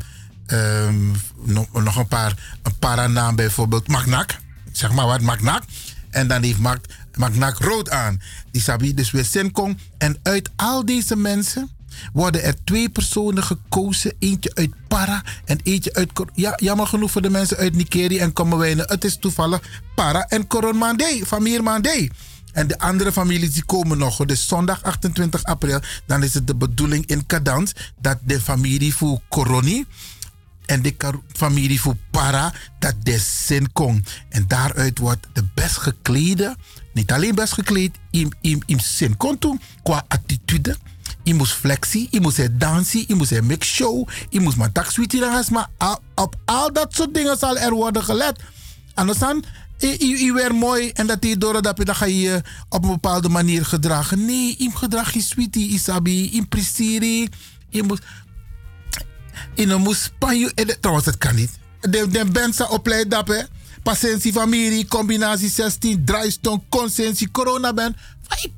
[0.46, 1.12] Ehm,
[1.44, 3.88] nog, nog een paar, een paranaam bijvoorbeeld.
[3.88, 4.36] Magnak.
[4.72, 5.64] Zeg maar wat, Magnak.
[6.10, 6.78] En dan heeft Mag,
[7.16, 8.22] Magnak rood aan.
[8.52, 9.78] Die sabi dus weer Senkong.
[9.98, 11.70] En uit al deze mensen
[12.14, 14.14] worden er twee personen gekozen.
[14.20, 16.12] Eentje uit Para en eentje uit...
[16.34, 18.86] Ja, jammer genoeg voor de mensen uit Nigeria en Kommerwijnen.
[18.88, 19.62] Het is toevallig
[19.96, 22.08] Para en Koron Mandé, Mier Mandé.
[22.56, 24.26] En de andere families die komen nog.
[24.26, 29.20] Dus zondag 28 april, dan is het de bedoeling in Cadans dat de familie voor
[29.30, 29.86] Coroni
[30.66, 30.96] en de
[31.34, 34.10] familie voor Para, dat de zin komt.
[34.30, 36.56] En daaruit wordt de best geklede,
[36.94, 39.46] niet alleen best gekleed, in, in, in zin komt
[39.84, 40.78] qua attitude.
[41.24, 45.44] Je moest flexie, je moest dansen, je moest een mix show, je moest maar dan
[45.50, 45.70] maar
[46.16, 48.40] op al dat soort dingen zal er worden gelet.
[48.94, 49.44] Anders dan,
[49.78, 52.42] je, je, je weer mooi en dat je door dat je dan ga je je
[52.70, 54.26] op een bepaalde manier gedragen.
[54.26, 57.30] Nee, je gedrag je sweetie, isabi, in presteren.
[57.70, 58.02] Je moet
[59.54, 60.52] in een moes Spanje.
[60.56, 61.52] eh, Trouwens, dat kan niet.
[61.82, 63.42] De, de mensen opleid dat, hè.
[63.84, 67.96] Patiëntie, familie, combinatie 16, draaistong, consensie, corona ben.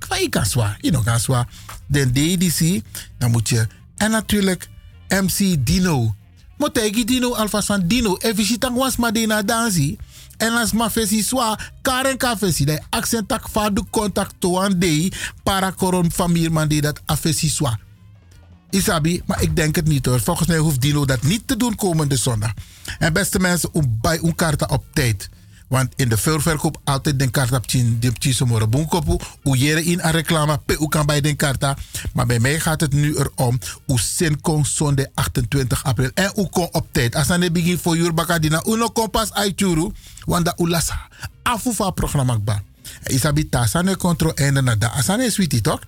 [0.07, 0.77] Waar je kan zwaar.
[0.81, 1.47] Je nog kan zwaar.
[1.87, 2.81] De DDC,
[3.17, 3.67] dan moet je.
[3.97, 4.69] En natuurlijk
[5.07, 6.15] MC Dino.
[6.57, 8.17] Moet ik Dino alvast van Dino.
[8.17, 9.97] Even zitten was maar die.
[10.37, 12.65] En als ma fesi zwaar, karen ka fesi.
[12.65, 15.11] De accent tak va de contact to aan de
[15.43, 17.79] para koron familie man dat afesi zwaar.
[18.69, 20.19] Isabi, maar ik denk het niet hoor.
[20.19, 22.53] Volgens mij hoeft Dino dat niet te doen komende zondag.
[22.99, 23.69] En beste mensen,
[24.01, 25.29] bij een kaart op tijd.
[25.67, 29.17] Want in de vuilverkoop altijd den kaart op de tien somore boenkopu.
[29.41, 31.77] Hoe jere in een reclame, pe kan bij den karta.
[32.13, 33.59] Maar bij mij gaat het nu erom.
[33.85, 36.09] Hoe zin kon zondag 28 april.
[36.13, 37.15] En hoe kon op tijd.
[37.15, 38.63] Als aan de begin voor uur bakadina.
[38.67, 39.91] Uno kompas uitjuru.
[40.25, 41.07] Want dat ulasa.
[41.41, 42.39] Afufa programma.
[43.03, 44.91] Isabi tasane controle einde na da.
[44.91, 45.79] Asane sweetie toch?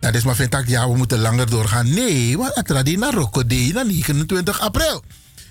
[0.00, 1.94] Dat is maar vind ik, ja, we moeten langer doorgaan.
[1.94, 5.04] Nee, want het radie naar Rokode na 29 april.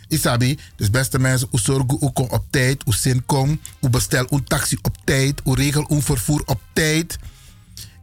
[0.08, 4.26] Isabi, dus beste mensen, u zorg u kom op tijd, u zin kom, u bestel
[4.30, 7.18] een taxi op tijd, u regel een vervoer op tijd.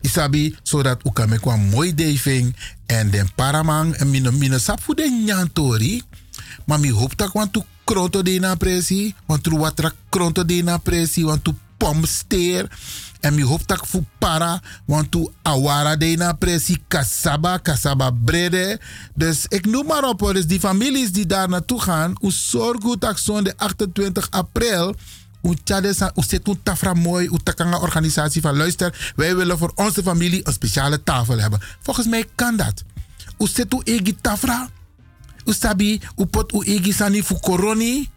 [0.00, 2.56] Isabi, zodat u kan met een mooi diving
[2.86, 6.02] en den paramang en mine mine sap voor den nyantori.
[6.66, 10.62] Maar mi hoop dat want u kronto de na presi, want u wat kronto de
[10.62, 12.70] na presi, want u pomsteer.
[13.22, 18.80] En mi hoop dat voor para, want tu awara na presi kasaba, kasaba brede.
[19.14, 23.00] Dus ik noem maar op, dus die families die daar naartoe gaan, u zorg goed
[23.00, 24.94] dat zo'n de 28 april,
[25.42, 25.56] u
[26.14, 30.46] u zet een tafra mooi, u takanga organisatie van luister, wij willen voor onze familie
[30.46, 31.60] een speciale tafel hebben.
[31.80, 32.82] Volgens mij kan dat.
[33.38, 34.68] U uw egi tafra,
[35.44, 38.10] u sabi, u pot uw egi sani voor coroni.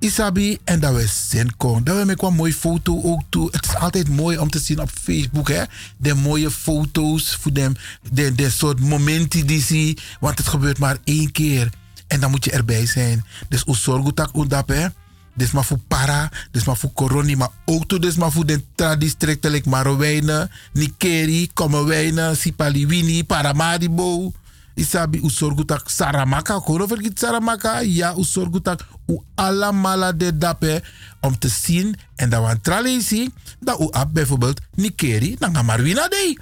[0.00, 1.84] Isabi, en dat we zin kon.
[1.84, 3.48] Dat we met een mooie foto ook toe.
[3.50, 5.62] Het is altijd mooi om te zien op Facebook, hè.
[5.96, 7.74] De mooie foto's voor dem.
[8.12, 9.98] De, de soort momenten die zie.
[10.20, 11.70] Want het gebeurt maar één keer.
[12.06, 13.24] En dan moet je erbij zijn.
[13.48, 14.86] Dus u dat, hè.
[15.34, 19.50] Dit maar voor para, dit maar voor corona, maar ook toe maar voor de tradistricten,
[19.50, 24.32] like Marowijnen, Nikeri, Kommerwijnen, Sipaliwini, Paramaribo.
[24.80, 27.80] Isabi, u zorg dat Saramaka, hoor vergeet Saramaka?
[27.80, 30.82] Ja, u zorg dat u allemaal de dape
[31.20, 35.82] om te zien en we tralen zien dat u ab bijvoorbeeld Nikeri, dan gaan maar
[35.82, 36.38] wina day.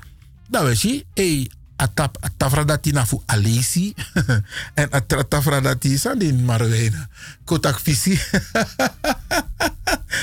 [0.49, 3.95] Dat je, hey, atap atafradati na fu alesi
[4.81, 7.09] en atafradati san din marwena.
[7.45, 8.19] Kotak visi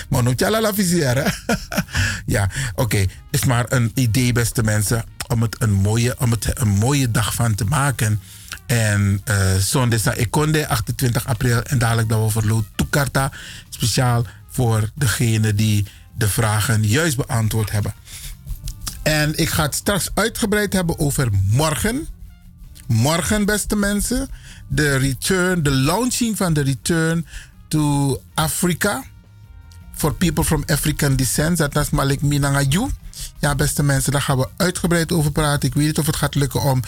[0.10, 1.14] maar tjala la visi hè?
[2.36, 3.06] ja oké.
[3.32, 7.34] Is maar een idee beste mensen om het een mooie, om het een mooie dag
[7.34, 8.22] van te maken.
[8.65, 13.32] En uh, zondag de 28 april en dadelijk dat we verloot toekarta
[13.69, 15.86] speciaal voor degene die
[16.18, 17.94] de vragen juist beantwoord hebben
[19.06, 22.07] en ik ga het straks uitgebreid hebben over morgen.
[22.88, 24.30] Morgen, beste mensen.
[24.68, 27.26] De return, de launching van de return
[27.68, 29.03] to Africa.
[29.95, 31.57] For people from African descent.
[31.57, 32.88] Dat is Malik Minangaju.
[33.40, 35.69] Ja, beste mensen, daar gaan we uitgebreid over praten.
[35.69, 36.82] Ik weet niet of het gaat lukken om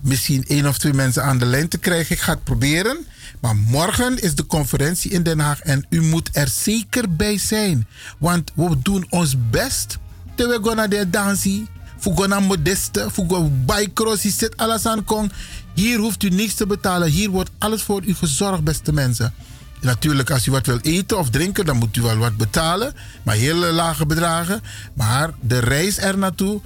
[0.00, 2.14] misschien één of twee mensen aan de lijn te krijgen.
[2.14, 3.06] Ik ga het proberen.
[3.40, 7.86] Maar morgen is de conferentie in Den Haag en u moet er zeker bij zijn.
[8.18, 9.98] Want we doen ons best
[10.46, 11.68] we gaan naar de dansie.
[11.98, 15.32] Voor gaan naar modeste, voor gaan bijcrossie, zit alles aan kon.
[15.74, 17.08] Hier hoeft u niks te betalen.
[17.08, 19.34] Hier wordt alles voor u gezorgd, beste mensen.
[19.80, 22.94] Natuurlijk, als u wat wil eten of drinken, dan moet u wel wat betalen.
[23.22, 24.60] Maar hele lage bedragen.
[24.94, 26.60] Maar de reis er naartoe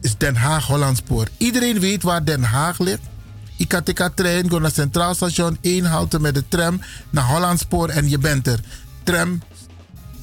[0.00, 1.28] is Den Haag Hollandspoor.
[1.36, 3.02] Iedereen weet waar Den Haag ligt.
[3.56, 6.80] IKTK-trein, ga naar Centraal Station, één halte met de tram
[7.10, 8.60] naar Hollandspoor en je bent er.
[9.02, 9.42] Tram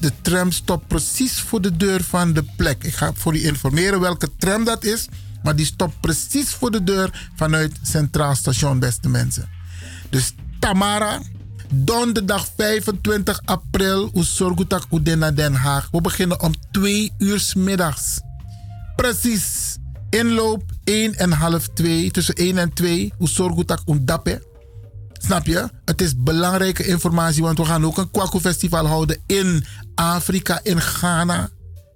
[0.00, 2.84] de tram stopt precies voor de deur van de plek.
[2.84, 5.08] Ik ga voor u informeren welke tram dat is.
[5.42, 9.48] Maar die stopt precies voor de deur vanuit Centraal Station, beste mensen.
[10.10, 11.20] Dus Tamara,
[11.74, 15.88] donderdag 25 april, Oesorgutak Udena Den Haag.
[15.90, 18.20] We beginnen om 2 uur middags.
[18.96, 19.76] Precies.
[20.10, 24.49] Inloop 1 en half 2, tussen 1 en 2, Oesorgutak Undape.
[25.22, 25.68] Snap je?
[25.84, 29.64] Het is belangrijke informatie, want we gaan ook een Kwaku Festival houden in
[29.94, 31.48] Afrika, in Ghana.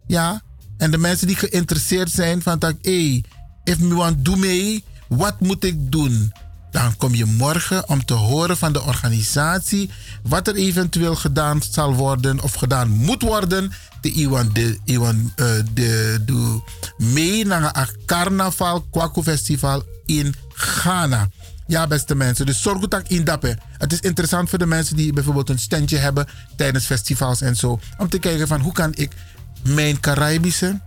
[0.07, 0.43] Ja.
[0.77, 3.25] En de mensen die geïnteresseerd zijn van dat, hey,
[3.65, 6.33] if me want doe mee, wat moet ik doen?
[6.71, 9.91] Dan kom je morgen om te horen van de organisatie
[10.23, 13.73] wat er eventueel gedaan zal worden of gedaan moet worden.
[14.01, 16.61] De Iwan de, Iwan, uh, de, de
[16.99, 21.29] mee naar een carnaval, Kwaku Festival in Ghana.
[21.67, 22.47] Ja, beste mensen.
[22.47, 23.59] Dus zorg dat in dappen.
[23.79, 26.27] Het is interessant voor de mensen die bijvoorbeeld een standje hebben
[26.57, 27.81] tijdens festivals en zo.
[27.99, 29.13] Om te kijken van hoe kan ik
[29.63, 30.81] mijn Caribische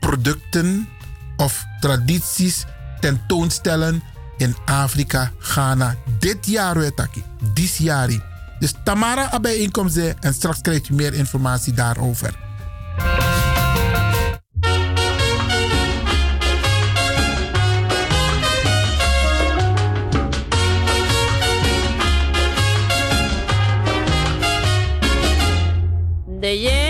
[0.00, 0.88] producten
[1.36, 2.64] of tradities
[3.00, 4.02] tentoonstellen
[4.36, 5.96] in Afrika, Ghana.
[6.18, 7.22] Dit jaar weer taki.
[7.54, 8.08] Dit jaar.
[8.58, 12.38] Dus Tamara bij inkomsten en straks krijg je meer informatie daarover.
[26.42, 26.89] De yeyu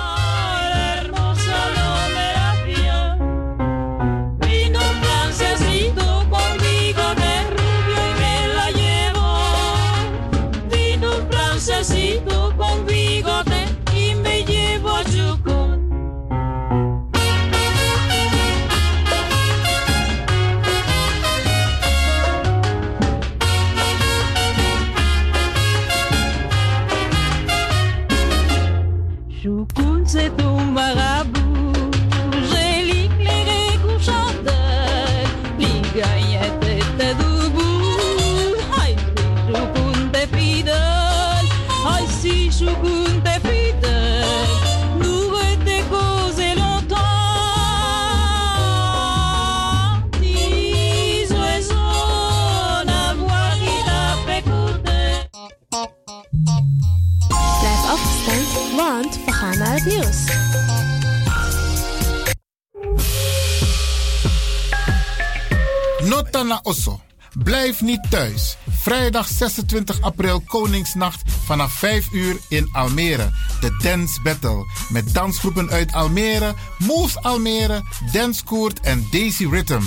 [69.11, 73.31] Vrijdag 26 april Koningsnacht vanaf 5 uur in Almere.
[73.59, 74.65] De Dance Battle.
[74.89, 79.81] Met dansgroepen uit Almere, Moves Almere, Dance Koert en Daisy Rhythm.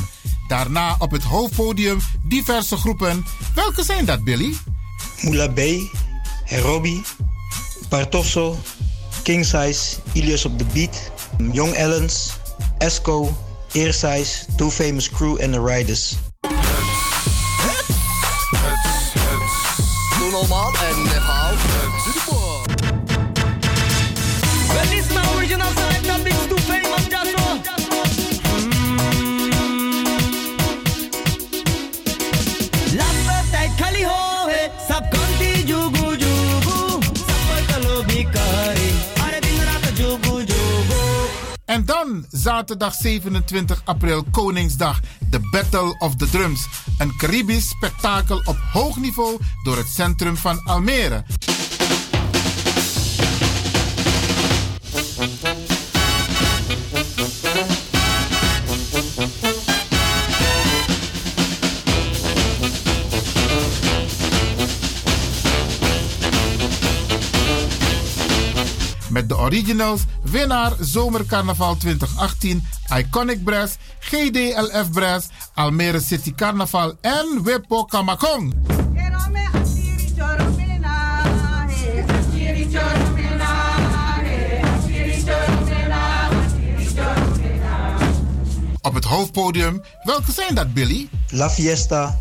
[0.48, 3.24] Daarna op het hoofdpodium diverse groepen.
[3.54, 4.56] Welke zijn dat, Billy?
[5.20, 5.60] Moula B,
[6.44, 7.02] Herobi,
[7.88, 8.58] Bartosso,
[9.22, 11.12] King Size, Ilias op the Beat,
[11.52, 12.30] Young Ellens,
[12.78, 13.36] Esco,
[13.72, 16.16] Earsize, Two Famous Crew en The Riders.
[20.48, 20.73] Doe
[41.74, 46.66] En dan zaterdag 27 april Koningsdag, de Battle of the Drums.
[46.98, 51.24] Een Caribisch spektakel op hoog niveau door het centrum van Almere.
[69.44, 72.66] Originals, winnaar Zomercarnaval 2018,
[72.96, 78.54] Iconic Brass, GDLF Brass, Almere City Carnaval en Wippo Kamakong.
[88.82, 91.08] Op het hoofdpodium, welke zijn dat Billy?
[91.30, 92.20] La Fiesta,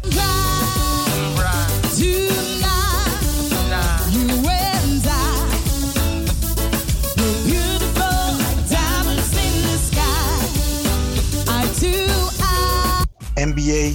[13.46, 13.92] NBA,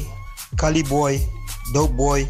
[0.55, 1.29] Caliboy,
[1.73, 2.29] Dope Boy,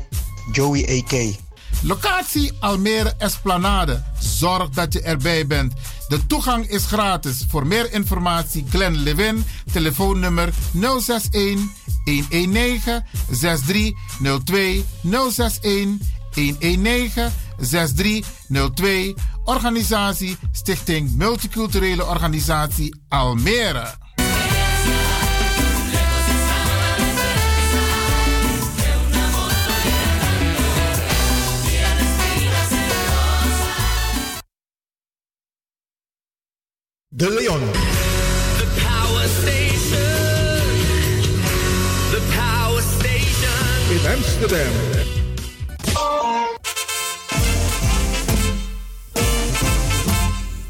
[0.53, 1.37] Joey AK.
[1.83, 4.03] Locatie Almere Esplanade.
[4.19, 5.73] Zorg dat je erbij bent.
[6.09, 7.45] De toegang is gratis.
[7.49, 9.45] Voor meer informatie Glenn Lewin.
[9.73, 11.71] Telefoonnummer 061
[12.05, 14.85] 119 6302
[15.31, 15.99] 061
[16.35, 19.15] 119 6302.
[19.45, 24.08] Organisatie Stichting Multiculturele Organisatie Almere.
[37.11, 37.61] De Leon.
[38.59, 39.99] The power station.
[42.13, 43.91] The power station.
[43.91, 44.73] In Amsterdam.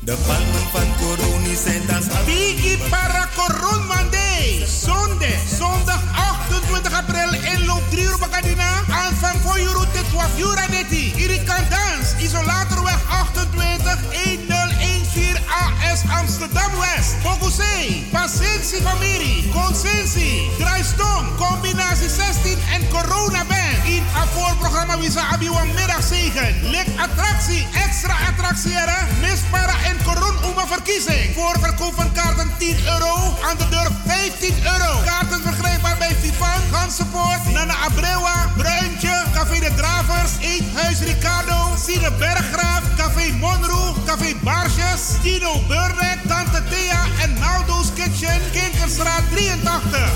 [0.00, 4.66] De palmen van Coroni zijn thans Biggie para Coron Monday.
[4.84, 8.82] Zondag, zondag 28 april in loop 3 uur Bacadina.
[8.90, 10.56] Aanvang voor je route 12 uur
[11.70, 14.57] Dans, Isolatorweg 28 1014
[16.20, 17.22] Amsterdam West.
[17.22, 23.84] Bogusee, Pasensi Famiri, Consensi, Draaistom, combinatie 16 en Corona Band.
[23.84, 24.04] In
[24.34, 26.70] voorprogramma Wisa Abiwan middagzegen.
[26.70, 29.06] Lik attractie, extra attractie er.
[29.20, 31.34] Mispara en Coron Uma verkiezing.
[31.34, 33.12] Voorverkoop van kaarten 10 euro,
[33.48, 35.00] aan de deur 15 euro.
[35.04, 41.47] Kaarten verkrijgbaar bij Vivan, Gansenpoort, Nana Abrewa, Bruintje, Café de Dravers, Eethuis Ricardo,
[41.88, 50.10] Sine Berggraaf, Café Monroe, Café Barsjes, Tino Burdek, Tante Thea en Naldo's Kitchen, Kinkerstraat 83.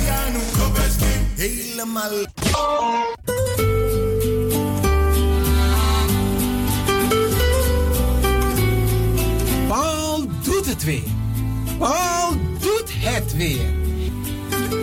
[1.35, 2.09] Helemaal.
[11.77, 13.73] Paul doet het weer.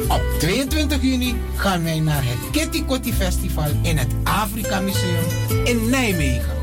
[0.09, 5.25] Op 22 juni gaan wij naar het Kitty Kotti Festival in het Afrika Museum
[5.65, 6.55] in Nijmegen.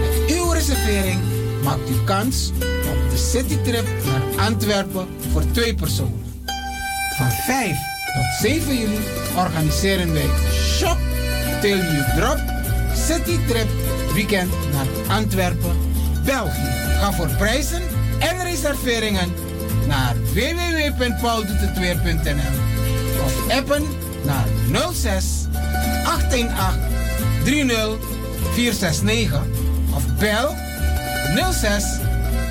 [0.00, 1.20] Met uw reservering
[1.64, 2.50] maakt u kans
[2.90, 6.24] op de citytrip naar Antwerpen voor twee personen.
[7.16, 7.76] Van 5
[8.14, 8.98] tot 7 juli
[9.36, 10.98] organiseren wij Shop
[11.60, 12.38] Till You Drop
[12.94, 13.68] City Trip
[14.14, 15.76] Weekend naar Antwerpen,
[16.24, 16.96] België.
[17.00, 19.32] Ga voor prijzen en reserveringen
[19.86, 22.56] naar www.pauldoetetweer.nl
[23.24, 23.84] of appen
[24.24, 24.46] naar
[24.92, 25.46] 06
[26.04, 26.80] 818
[27.44, 27.96] 30
[28.54, 29.42] 469
[29.94, 30.54] of bel
[31.52, 31.84] 06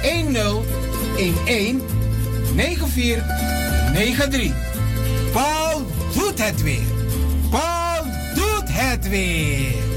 [0.02, 0.65] 10 11
[1.45, 3.23] 94
[3.94, 4.52] 93.
[5.31, 6.88] Paul doet het weer.
[7.49, 8.03] Paul
[8.35, 9.97] doet het weer.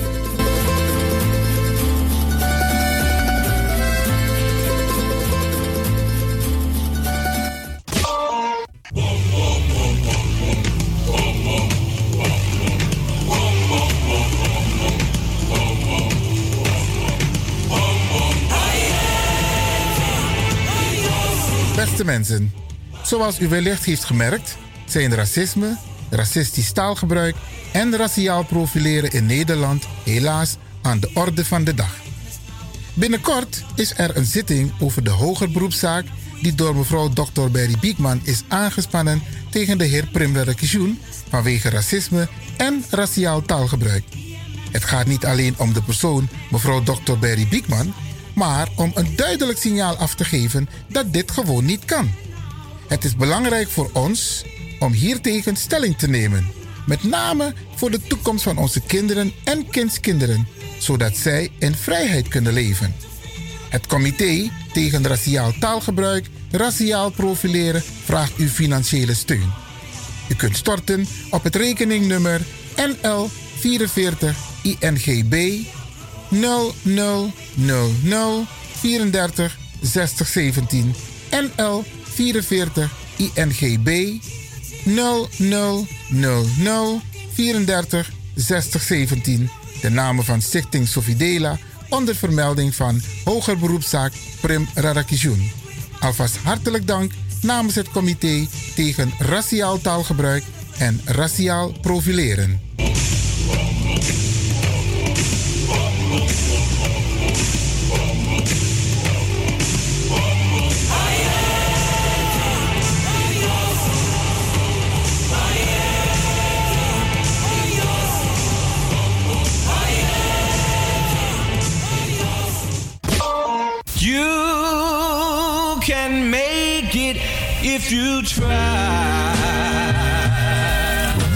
[22.04, 22.52] Mensen,
[23.02, 25.76] zoals u wellicht heeft gemerkt, zijn racisme,
[26.10, 27.36] racistisch taalgebruik
[27.72, 31.94] en raciaal profileren in Nederland helaas aan de orde van de dag.
[32.94, 36.04] Binnenkort is er een zitting over de hoger beroepszaak
[36.42, 37.50] die door mevrouw Dr.
[37.50, 40.98] Berry Biekman is aangespannen tegen de heer Primler Kishoen
[41.28, 44.04] vanwege racisme en raciaal taalgebruik.
[44.70, 47.12] Het gaat niet alleen om de persoon mevrouw Dr.
[47.20, 47.94] Berry Biekman,
[48.40, 52.10] maar om een duidelijk signaal af te geven dat dit gewoon niet kan.
[52.88, 54.44] Het is belangrijk voor ons
[54.78, 56.46] om hiertegen stelling te nemen,
[56.86, 60.48] met name voor de toekomst van onze kinderen en kindskinderen,
[60.78, 62.94] zodat zij in vrijheid kunnen leven.
[63.68, 69.52] Het comité tegen raciaal taalgebruik, raciaal profileren vraagt uw financiële steun.
[70.28, 72.40] U kunt storten op het rekeningnummer
[72.76, 75.62] NL 44 INGB
[76.30, 77.32] 0000
[78.80, 80.94] 34 60 17
[81.30, 84.18] NL 44 INGB
[84.84, 87.02] 0000
[87.32, 89.50] 34 60 17.
[89.80, 91.58] De namen van Stichting Sofidela
[91.88, 95.50] onder vermelding van Hoger Beroepszaak Prim Radakishun.
[95.98, 97.12] Alvast hartelijk dank
[97.42, 100.44] namens het comité tegen raciaal taalgebruik
[100.78, 102.60] en raciaal profileren.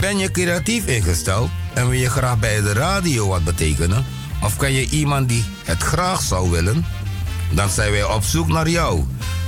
[0.01, 4.23] Ben je creatief ingesteld en wil je graag bij de radio wat betekenen?
[4.45, 6.85] Of ken je iemand die het graag zou willen?
[7.51, 9.05] Dan zijn wij op zoek naar jou.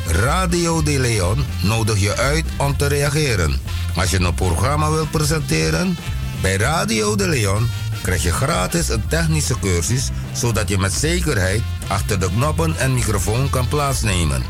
[0.06, 3.60] Radio De Leon nodigt je uit om te reageren.
[3.97, 5.97] Als je een programma wilt presenteren,
[6.43, 7.68] bij Radio De Leon
[8.02, 13.51] krijg je gratis een technische cursus zodat je met zekerheid achter de knoppen en microfoon
[13.51, 14.43] kan plaatsnemen.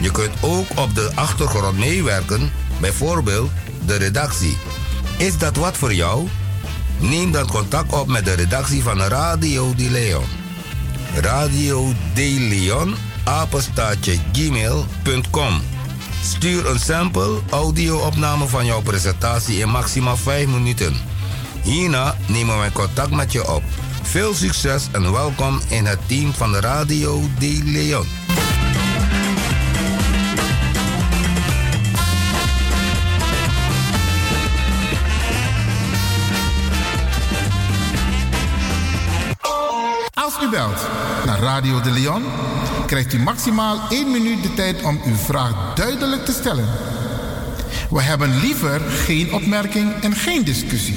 [0.00, 2.50] Je kunt ook op de achtergrond meewerken,
[2.80, 3.50] bijvoorbeeld
[3.86, 4.56] de redactie.
[5.16, 6.28] Is dat wat voor jou?
[7.02, 10.24] Neem dan contact op met de redactie van Radio De Leon.
[11.14, 12.94] Radio De Leon,
[14.32, 15.60] gmail.com.
[16.22, 20.94] Stuur een sample audio-opname van jouw presentatie in maximaal 5 minuten.
[21.62, 23.62] Hierna nemen wij contact met je op.
[24.02, 28.21] Veel succes en welkom in het team van Radio De Leon.
[40.52, 40.88] Belt
[41.26, 42.22] naar Radio de Leon,
[42.86, 46.68] krijgt u maximaal 1 minuut de tijd om uw vraag duidelijk te stellen.
[47.90, 50.94] We hebben liever geen opmerking en geen discussie.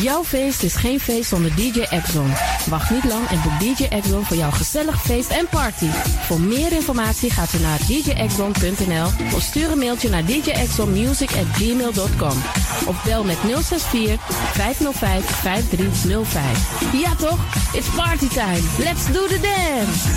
[0.00, 2.32] Jouw feest is geen feest zonder DJ Exxon.
[2.68, 5.88] Wacht niet lang en boek DJ Exxon voor jouw gezellig feest en party.
[6.26, 12.42] Voor meer informatie gaat u naar djexxon.nl of stuur een mailtje naar djexxonmusic@gmail.com
[12.86, 14.20] of bel met 064
[14.52, 16.92] 505 5305.
[16.92, 17.38] Ja toch?
[17.72, 18.60] It's party time.
[18.78, 20.08] Let's do the dance.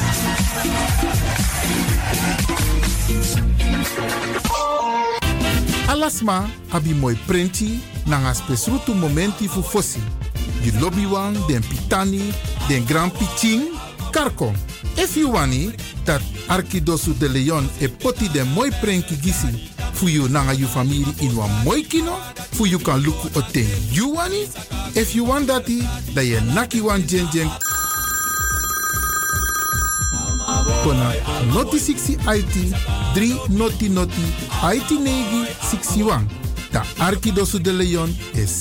[5.87, 9.99] Alasma abi moi prenti nanga spesrutu momenti fu fosi.
[10.67, 12.33] Di lobby wan, den pitani,
[12.67, 13.71] den grand piching,
[14.11, 14.51] karko.
[14.97, 15.71] If you wani,
[16.03, 21.05] dat Arkidosu de Leon e poti den moi prenki gisi fu you nanga you family
[21.21, 22.11] in wan moi kino,
[22.51, 24.43] fu you kan luku o ten you wani.
[24.93, 25.79] If you want dati,
[26.13, 27.27] da ye naki wan jen
[30.83, 31.13] kona
[31.53, 32.75] noti 60 IT
[33.15, 34.21] 3 noti noti
[34.63, 36.27] IT negi 61.
[36.73, 38.51] Da Arkidosu de Leon is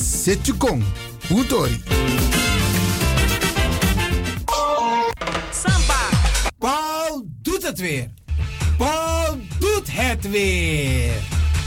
[1.27, 1.45] Setjukong.
[1.45, 1.83] Utori.
[6.59, 8.11] Paul doet het weer.
[8.77, 11.13] Paul doet het weer.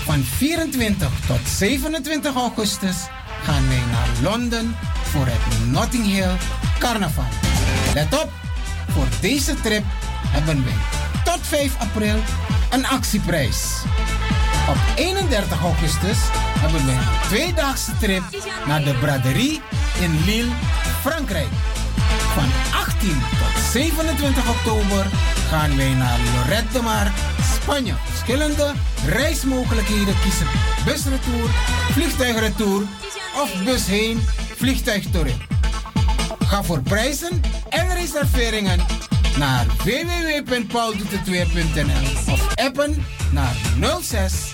[0.05, 2.95] Van 24 tot 27 augustus
[3.43, 6.35] gaan wij naar Londen voor het Notting Hill
[6.79, 7.23] Carnaval.
[7.93, 8.29] Let op,
[8.87, 9.83] voor deze trip
[10.27, 10.73] hebben wij
[11.23, 12.15] tot 5 april
[12.69, 13.83] een actieprijs.
[14.69, 16.17] Op 31 augustus
[16.59, 18.23] hebben wij een tweedaagse trip
[18.67, 19.61] naar de braderie
[20.01, 20.51] in Lille,
[21.01, 21.47] Frankrijk.
[22.33, 25.05] Van 18 tot 27 oktober
[25.49, 27.11] gaan wij naar Lorette de Mar,
[27.61, 27.93] Spanje.
[28.05, 28.73] Verschillende
[29.05, 30.47] reismogelijkheden kiezen.
[30.85, 31.49] Busretour,
[31.91, 32.83] vliegtuigretour
[33.41, 34.21] of bus heen.
[36.39, 38.79] Ga voor prijzen en reserveringen
[39.39, 43.55] naar www.pauldoetetweer.nl of appen naar
[44.01, 44.51] 06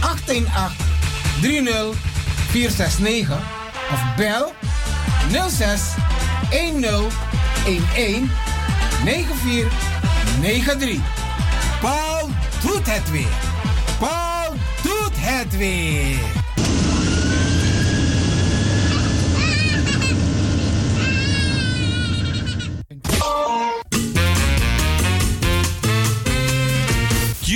[0.00, 0.76] 818
[1.40, 1.96] 30
[2.50, 3.38] 469
[3.92, 4.52] of bel
[5.48, 5.80] 06
[6.50, 7.18] 10 11
[9.04, 11.00] 9493.
[11.80, 12.28] Paul
[12.62, 13.36] doet het weer.
[13.98, 16.37] Paul doet het weer.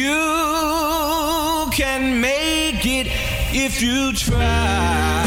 [0.03, 3.07] You can make it
[3.53, 5.23] if you try.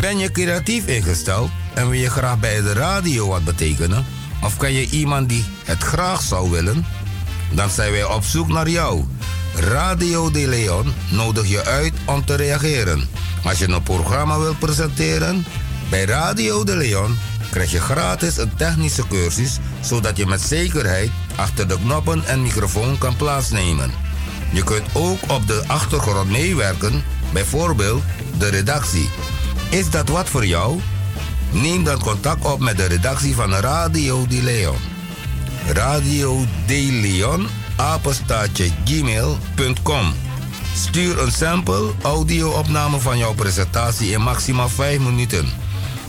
[0.00, 4.04] Ben je creatief ingesteld en wil je graag bij de radio wat betekenen?
[4.42, 6.86] Of ken je iemand die het graag zou willen?
[7.52, 9.04] Dan zijn wij op zoek naar jou.
[9.54, 13.08] Radio De Leon nodigt je uit om te reageren.
[13.44, 15.46] Als je een programma wilt presenteren,
[15.90, 17.18] bij Radio De Leon
[17.50, 22.98] krijg je gratis een technische cursus zodat je met zekerheid achter de knoppen en microfoon
[22.98, 23.90] kan plaatsnemen.
[24.52, 27.02] Je kunt ook op de achtergrond meewerken,
[27.32, 28.02] bijvoorbeeld
[28.38, 29.10] de redactie.
[29.68, 30.80] Is dat wat voor jou?
[31.50, 34.76] Neem dan contact op met de redactie van Radio De Leon.
[35.72, 37.46] Radio De Leon,
[38.84, 40.14] gmail.com.
[40.74, 45.65] Stuur een sample audio-opname van jouw presentatie in maximaal 5 minuten.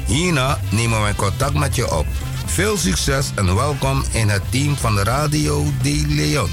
[0.07, 2.05] Hierna nemen wij contact met je op.
[2.45, 6.49] Veel succes en welkom in het team van Radio De Leon.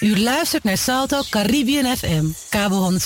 [0.00, 2.98] U luistert naar Salto Caribbean FM, kabel 105.5,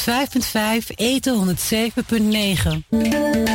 [0.95, 3.52] eten 107.9.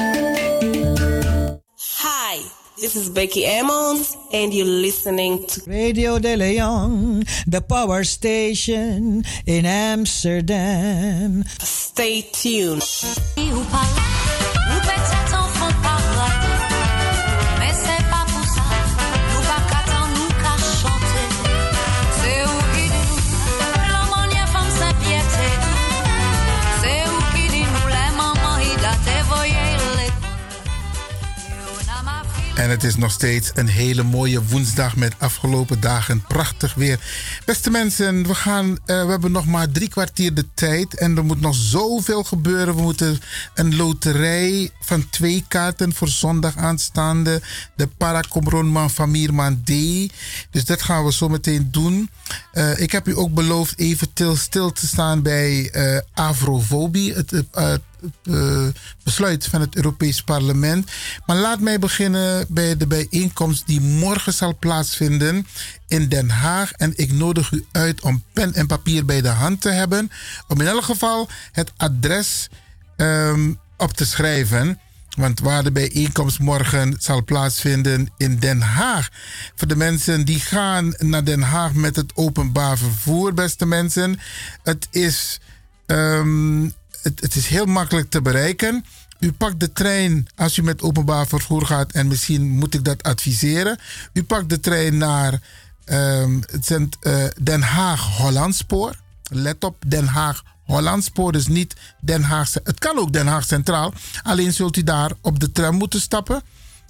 [2.77, 9.23] Hi, this is Becky Emmons, and you're listening to Radio De Leon, the power station
[9.45, 11.43] in Amsterdam.
[11.59, 12.83] Stay tuned.
[32.57, 36.99] En het is nog steeds een hele mooie woensdag met afgelopen dagen prachtig weer.
[37.45, 41.25] Beste mensen, we, gaan, eh, we hebben nog maar drie kwartier de tijd en er
[41.25, 42.75] moet nog zoveel gebeuren.
[42.75, 43.19] We moeten
[43.53, 47.41] een loterij van twee kaarten voor zondag aanstaande.
[47.75, 49.71] De Paracomronman van Mierman D.
[50.51, 52.09] Dus dat gaan we zo meteen doen.
[52.51, 57.13] Eh, ik heb u ook beloofd even til, stil te staan bij eh afrofobie.
[57.13, 57.73] Het, eh,
[58.23, 58.67] eh,
[59.03, 60.91] besluit van het Europees Parlement.
[61.25, 65.47] Maar laat mij beginnen bij de bijeenkomst die morgen zal plaatsvinden
[65.87, 66.71] in Den Haag.
[66.71, 70.11] En ik nodig u uit om pen en papier bij de hand te hebben.
[70.47, 72.49] Om in elk geval het adres
[72.95, 74.79] ehm, op te schrijven.
[75.17, 79.09] Want waar de bijeenkomst morgen zal plaatsvinden in Den Haag.
[79.55, 84.19] Voor de mensen die gaan naar Den Haag met het openbaar vervoer, beste mensen.
[84.63, 85.39] Het is,
[85.85, 86.69] ehm,
[87.01, 88.85] het, is heel makkelijk te bereiken.
[89.19, 91.91] U pakt de trein als u met openbaar vervoer gaat.
[91.91, 93.79] En misschien moet ik dat adviseren.
[94.13, 95.41] U pakt de trein naar
[95.85, 98.95] ehm, het eh, Den Haag Hollandspoor.
[99.29, 102.53] Let op, Den Haag Hollandspoor, dus niet Den Haag.
[102.63, 103.93] Het kan ook Den Haag Centraal.
[104.23, 106.41] Alleen zult u daar op de tram moeten stappen.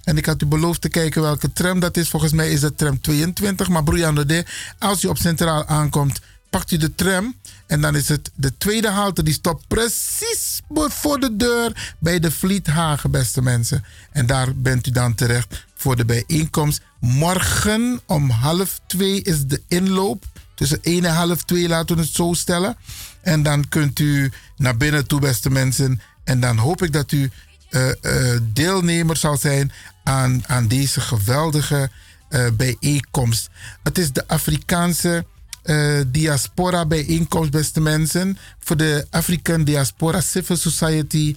[0.04, 2.08] En ik had u beloofd te kijken welke tram dat is.
[2.08, 3.68] Volgens mij is dat tram 22.
[3.68, 4.44] Maar Broeiano de,
[4.78, 6.20] als u op Centraal aankomt,
[6.50, 7.34] pakt u de tram.
[7.66, 9.22] En dan is het de tweede halte.
[9.22, 13.84] Die stopt precies voor de deur bij de Vliethagen, beste mensen.
[14.12, 16.80] En daar bent u dan terecht voor de bijeenkomst.
[17.00, 20.24] Morgen om half twee is de inloop.
[20.54, 22.76] Tussen 1 en half 2 laten we het zo stellen.
[23.20, 26.00] En dan kunt u naar binnen toe, beste mensen.
[26.24, 27.30] En dan hoop ik dat u
[27.70, 29.72] eh, eh, deelnemer zal zijn
[30.04, 31.90] aan, aan deze geweldige
[32.28, 33.48] eh, bijeenkomst.
[33.82, 35.24] Het is de Afrikaanse
[35.68, 38.38] eh, diaspora bijeenkomst, beste mensen.
[38.58, 41.36] Voor de African Diaspora Civil Society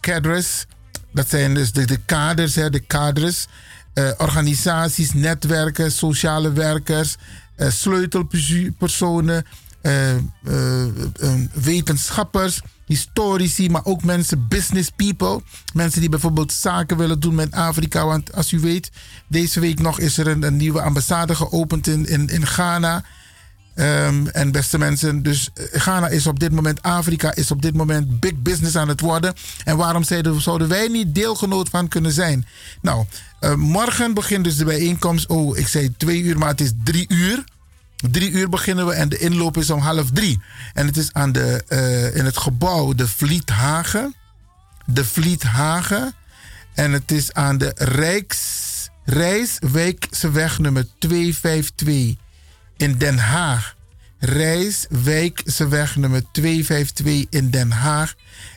[0.00, 0.66] cadres.
[1.12, 3.46] Dat zijn dus de, de kaders, hè, de kaders.
[3.94, 7.16] eh, organisaties, netwerken, sociale werkers,
[7.56, 9.46] eh, sleutelpersonen,
[11.52, 15.42] wetenschappers, historici, maar ook mensen, business people.
[15.74, 18.06] Mensen die bijvoorbeeld zaken willen doen met Afrika.
[18.06, 18.90] Want als u weet,
[19.26, 23.04] deze week nog is er een, nieuwe ambassade geopend in, in Ghana.
[23.74, 27.74] Ehm, en beste mensen, dus eh, Ghana is op dit moment, Afrika is op dit
[27.74, 29.34] moment big business aan het worden.
[29.64, 32.46] En waarom zouden, wij niet deelgenoot van kunnen zijn?
[32.80, 33.06] Nou,
[33.40, 35.26] eh, morgen begint dus de bijeenkomst.
[35.26, 37.44] Oh, ik zei twee uur, maar het is drie uur.
[38.10, 40.40] Drie uur beginnen we en de inloop is om half drie.
[40.72, 44.14] En het is aan de, eh, in het gebouw de Vliethagen.
[44.86, 46.14] De Vliethagen.
[46.74, 48.40] En het is aan de Rijks,
[49.04, 52.16] Rijswijkseweg nummer 252
[52.82, 53.74] in Den Haag.
[54.18, 58.14] Rijswijkseweg nummer 252 in Den Haag.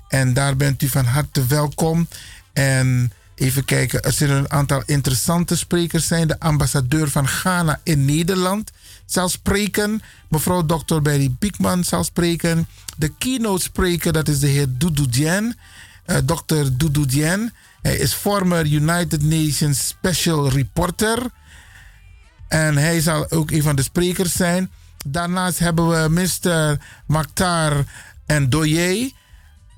[0.07, 2.07] En daar bent u van harte welkom.
[2.53, 6.27] En even kijken, er zullen een aantal interessante sprekers zijn.
[6.27, 8.71] De ambassadeur van Ghana in Nederland
[9.05, 10.01] zal spreken.
[10.29, 11.01] Mevrouw Dr.
[11.01, 12.67] Berry Biekman zal spreken.
[12.97, 15.55] De keynote spreker, dat is de heer Doudou Dien.
[16.05, 16.65] Eh, Dr.
[16.77, 17.51] Doudou Dien.
[17.81, 21.31] Hij is former United Nations Special Reporter.
[22.47, 24.71] En hij zal ook een van de sprekers zijn.
[25.05, 26.77] Daarnaast hebben we Mr.
[27.05, 27.83] Maktar
[28.27, 29.13] Ndoye.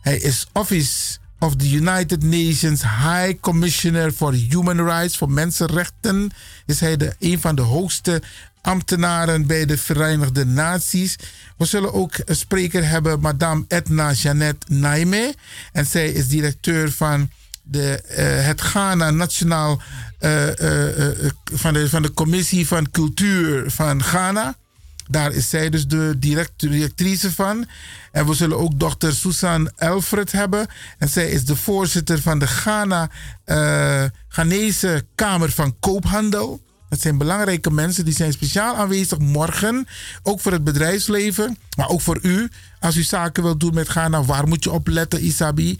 [0.01, 6.31] Hij is Office of the United Nations High Commissioner for Human Rights, voor mensenrechten.
[6.65, 8.21] Is hij de, een van de hoogste
[8.61, 11.15] ambtenaren bij de Verenigde Naties.
[11.57, 15.35] We zullen ook een spreker hebben, Madame Edna Jeannette Naime.
[15.71, 17.29] En zij is directeur van
[17.63, 19.81] de, eh, het Ghana Nationaal
[20.17, 24.55] eh, eh, eh, van, de, van de Commissie van Cultuur van Ghana.
[25.09, 27.65] Daar is zij dus de direct, directrice van.
[28.11, 30.67] En we zullen ook dochter Susan Elfred hebben.
[30.97, 33.09] En zij is de voorzitter van de Ghana,
[34.27, 36.61] Ghanese Kamer van Koophandel.
[36.89, 39.87] Dat zijn belangrijke mensen die zijn speciaal aanwezig morgen.
[40.23, 42.49] Ook voor het bedrijfsleven, maar ook voor u.
[42.79, 45.79] Als u zaken wilt doen met Ghana, waar moet je op letten, Isabi?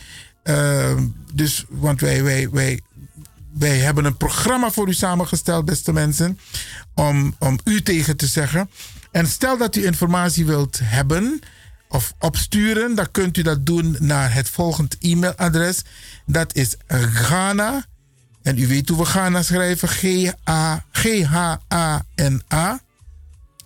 [1.33, 2.81] Dus, want wij, wij, wij,
[3.59, 6.39] wij hebben een programma voor u samengesteld, beste mensen.
[6.93, 8.69] Om, om u tegen te zeggen.
[9.11, 11.39] En stel dat u informatie wilt hebben
[11.89, 15.81] of opsturen, dan kunt u dat doen naar het volgende e-mailadres.
[16.25, 16.75] Dat is
[17.13, 17.85] Ghana.
[18.41, 19.89] En u weet hoe we Ghana schrijven:
[20.91, 22.79] G-H-A-N-A.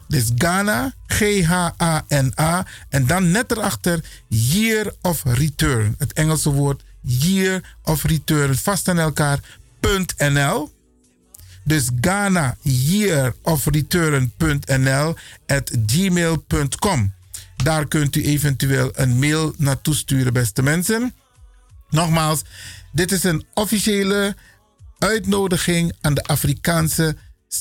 [0.08, 2.66] Dus Ghana, G-H-A-N-A.
[2.90, 5.96] En dan net erachter Year of Return.
[5.98, 8.56] Het Engelse woord Year of Return.
[8.56, 9.40] Vast aan elkaar.
[9.82, 10.72] .nl.
[11.64, 17.14] Dus Ghana Year of Return.nl at gmail.com.
[17.56, 21.14] Daar kunt u eventueel een mail naartoe sturen, beste mensen.
[21.90, 22.42] Nogmaals,
[22.92, 24.36] dit is een officiële
[25.00, 27.16] uitnodiging aan de Afrikaanse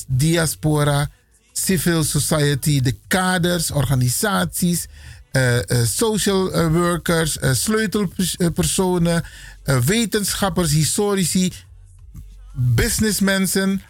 [0.07, 1.09] diaspora,
[1.53, 4.87] civil society, de kaders, organisaties,
[5.31, 9.23] eh, eh, social eh, workers, sleutelpersonen,
[9.85, 11.53] wetenschappers, historici,
[12.53, 13.81] businessmensen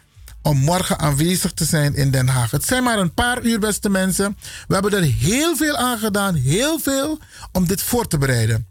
[0.41, 2.51] om morgen aanwezig te zijn in Den Haag.
[2.51, 4.38] Het zijn maar een paar uur, beste mensen.
[4.67, 7.19] We hebben er heel veel aan gedaan, heel veel,
[7.51, 8.65] om dit voor te bereiden.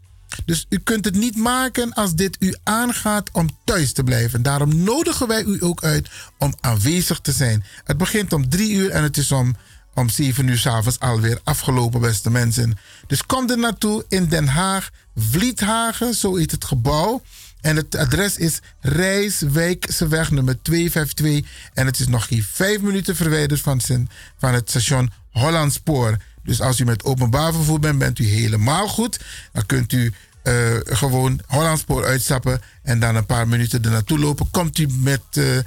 [0.45, 4.41] Dus u kunt het niet maken als dit u aangaat om thuis te blijven.
[4.41, 7.63] Daarom nodigen wij u ook uit om aanwezig te zijn.
[7.83, 9.55] Het begint om drie uur en het is om,
[9.93, 12.77] om zeven uur s'avonds alweer afgelopen, beste mensen.
[13.07, 17.21] Dus kom er naartoe in Den Haag, Vliethagen, zo heet het gebouw.
[17.61, 21.51] En het adres is Rijswijkseweg nummer 252.
[21.73, 26.17] En het is nog geen vijf minuten verwijderd van, zijn, van het station Hollandspoor.
[26.43, 29.19] Dus als u met openbaar vervoer bent, bent u helemaal goed.
[29.51, 34.51] Dan kunt u eh, gewoon Hollandspoor uitstappen en dan een paar minuten er naartoe lopen.
[34.51, 35.21] Komt u met.
[35.31, 35.57] eh,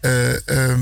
[0.00, 0.80] eh, ehm,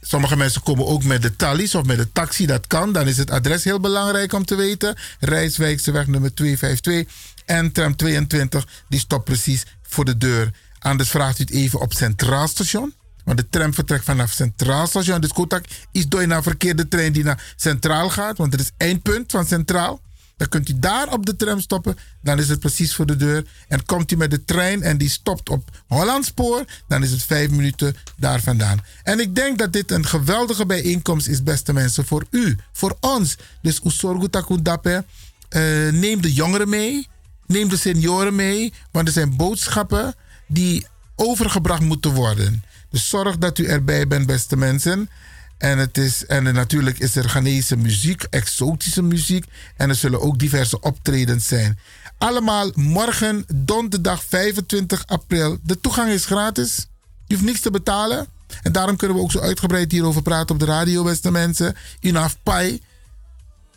[0.00, 2.92] sommige mensen komen ook met de tallies of met de taxi, dat kan.
[2.92, 4.96] Dan is het adres heel belangrijk om te weten.
[5.20, 7.34] Rijswijkseweg nummer 252.
[7.44, 10.50] En tram 22, die stopt precies voor de deur.
[10.78, 12.94] Anders vraagt u het even op Centraal Station.
[13.24, 15.20] Want de tram vertrekt vanaf Centraal Station.
[15.20, 18.38] Dus Kotak is door naar verkeerde trein die naar Centraal gaat.
[18.38, 20.00] Want het is eindpunt van Centraal.
[20.36, 21.96] Dan kunt u daar op de tram stoppen.
[22.22, 23.46] Dan is het precies voor de deur.
[23.68, 26.64] En komt u met de trein en die stopt op Hollandspoor.
[26.88, 28.80] Dan is het vijf minuten daar vandaan.
[29.02, 32.06] En ik denk dat dit een geweldige bijeenkomst is, beste mensen.
[32.06, 33.36] Voor u, voor ons.
[33.62, 35.04] Dus Usorgu Takundape.
[35.50, 37.08] Uh, neem de jongeren mee.
[37.46, 38.72] Neem de senioren mee.
[38.90, 40.14] Want er zijn boodschappen
[40.46, 42.64] die overgebracht moeten worden.
[42.90, 45.10] Dus zorg dat u erbij bent, beste mensen.
[45.58, 49.44] En, het is, en natuurlijk is er Ghanese muziek, exotische muziek.
[49.76, 51.78] En er zullen ook diverse optredens zijn.
[52.18, 55.58] Allemaal morgen, donderdag 25 april.
[55.62, 56.86] De toegang is gratis.
[57.26, 58.26] Je hoeft niks te betalen.
[58.62, 61.76] En daarom kunnen we ook zo uitgebreid hierover praten op de radio, beste mensen.
[62.00, 62.82] Inaf Pai,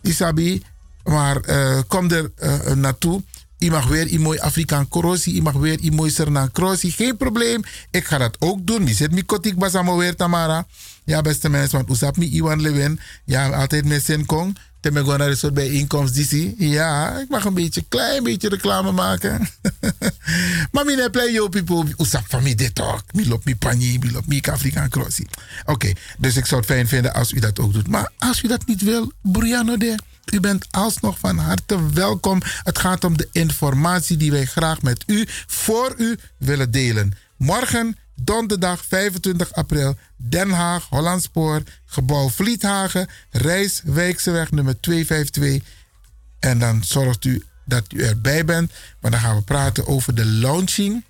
[0.02, 0.64] Isabi.
[1.04, 3.24] Maar uh, kom er uh, naartoe.
[3.60, 5.36] Je mag weer een mooi Afrikaan krosi.
[5.36, 6.92] Je mag weer een mooi Sernang krosi.
[6.92, 7.62] Geen probleem.
[7.92, 8.84] Ik ga dat ook doen.
[8.84, 10.66] Mi zit mi kotik basamo weer Tamara.
[11.04, 11.78] Ja, beste mensen.
[11.78, 13.00] Want usap mi Iwan Lewin.
[13.26, 14.58] Ja, altijd met zin kong.
[14.80, 18.92] Ten me naar een soort bijeenkomst die Ja, ik mag een beetje, klein beetje reclame
[18.92, 19.48] maken.
[20.72, 21.94] maar mi ne play yo people.
[21.98, 23.04] Usap van mi dit toch.
[23.12, 24.00] Mi lop mi pani.
[24.00, 25.26] Mi lop mi Afrikaan krosi.
[25.66, 27.88] Oké, dus ik zou het fijn vinden als u dat ook doet.
[27.88, 29.96] Maar als u dat niet wil, Briano de.
[30.32, 32.42] U bent alsnog van harte welkom.
[32.64, 37.14] Het gaat om de informatie die wij graag met u, voor u willen delen.
[37.38, 45.68] Morgen, donderdag 25 april, Den Haag, Hollandspoor, gebouw Vliethagen, Rijswijkseweg nummer 252.
[46.40, 50.26] En dan zorgt u dat u erbij bent, want dan gaan we praten over de
[50.26, 51.04] launching.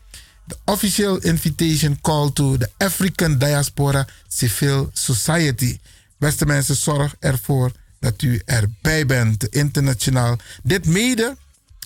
[0.46, 5.80] De official invitation call to the African Diaspora Civil Society.
[6.18, 10.38] Beste mensen, zorg ervoor dat u erbij bent, internationaal.
[10.64, 11.36] Dit mede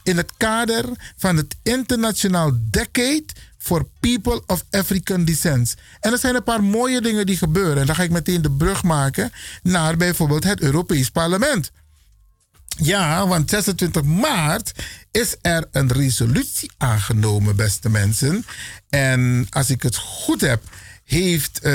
[0.03, 0.85] in het kader
[1.17, 3.25] van het Internationaal Decade
[3.57, 5.75] for People of African Descent.
[5.99, 7.77] En er zijn een paar mooie dingen die gebeuren.
[7.77, 9.31] En dan ga ik meteen de brug maken
[9.61, 11.71] naar bijvoorbeeld het Europees Parlement.
[12.67, 14.71] Ja, want 26 maart
[15.11, 18.45] is er een resolutie aangenomen, beste mensen.
[18.89, 20.63] En als ik het goed heb,
[21.13, 21.73] heeft eh,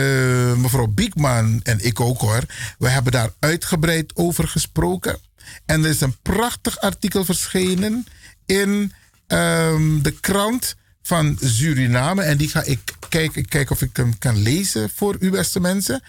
[0.56, 2.42] mevrouw Biekman en ik ook hoor,
[2.78, 5.18] we hebben daar uitgebreid over gesproken.
[5.66, 8.06] En er is een prachtig artikel verschenen
[8.46, 8.92] in
[9.26, 12.22] ehm, de krant van Suriname.
[12.22, 16.02] En die ga ik kijken, kijken of ik hem kan lezen voor u, beste mensen.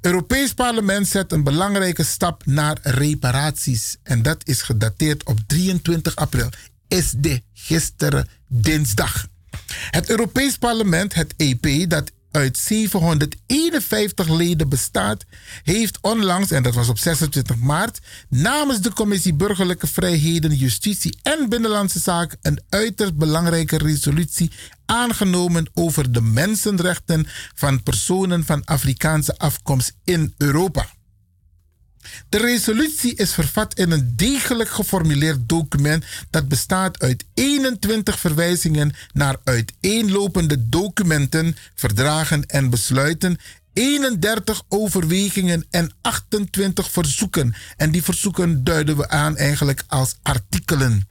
[0.00, 3.96] Europees Parlement zet een belangrijke stap naar reparaties.
[4.02, 6.48] En dat is gedateerd op 23 april.
[6.88, 9.26] Is de gisteren dinsdag.
[9.90, 15.24] Het Europees Parlement, het EP, dat uit 751 leden bestaat,
[15.62, 17.98] heeft onlangs, en dat was op 26 maart,
[18.28, 24.50] namens de Commissie Burgerlijke Vrijheden, Justitie en Binnenlandse Zaken een uiterst belangrijke resolutie
[24.86, 30.97] aangenomen over de mensenrechten van personen van Afrikaanse afkomst in Europa.
[32.28, 39.36] De resolutie is vervat in een degelijk geformuleerd document dat bestaat uit 21 verwijzingen naar
[39.44, 43.38] uiteenlopende documenten, verdragen en besluiten,
[43.72, 47.54] 31 overwegingen en 28 verzoeken.
[47.76, 51.08] En die verzoeken duiden we aan eigenlijk als artikelen.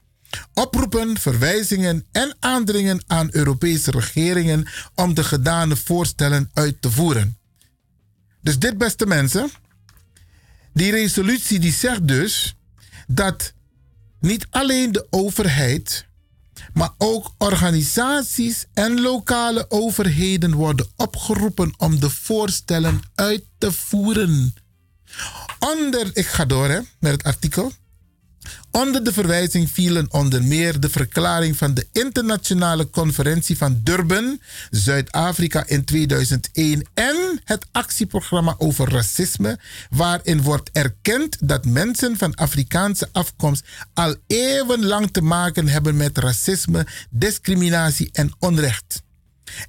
[0.53, 7.37] Oproepen, verwijzingen en aandringen aan Europese regeringen om de gedane voorstellen uit te voeren.
[8.41, 9.49] Dus dit, beste mensen,
[10.77, 12.55] die resolutie die zegt dus
[13.07, 13.53] dat
[14.19, 16.05] niet alleen de overheid,
[16.73, 24.53] maar ook organisaties en lokale overheden worden opgeroepen om de voorstellen uit te voeren.
[25.59, 27.71] Onder, ik ga door hè, met het artikel.
[28.71, 35.63] Onder de verwijzing vielen onder meer de verklaring van de Internationale Conferentie van Durban, Zuid-Afrika
[35.67, 39.59] in 2001 en het actieprogramma over racisme,
[39.89, 46.87] waarin wordt erkend dat mensen van Afrikaanse afkomst al eeuwenlang te maken hebben met racisme,
[47.09, 49.05] discriminatie en onrecht.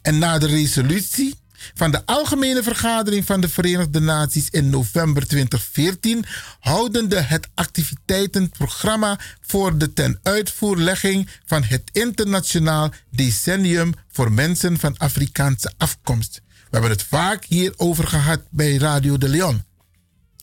[0.02, 1.34] En na de resolutie
[1.74, 6.24] van de Algemene Vergadering van de Verenigde Naties in november 2014
[6.60, 16.40] houdende het activiteitenprogramma voor de tenuitvoerlegging van het Internationaal Decennium voor Mensen van Afrikaanse afkomst.
[16.46, 19.67] We hebben het vaak hierover gehad bij Radio de Leon.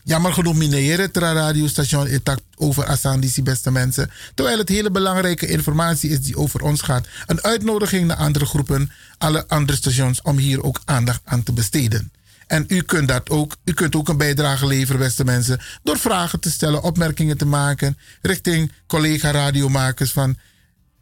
[0.08, 4.11] Jammer genoeg mineren het radiostation Itak over Asandisi, beste mensen.
[4.34, 7.08] Terwijl het hele belangrijke informatie is die over ons gaat.
[7.25, 12.11] Een uitnodiging naar andere groepen, alle andere stations, om hier ook aandacht aan te besteden.
[12.48, 16.40] En u kunt, dat ook, u kunt ook een bijdrage leveren, beste mensen, door vragen
[16.40, 20.38] te stellen, opmerkingen te maken richting collega-radiomakers van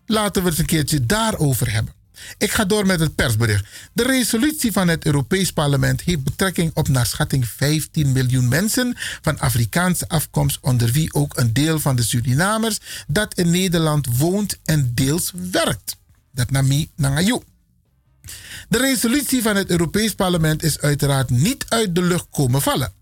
[0.06, 1.93] laten we het een keertje daarover hebben.
[2.38, 3.66] Ik ga door met het persbericht.
[3.93, 9.40] De resolutie van het Europees Parlement heeft betrekking op naar schatting 15 miljoen mensen van
[9.40, 14.92] Afrikaanse afkomst, onder wie ook een deel van de Surinamers dat in Nederland woont en
[14.93, 15.95] deels werkt.
[16.32, 17.42] Dat nami nangayu.
[18.69, 22.93] De resolutie van het Europees Parlement is uiteraard niet uit de lucht komen vallen.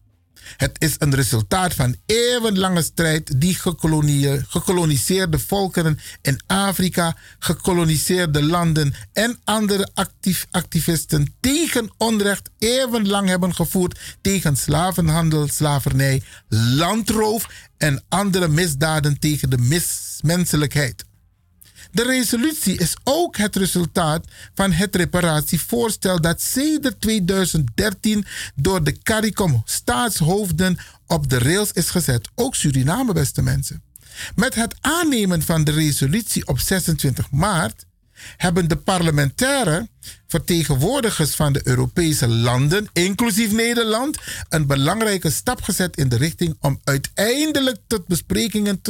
[0.58, 3.56] Het is een resultaat van eeuwenlange strijd die
[4.48, 14.00] gekoloniseerde volkeren in Afrika, gekoloniseerde landen en andere actief, activisten tegen onrecht eeuwenlang hebben gevoerd
[14.22, 19.88] tegen slavenhandel, slavernij, landroof en andere misdaden tegen de
[20.22, 21.06] menselijkheid.
[21.92, 29.62] De resolutie is ook het resultaat van het reparatievoorstel dat sedert 2013 door de CARICOM
[29.66, 32.30] staatshoofden op de rails is gezet.
[32.36, 33.84] Ook Suriname, beste mensen.
[34.36, 37.86] Met het aannemen van de resolutie op 26 maart
[38.38, 39.90] hebben de parlementaire
[40.28, 44.18] vertegenwoordigers van de Europese landen, inclusief Nederland,
[44.50, 48.82] een belangrijke stap gezet in de richting om uiteindelijk tot besprekingen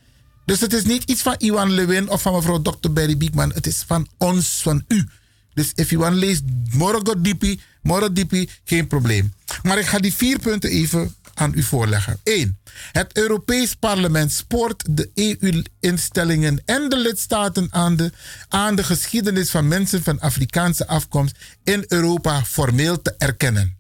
[0.46, 2.92] Dus het is niet iets van Iwan Lewin of van mevrouw Dr.
[2.92, 3.52] Berry Biekman.
[3.54, 5.08] Het is van ons, van u.
[5.54, 9.34] Dus if want leest morgen diepi, morgen diepi, geen probleem.
[9.64, 12.20] Maar ik ga die vier punten even aan u voorleggen.
[12.24, 12.60] 1.
[12.92, 18.12] Het Europees Parlement spoort de EU-instellingen en de lidstaten aan de,
[18.48, 23.78] aan de geschiedenis van mensen van Afrikaanse afkomst in Europa formeel te erkennen.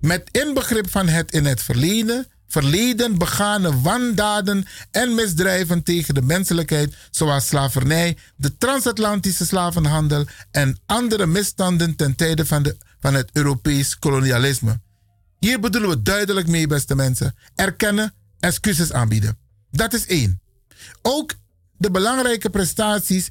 [0.00, 6.94] Met inbegrip van het in het verleden, verleden begane wandaden en misdrijven tegen de menselijkheid,
[7.10, 13.98] zoals slavernij, de transatlantische slavenhandel en andere misstanden ten tijde van, de, van het Europees
[13.98, 14.80] kolonialisme.
[15.38, 17.34] Hier bedoelen we duidelijk mee, beste mensen.
[17.54, 19.38] Erkennen, excuses aanbieden.
[19.70, 20.40] Dat is één.
[21.02, 21.34] Ook
[21.78, 23.28] de belangrijke prestaties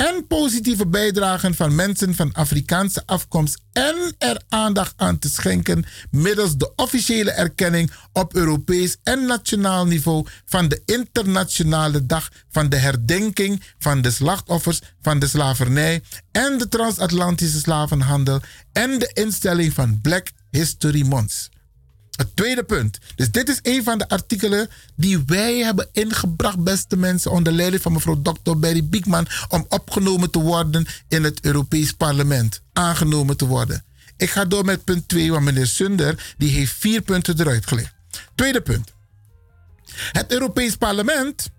[0.00, 6.56] en positieve bijdragen van mensen van Afrikaanse afkomst en er aandacht aan te schenken middels
[6.56, 13.62] de officiële erkenning op Europees en nationaal niveau van de internationale dag van de herdenking
[13.78, 18.40] van de slachtoffers van de slavernij en de transatlantische slavenhandel
[18.72, 21.48] en de instelling van Black History Month.
[22.20, 22.98] Het tweede punt.
[23.14, 27.82] Dus dit is een van de artikelen die wij hebben ingebracht, beste mensen, onder leiding
[27.82, 28.56] van mevrouw Dr.
[28.56, 32.62] Berry Biekman, om opgenomen te worden in het Europees Parlement.
[32.72, 33.84] Aangenomen te worden.
[34.16, 37.92] Ik ga door met punt 2, want meneer Sunder die heeft vier punten eruit gelegd.
[38.34, 38.92] Tweede punt.
[40.12, 41.50] Het Europees Parlement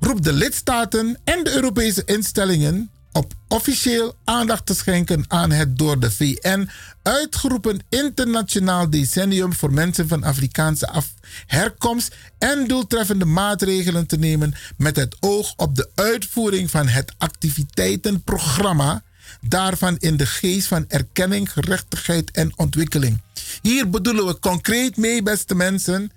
[0.00, 6.00] roept de lidstaten en de Europese instellingen op officieel aandacht te schenken aan het door
[6.00, 6.68] de VN
[7.02, 11.12] uitgeroepen internationaal decennium voor mensen van Afrikaanse af
[11.46, 19.02] herkomst en doeltreffende maatregelen te nemen met het oog op de uitvoering van het activiteitenprogramma
[19.40, 23.20] daarvan in de geest van erkenning, gerechtigheid en ontwikkeling.
[23.62, 26.10] Hier bedoelen we concreet mee, beste mensen,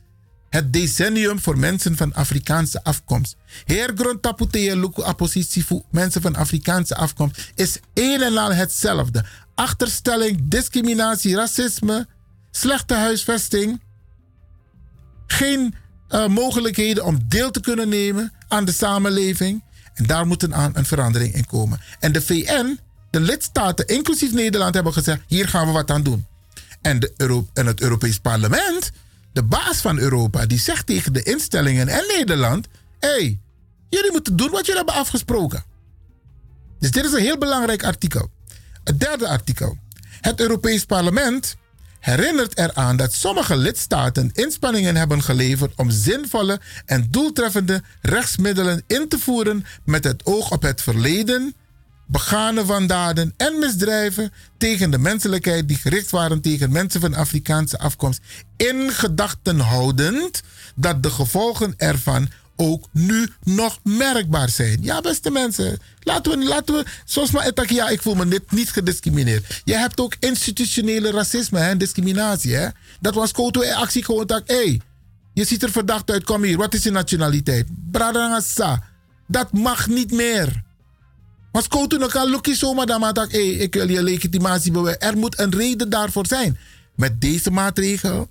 [0.53, 3.35] het decennium voor mensen van Afrikaanse afkomst.
[3.65, 9.25] Heer grondtaputea luku appositie voor mensen van Afrikaanse afkomst is een en al hetzelfde.
[9.55, 12.07] Achterstelling, discriminatie, racisme,
[12.51, 13.81] slechte huisvesting,
[15.27, 15.75] geen
[16.09, 19.63] uh, mogelijkheden om deel te kunnen nemen aan de samenleving.
[19.93, 21.81] En daar moet een, een verandering in komen.
[21.99, 26.25] En de VN, de lidstaten, inclusief Nederland, hebben gezegd: hier gaan we wat aan doen.
[26.81, 28.91] En, de en het Europees Parlement
[29.33, 32.67] de baas van Europa, die zegt tegen de instellingen en Nederland:
[32.99, 33.39] hé, hey,
[33.89, 35.63] jullie moeten doen wat jullie hebben afgesproken.
[36.79, 38.29] Dus dit is een heel belangrijk artikel.
[38.83, 39.77] Het derde artikel.
[40.21, 41.55] Het Europees Parlement
[41.99, 49.19] herinnert eraan dat sommige lidstaten inspanningen hebben geleverd om zinvolle en doeltreffende rechtsmiddelen in te
[49.19, 51.55] voeren met het oog op het verleden,
[52.05, 58.21] begane wandaden en misdrijven tegen de menselijkheid die gericht waren tegen mensen van Afrikaanse afkomst,
[58.57, 60.41] in gedachten houdend
[60.75, 64.77] dat de gevolgen ervan ook nu nog merkbaar zijn.
[64.81, 68.69] Ja, beste mensen, laten we, laten we zoals maar ja, ik voel me niet, niet
[68.69, 69.61] gediscrimineerd.
[69.63, 72.55] Je hebt ook institutionele racisme en discriminatie.
[72.55, 72.67] Hè?
[72.99, 74.79] Dat was Koto in actie gewoon dat, hé,
[75.33, 77.67] je ziet er verdacht uit, kom hier, wat is je nationaliteit?
[77.91, 78.83] Bradangasa,
[79.27, 80.63] dat mag niet meer.
[81.53, 81.67] Maar
[81.99, 85.01] nog kan lukken zomaar dan maar dat, hé, ik wil je legitimatie bewijzen.
[85.01, 86.57] Er moet een reden daarvoor zijn.
[86.95, 88.27] Met deze maatregel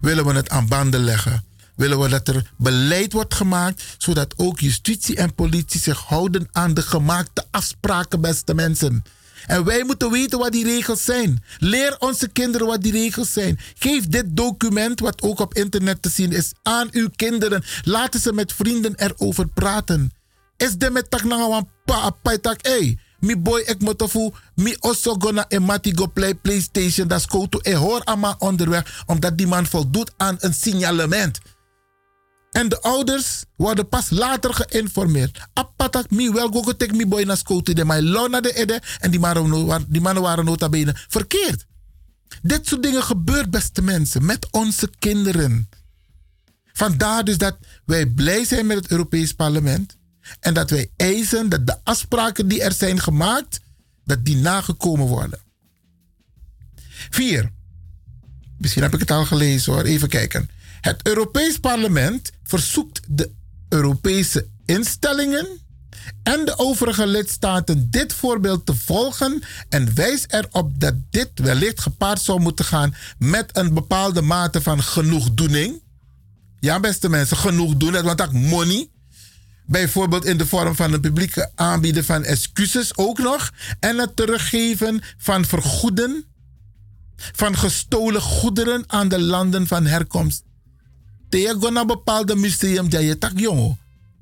[0.00, 1.44] willen we het aan banden leggen
[1.76, 6.74] willen we dat er beleid wordt gemaakt, zodat ook justitie en politie zich houden aan
[6.74, 9.04] de gemaakte afspraken, beste mensen.
[9.46, 11.42] En wij moeten weten wat die regels zijn.
[11.58, 13.58] Leer onze kinderen wat die regels zijn.
[13.78, 17.64] Geef dit document, wat ook op internet te zien is, aan uw kinderen.
[17.82, 20.10] Laten ze met vrienden erover praten.
[20.56, 22.98] Is de met tak na wan pa tak hey.
[23.20, 27.08] Mi boy ek motofu mi also gonna en mati go play PlayStation.
[27.08, 31.38] Dat is to e hoor ama onderweg, omdat die man voldoet aan een signalement.
[32.50, 35.48] En de ouders worden pas later geïnformeerd.
[35.52, 39.10] Apatak mi wel go tek mi boy naar school de maar lona de ede en
[39.10, 41.66] die mannen, die mannen waren nota bene verkeerd.
[42.42, 45.68] Dit soort dingen gebeurt beste mensen met onze kinderen.
[46.72, 49.96] Vandaar dus dat wij blij zijn met het Europees Parlement
[50.40, 53.60] en dat wij eisen dat de afspraken die er zijn gemaakt,
[54.04, 55.38] dat die nagekomen worden.
[57.10, 57.50] Vier.
[58.58, 59.82] Misschien heb ik het al gelezen hoor.
[59.82, 60.50] Even kijken.
[60.80, 63.30] Het Europees Parlement verzoekt de
[63.68, 65.46] Europese instellingen
[66.22, 72.20] en de overige lidstaten dit voorbeeld te volgen en wijs erop dat dit wellicht gepaard
[72.20, 75.82] zou moeten gaan met een bepaalde mate van genoegdoening.
[76.60, 78.88] Ja, beste mensen, genoegdoening, want dat money.
[79.66, 83.50] Bijvoorbeeld in de vorm van een publieke aanbieden van excuses ook nog.
[83.80, 86.24] En het teruggeven van vergoeden
[87.16, 90.44] van gestolen goederen aan de landen van herkomst.
[91.28, 93.78] Tegen bepaalde museum dat je tak jongen.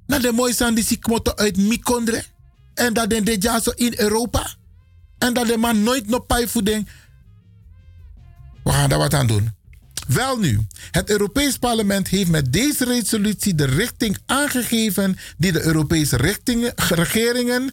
[0.06, 2.24] Na de mooie zijn die sikmoto uit Mikondre.
[2.74, 3.10] En dat
[3.60, 4.54] zo in Europa.
[5.18, 6.88] En dat de man nooit nog pijvoeding.
[8.64, 9.52] We gaan daar wat aan doen.
[10.06, 16.16] Wel nu, het Europees Parlement heeft met deze resolutie de richting aangegeven die de Europese
[16.88, 17.70] regeringen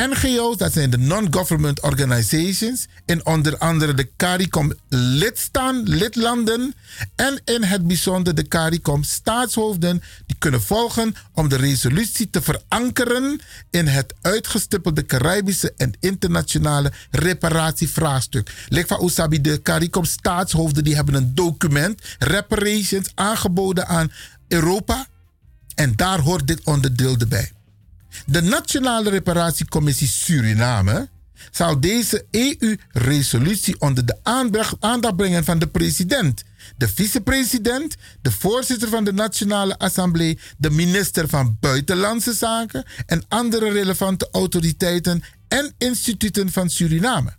[0.00, 6.74] NGO's, dat zijn de non-government organizations, in onder andere de CARICOM lidstaan, lidlanden
[7.14, 13.40] en in het bijzonder de CARICOM staatshoofden, die kunnen volgen om de resolutie te verankeren
[13.70, 18.66] in het uitgestippelde Caribische en internationale reparatievraagstuk.
[18.68, 24.12] Lik van Usabi, de CARICOM staatshoofden, die hebben een document, reparations, aangeboden aan
[24.48, 25.06] Europa.
[25.74, 27.55] En daar hoort dit onderdeel erbij.
[28.26, 31.08] De Nationale Reparatiecommissie Suriname
[31.50, 36.44] zal deze EU-resolutie onder de aandacht brengen van de president,
[36.76, 43.70] de vicepresident, de voorzitter van de Nationale Assemblée, de minister van Buitenlandse Zaken en andere
[43.70, 47.34] relevante autoriteiten en instituten van Suriname.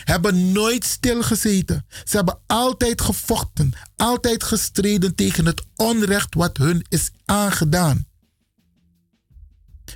[0.03, 1.85] hebben nooit stilgezeten.
[2.03, 8.05] Ze hebben altijd gevochten, altijd gestreden tegen het onrecht wat hun is aangedaan.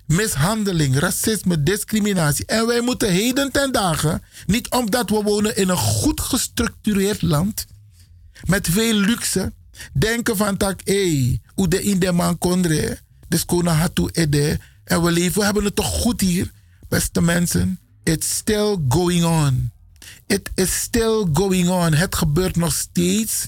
[0.05, 2.45] Mishandeling, racisme, discriminatie.
[2.45, 7.65] En wij moeten heden ten dagen, niet omdat we wonen in een goed gestructureerd land,
[8.43, 9.53] met veel luxe,
[9.93, 15.01] denken van tak, hé, hoe de in de man kondre, de skona hatu ede, en
[15.03, 16.51] we leven, we hebben het toch goed hier,
[16.89, 17.79] beste mensen.
[18.03, 19.71] It's still going on.
[20.27, 21.93] It is still going on.
[21.93, 23.45] Het gebeurt nog steeds.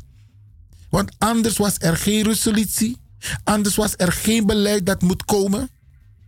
[0.90, 2.98] Want anders was er geen resolutie.
[3.44, 5.70] Anders was er geen beleid dat moet komen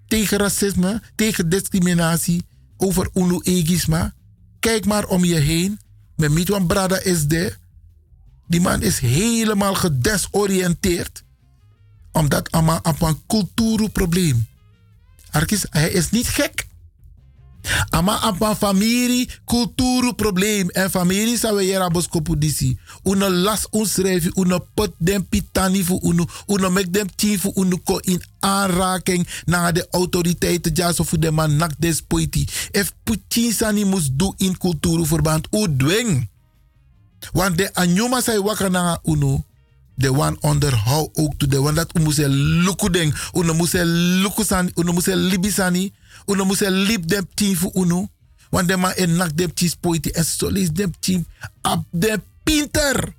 [0.10, 2.46] tegen racisme, tegen discriminatie,
[2.78, 4.14] over unu egisma.
[4.60, 5.80] Kijk maar om je heen.
[6.16, 7.56] Met Mitwan Brada is de.
[8.48, 11.24] Die man is helemaal gedesoriënteerd.
[12.12, 14.48] Omdat op een cultuurprobleem.
[15.70, 16.68] Hij is niet gek.
[17.90, 22.78] Ama apa familie kulturu probleem en familie sa we yera boskopu disi.
[23.04, 27.78] Uno las unschrijven, uno pot dem pitani fu uno, uno mek dem team fu uno
[27.78, 32.48] ko in aanraking naar de autoriteiten ja so fu de man nak des poiti.
[32.72, 36.30] If putin sani mus do in kulturu verband u dwing.
[37.34, 39.44] Want de anyuma sai waka na uno
[39.96, 43.74] de one onderhoud ook to de one dat u moest luku ding, uno moest
[44.24, 45.94] luku sani, uno moest libisani
[46.30, 48.10] uno muse lip dem team fu uno.
[48.50, 51.26] Want de man en nak dem team poiti en solis dem team
[51.62, 53.14] ab de pinter.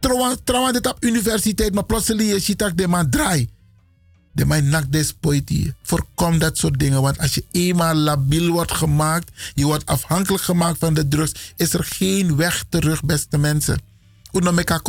[0.00, 3.48] Trouwens dit op universiteit, maar plotseling je ziet dat de man draai.
[4.32, 5.74] De man nak des poiti.
[5.82, 7.02] Voorkom dat soort dingen.
[7.02, 11.72] Want als je eenmaal labiel wordt gemaakt, je wordt afhankelijk gemaakt van de drugs, is
[11.74, 13.80] er geen weg terug, beste mensen.
[14.32, 14.80] Uno meka.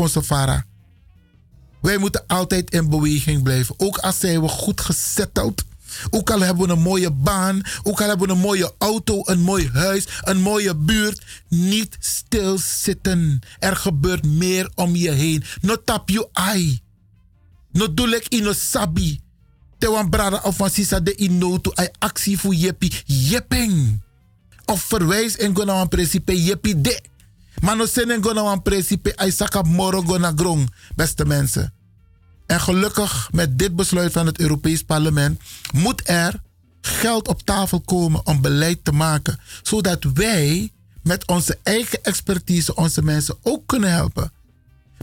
[1.82, 3.76] Wij moeten altijd in beweging blijven.
[3.78, 5.64] Ook als zijn we goed gezetteld
[6.10, 9.42] ook al hebben we een mooie baan, ook al hebben we een mooie auto, een
[9.42, 11.22] mooi huis, een mooie buurt.
[11.48, 13.40] Niet stilzitten.
[13.60, 15.44] Er gebeurt meer om je heen.
[15.62, 16.82] No tap you eye.
[17.72, 19.22] No dulek ino sabi.
[19.78, 22.92] Te wan brada of van sisa de inotu ai actie voor jepi.
[23.06, 24.02] Jepping.
[24.66, 27.02] Of verwijs en go naar een principe jepi de.
[27.62, 31.74] Maar no sen en go naar een principe Isaac moro go naar grong, beste mensen.
[32.46, 35.42] En gelukkig met dit besluit van het Europees Parlement
[35.72, 36.42] moet er
[36.82, 39.40] geld op tafel komen om beleid te maken.
[39.62, 40.72] Zodat wij
[41.04, 44.32] met onze eigen expertise onze mensen ook kunnen helpen.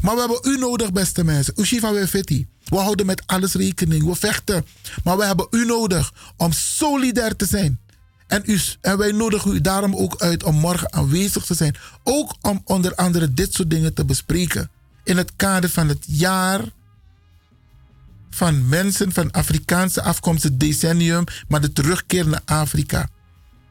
[0.01, 1.55] Maar we hebben u nodig, beste mensen.
[1.57, 2.47] Ushifa we feti.
[2.65, 4.05] We houden met alles rekening.
[4.05, 4.67] We vechten.
[5.05, 7.81] Maar we hebben u nodig om solidair te zijn.
[8.27, 11.77] En, u, en wij nodigen u daarom ook uit om morgen aanwezig te zijn.
[12.03, 14.71] Ook om onder andere dit soort dingen te bespreken.
[15.05, 16.61] In het kader van het jaar
[18.31, 23.09] van mensen van Afrikaanse afkomst, het decennium, maar de terugkeer naar Afrika.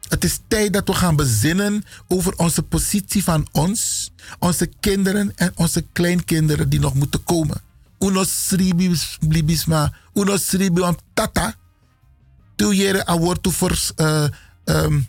[0.08, 5.52] Het is tijd dat we gaan bezinnen over onze positie van ons, onze kinderen en
[5.54, 7.60] onze kleinkinderen die nog moeten komen.
[7.98, 8.96] Uno sribi
[9.28, 11.54] blibisma, uno sribi om tata.
[12.56, 14.24] Toejere awortu voor uh,
[14.64, 15.08] um,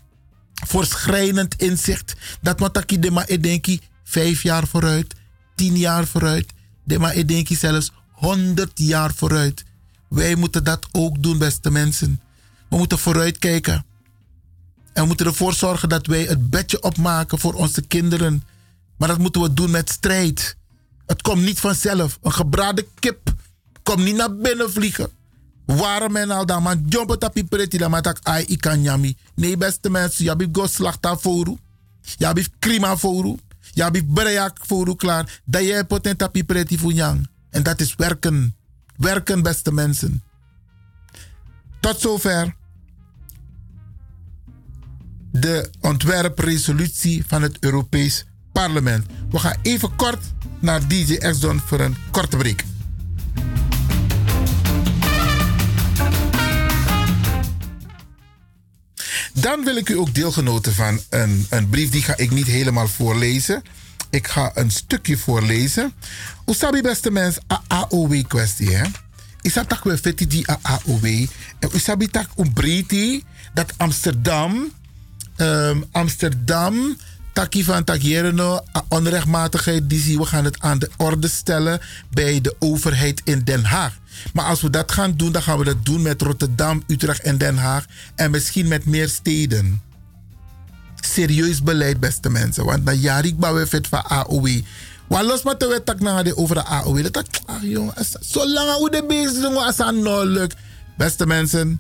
[0.68, 2.14] voorschrijnend inzicht.
[2.42, 5.16] Dat mataki de ma edenki vijf jaar vooruit,
[5.56, 6.54] tien jaar vooruit.
[6.84, 7.92] De ma edenki zelfs
[8.22, 9.64] 100 jaar vooruit.
[10.08, 12.22] Wij moeten dat ook doen, beste mensen.
[12.70, 13.86] We moeten vooruitkijken.
[14.94, 18.44] En we moeten ervoor zorgen dat wij het bedje opmaken voor onze kinderen.
[18.98, 20.58] Maar dat moeten we doen met strijd.
[21.06, 22.20] Het komt niet vanzelf.
[22.22, 23.34] Een gebraden kip
[23.84, 25.10] komt niet naar binnen vliegen.
[25.66, 29.18] Waarom men al dan man jump op die pretty dan maar ai ik kan yami.
[29.36, 31.58] Nee beste mensen, je hebt go voor
[32.02, 33.38] Je hebt krima voor
[33.74, 35.42] Je hebt voor klaar.
[35.46, 37.31] Dat jij potent pretty voor yang.
[37.52, 38.56] En dat is werken.
[38.98, 40.24] Werken, beste mensen.
[41.80, 42.56] Tot zover
[45.32, 49.06] de ontwerpresolutie van het Europees Parlement.
[49.30, 50.24] We gaan even kort
[50.60, 52.64] naar DJ Exxon voor een korte break.
[59.34, 62.88] Dan wil ik u ook deelgenoten van een, een brief, die ga ik niet helemaal
[62.88, 63.64] voorlezen.
[64.12, 65.94] Ik ga een stukje voorlezen.
[66.46, 68.86] Usabi beste mens, a AOW kwestie hè.
[69.42, 71.06] Isa tak we feti die AOW.
[71.60, 73.24] En usabi tak umbriti
[73.54, 74.72] dat Amsterdam,
[75.38, 76.98] um, Amsterdam,
[77.34, 77.86] taki van
[78.88, 83.64] onrechtmatigheid die zie we gaan het aan de orde stellen bij de overheid in Den
[83.64, 84.00] Haag.
[84.34, 87.38] Maar als we dat gaan doen, dan gaan we dat doen met Rotterdam, Utrecht en
[87.38, 89.82] Den Haag en misschien met meer steden
[91.06, 92.66] serieus beleid, beste mensen.
[92.66, 94.62] Want na jarik we vet van AOW.
[95.08, 95.44] Want los
[96.00, 97.12] naar de over de AOW.
[97.12, 100.56] Dat ah jongen, zolang we de bezig zijn, als nou lukt.
[100.98, 101.80] Beste mensen,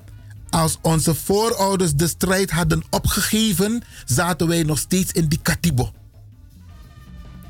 [0.49, 5.91] als onze voorouders de strijd hadden opgegeven, zaten wij nog steeds in die katibo.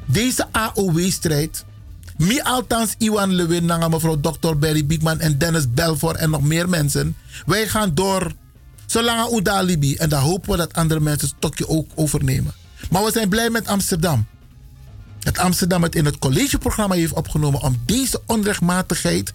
[0.06, 1.66] Deze AOW-strijd,
[2.18, 4.56] mi althans Iwan Lewin, mevrouw Dr.
[4.56, 7.16] Barry Biekman en Dennis Belfort en nog meer mensen.
[7.46, 8.32] Wij gaan door
[8.92, 9.96] Zolang Libi.
[9.96, 12.54] En dan hopen we dat andere mensen het stokje ook overnemen.
[12.90, 14.26] Maar we zijn blij met Amsterdam.
[15.20, 19.34] Dat Amsterdam het in het collegeprogramma heeft opgenomen om deze onrechtmatigheid.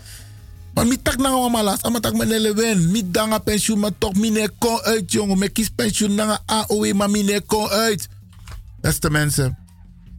[0.75, 1.83] Maar mi tak nou allemaal last.
[1.83, 2.91] Ama tak me wen.
[2.91, 5.39] Mi danga pensioen, maar toch mine kon uit, jongen.
[5.39, 8.09] Me kies pensioen nanga AOW, maar mine kon uit.
[8.81, 9.59] Beste mensen,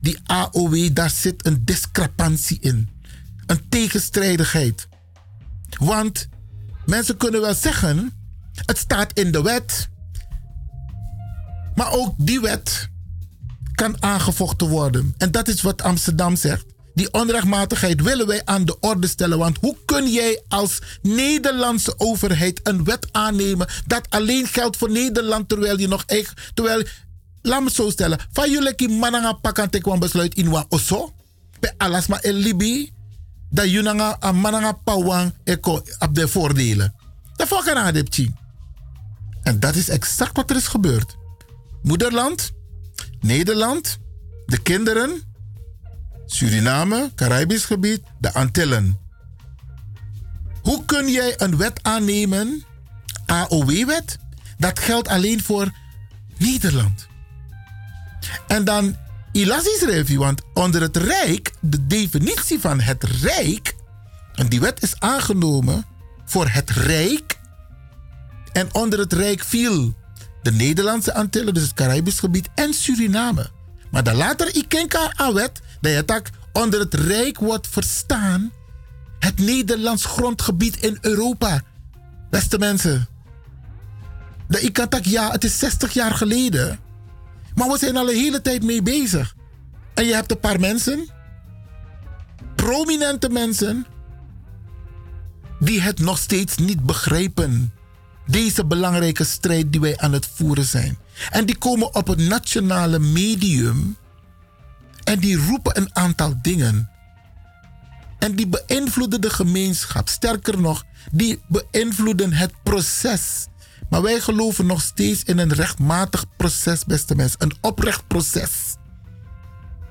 [0.02, 2.90] die AOW, daar zit een discrepantie in.
[3.46, 4.88] Een tegenstrijdigheid.
[5.78, 6.28] Want
[6.86, 8.17] mensen kunnen wel zeggen
[8.66, 9.90] het staat in de wet.
[11.76, 12.90] Maar ook die wet
[13.76, 15.14] kan aangevochten worden.
[15.18, 16.66] En dat is wat Amsterdam zegt.
[16.94, 19.38] Die onrechtmatigheid willen wij aan de orde stellen.
[19.38, 25.50] Want hoe kun jij als Nederlandse overheid een wet aannemen dat alleen geldt voor Nederland
[25.50, 26.52] terwijl je nog echt.
[26.54, 26.84] Terwijl,
[27.42, 28.20] laat me zo stellen.
[28.32, 31.14] Van jullie mannen pakken kwam besluit in wa oso.
[31.60, 32.92] Bij alles maar in Libië.
[33.50, 35.34] Dat jullie een mannen pawang
[36.00, 36.94] op de voordelen.
[37.36, 38.38] Dat aan de
[39.48, 41.18] en dat is exact wat er is gebeurd.
[41.82, 42.52] Moederland,
[43.20, 43.98] Nederland,
[44.46, 45.22] de kinderen,
[46.26, 49.00] Suriname, Caribisch gebied, de Antillen.
[50.62, 52.64] Hoe kun jij een wet aannemen,
[53.26, 54.18] AOW-wet,
[54.58, 55.72] dat geldt alleen voor
[56.38, 57.08] Nederland?
[58.48, 58.96] En dan
[59.32, 63.76] Ilasis review, want onder het Rijk, de definitie van het Rijk,
[64.34, 65.86] en die wet is aangenomen
[66.26, 67.37] voor het Rijk
[68.58, 69.94] en onder het Rijk viel
[70.42, 73.50] de Nederlandse Antillen, dus het Caribisch gebied, en Suriname.
[73.92, 78.52] Maar dan later Ikenka Awet, dat je tak onder het Rijk wordt verstaan
[79.20, 81.62] het Nederlands grondgebied in Europa.
[82.30, 83.08] Beste mensen.
[84.48, 86.80] De Ikatak, ja, het is 60 jaar geleden.
[87.56, 89.36] Maar we zijn al een hele tijd mee bezig.
[89.94, 91.10] En je hebt een paar mensen,
[92.56, 93.86] prominente mensen,
[95.60, 97.72] die het nog steeds niet begrijpen.
[98.28, 100.98] Deze belangrijke strijd die wij aan het voeren zijn.
[101.30, 103.98] En die komen op het nationale medium
[105.04, 106.90] en die roepen een aantal dingen.
[108.20, 110.10] En die beïnvloeden de gemeenschap.
[110.10, 113.48] Sterker nog, die beïnvloeden het proces.
[113.90, 117.42] Maar wij geloven nog steeds in een rechtmatig proces, beste mensen.
[117.42, 118.76] Een oprecht proces.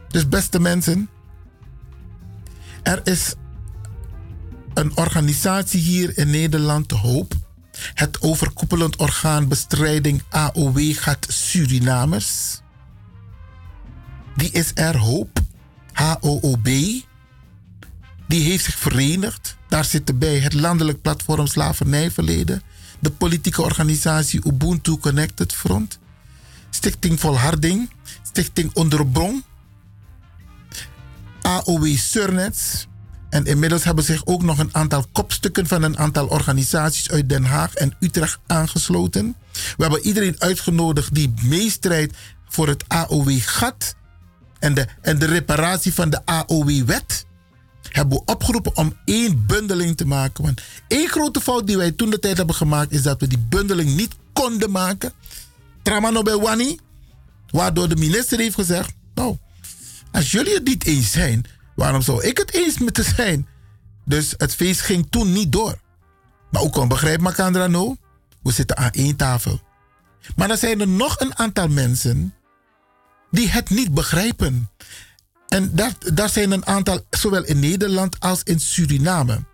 [0.08, 1.08] Dus beste mensen,
[2.82, 3.34] er is
[4.74, 7.34] een organisatie hier in Nederland, Hoop.
[7.94, 12.60] Het overkoepelend orgaan bestrijding AOW gaat Surinamers.
[14.36, 15.40] Die is er, Hoop.
[15.92, 16.66] HOOB.
[18.28, 19.56] Die heeft zich verenigd.
[19.68, 22.62] Daar zitten bij het landelijk platform Slavernijverleden.
[22.98, 25.98] De politieke organisatie Ubuntu Connected Front.
[26.70, 27.90] Stichting Volharding.
[28.22, 29.44] Stichting Onderbron.
[31.42, 32.86] AOW Surnets.
[33.30, 37.44] En inmiddels hebben zich ook nog een aantal kopstukken van een aantal organisaties uit Den
[37.44, 39.36] Haag en Utrecht aangesloten.
[39.52, 42.16] We hebben iedereen uitgenodigd die meestrijdt
[42.48, 43.94] voor het AOW-gat
[44.58, 47.26] en de, en de reparatie van de AOW-wet.
[47.90, 50.44] Hebben we opgeroepen om één bundeling te maken.
[50.44, 53.46] Want één grote fout die wij toen de tijd hebben gemaakt is dat we die
[53.48, 55.12] bundeling niet konden maken.
[55.82, 56.78] Tramano bij Wani.
[57.50, 59.36] Waardoor de minister heeft gezegd: Nou,
[60.12, 61.44] als jullie het niet eens zijn,
[61.76, 63.48] waarom zou ik het eens moeten zijn?
[64.05, 65.78] Dus het feest ging toen niet door.
[66.50, 67.96] Maar ook kon begrijp Makandra no,
[68.42, 69.60] we zitten aan één tafel.
[70.36, 72.34] Maar er zijn er nog een aantal mensen
[73.30, 74.70] die het niet begrijpen.
[75.48, 79.44] En daar, daar zijn een aantal, zowel in Nederland als in Suriname.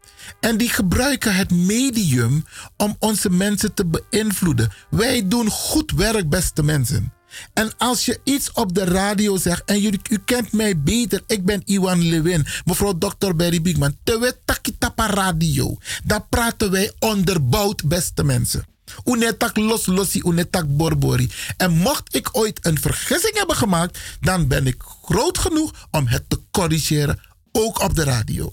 [0.41, 2.45] En die gebruiken het medium
[2.77, 4.73] om onze mensen te beïnvloeden.
[4.91, 7.13] Wij doen goed werk, beste mensen.
[7.53, 11.45] En als je iets op de radio zegt en jullie, u kent mij beter, ik
[11.45, 13.35] ben Iwan Lewin, mevrouw Dr.
[13.37, 15.77] Berry Biekman, te takitapa radio.
[16.05, 18.67] Daar praten wij onderbouwd, beste mensen.
[19.05, 21.31] Unetak los losi, unetak borbori.
[21.57, 26.25] En mocht ik ooit een vergissing hebben gemaakt, dan ben ik groot genoeg om het
[26.29, 27.21] te corrigeren,
[27.53, 28.53] ook op de radio.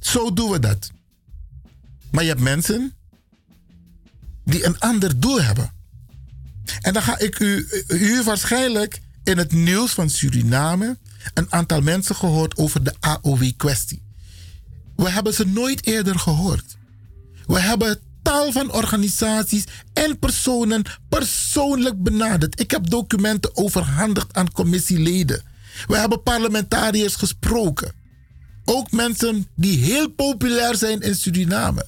[0.00, 0.90] Zo doen we dat.
[2.10, 2.94] Maar je hebt mensen
[4.44, 5.72] die een ander doel hebben.
[6.80, 10.98] En dan ga ik u, waarschijnlijk in het nieuws van Suriname
[11.34, 14.02] een aantal mensen gehoord over de AOW-kwestie.
[14.96, 16.76] We hebben ze nooit eerder gehoord.
[17.46, 22.60] We hebben tal van organisaties en personen persoonlijk benaderd.
[22.60, 25.42] Ik heb documenten overhandigd aan commissieleden.
[25.86, 27.92] We hebben parlementariërs gesproken.
[28.64, 31.86] Ook mensen die heel populair zijn in Suriname.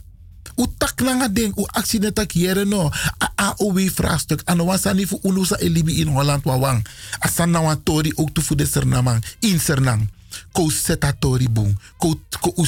[0.56, 2.90] U tak nanga u actie net tak jere no.
[3.34, 4.42] AOW vraagstuk.
[4.44, 6.86] Ano wasani fu unusa elibi in Holland wawang.
[7.18, 9.24] Asan na wan tori ook te fu de sernamang.
[9.40, 10.10] In sernang.
[10.52, 11.78] Ko seta tori boom.
[11.96, 12.64] Ko, ko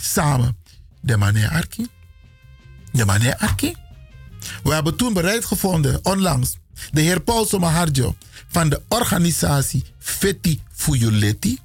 [0.00, 0.56] samen.
[1.00, 1.88] De mane arki.
[2.92, 3.74] De mane arki.
[4.62, 6.56] We hebben toen bereid gevonden, onlangs,
[6.92, 8.16] de heer Paul Somaharjo
[8.48, 11.58] van de organisatie Feti Fuyuleti.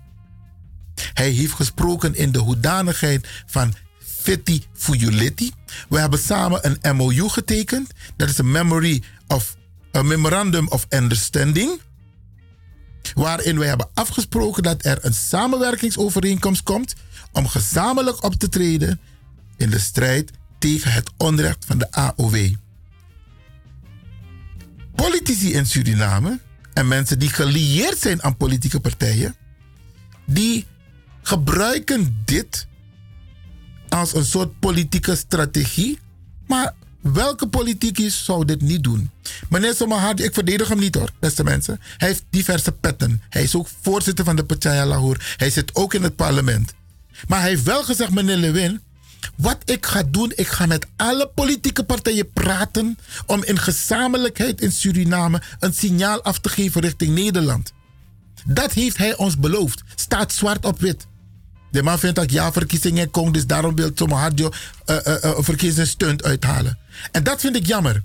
[1.13, 3.73] Hij heeft gesproken in de hoedanigheid van
[4.25, 5.51] Feti Fuyuleti.
[5.89, 7.91] We hebben samen een MOU getekend.
[8.15, 9.55] Dat is een memory of
[9.95, 11.79] a memorandum of understanding.
[13.13, 16.95] Waarin wij hebben afgesproken dat er een samenwerkingsovereenkomst komt
[17.31, 18.99] om gezamenlijk op te treden
[19.57, 22.53] in de strijd tegen het onrecht van de AOW.
[24.95, 26.39] Politici in Suriname
[26.73, 29.35] en mensen die gelieerd zijn aan politieke partijen,
[30.25, 30.65] die
[31.21, 32.67] gebruiken dit
[33.89, 35.99] als een soort politieke strategie.
[36.47, 39.09] Maar welke politicus zou dit niet doen?
[39.49, 41.79] Meneer Somahadi, ik verdedig hem niet hoor, beste mensen.
[41.97, 43.21] Hij heeft diverse petten.
[43.29, 45.19] Hij is ook voorzitter van de Partij Lahore.
[45.37, 46.73] Hij zit ook in het parlement.
[47.27, 48.81] Maar hij heeft wel gezegd, meneer Lewin,
[49.35, 54.71] wat ik ga doen, ik ga met alle politieke partijen praten om in gezamenlijkheid in
[54.71, 57.73] Suriname een signaal af te geven richting Nederland.
[58.45, 59.83] Dat heeft hij ons beloofd.
[59.95, 61.07] Staat zwart op wit.
[61.75, 64.51] De man vindt dat ja, verkiezingen komen, dus daarom wil Tomo Hardjo
[64.85, 65.15] uh, uh,
[65.97, 66.77] uh, uithalen.
[67.11, 68.03] En dat vind ik jammer.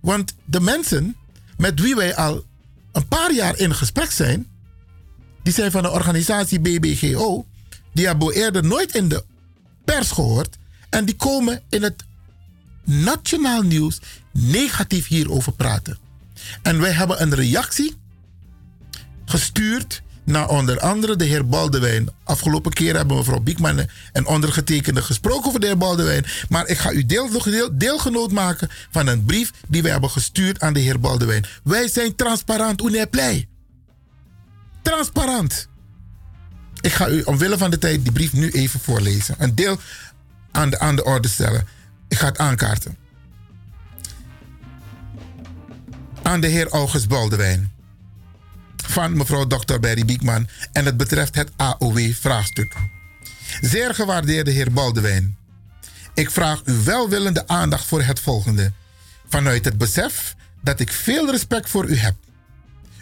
[0.00, 1.16] Want de mensen
[1.56, 2.44] met wie wij al
[2.92, 4.46] een paar jaar in gesprek zijn,
[5.42, 7.46] die zijn van de organisatie BBGO,
[7.92, 9.24] die hebben we eerder nooit in de
[9.84, 10.56] pers gehoord.
[10.90, 12.04] En die komen in het
[12.84, 14.00] nationaal nieuws
[14.32, 15.98] negatief hierover praten.
[16.62, 17.96] En wij hebben een reactie
[19.24, 22.08] gestuurd na onder andere de heer Baldewijn.
[22.24, 26.24] Afgelopen keer hebben mevrouw Biekman en ondergetekende gesproken over de heer Baldewijn.
[26.48, 30.60] Maar ik ga u deel, deel, deelgenoot maken van een brief die wij hebben gestuurd
[30.60, 31.46] aan de heer Baldewijn.
[31.62, 33.48] Wij zijn transparant, Uneplei.
[34.82, 35.68] Transparant.
[36.80, 39.34] Ik ga u omwille van de tijd die brief nu even voorlezen.
[39.38, 39.78] Een deel
[40.50, 41.66] aan de, aan de orde stellen.
[42.08, 42.96] Ik ga het aankaarten.
[46.22, 47.75] Aan de heer August Baldewijn
[48.96, 49.78] van mevrouw Dr.
[49.78, 52.74] Berry Biekman en het betreft het AOW-vraagstuk.
[53.60, 55.36] Zeer gewaardeerde heer Baldewijn,
[56.14, 58.72] ik vraag u welwillende aandacht voor het volgende.
[59.28, 62.14] Vanuit het besef dat ik veel respect voor u heb.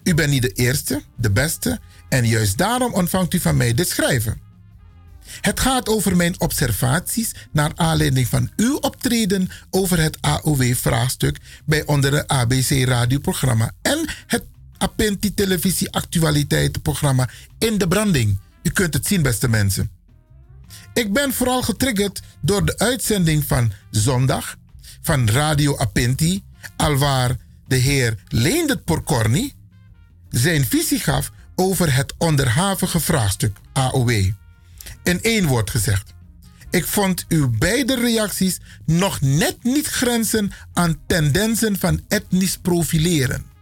[0.02, 3.88] U bent niet de eerste, de beste en juist daarom ontvangt u van mij dit
[3.88, 4.40] schrijven.
[5.40, 12.10] Het gaat over mijn observaties naar aanleiding van uw optreden over het AOW-vraagstuk bij onder
[12.10, 14.44] de ABC-radioprogramma en het
[14.84, 18.38] Apenti Televisie Actualiteitenprogramma In de Branding.
[18.62, 19.90] U kunt het zien, beste mensen.
[20.92, 24.56] Ik ben vooral getriggerd door de uitzending van zondag
[25.02, 26.42] van Radio Apenti,
[26.76, 29.52] alwaar de heer Leendert Porcorni
[30.30, 34.10] zijn visie gaf over het onderhavige vraagstuk AOW.
[35.02, 36.14] In één woord gezegd.
[36.70, 43.53] Ik vond uw beide reacties nog net niet grenzen aan tendensen van etnisch profileren.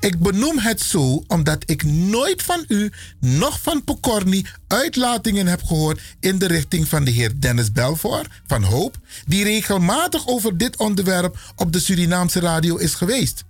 [0.00, 2.90] Ik benoem het zo omdat ik nooit van u,
[3.20, 8.62] nog van Pokorni, uitlatingen heb gehoord in de richting van de heer Dennis Belfort van
[8.62, 13.44] Hoop, die regelmatig over dit onderwerp op de Surinaamse radio is geweest.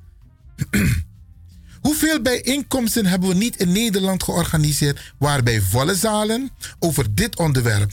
[1.80, 7.90] Hoeveel bijeenkomsten hebben we niet in Nederland georganiseerd waarbij volle zalen over dit onderwerp?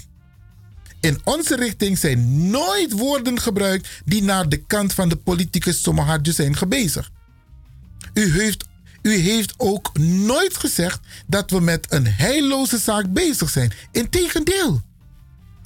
[1.00, 6.32] In onze richting zijn nooit woorden gebruikt die naar de kant van de politicus Somahadjo
[6.32, 7.12] zijn gebezigd.
[8.14, 8.66] U heeft,
[9.02, 13.72] u heeft ook nooit gezegd dat we met een heilloze zaak bezig zijn.
[13.92, 14.82] Integendeel.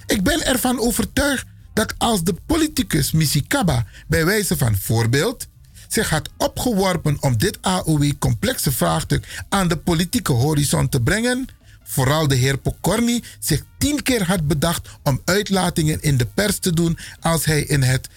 [0.06, 5.48] Ik ben ervan overtuigd dat als de politicus Misikaba bij wijze van voorbeeld
[5.88, 11.48] zich had opgeworpen om dit AOW-complexe vraagstuk aan de politieke horizon te brengen,
[11.84, 16.74] vooral de heer Pokorny zich tien keer had bedacht om uitlatingen in de pers te
[16.74, 18.09] doen als hij in het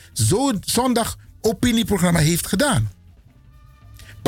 [0.65, 3.00] zondag opinieprogramma heeft gedaan.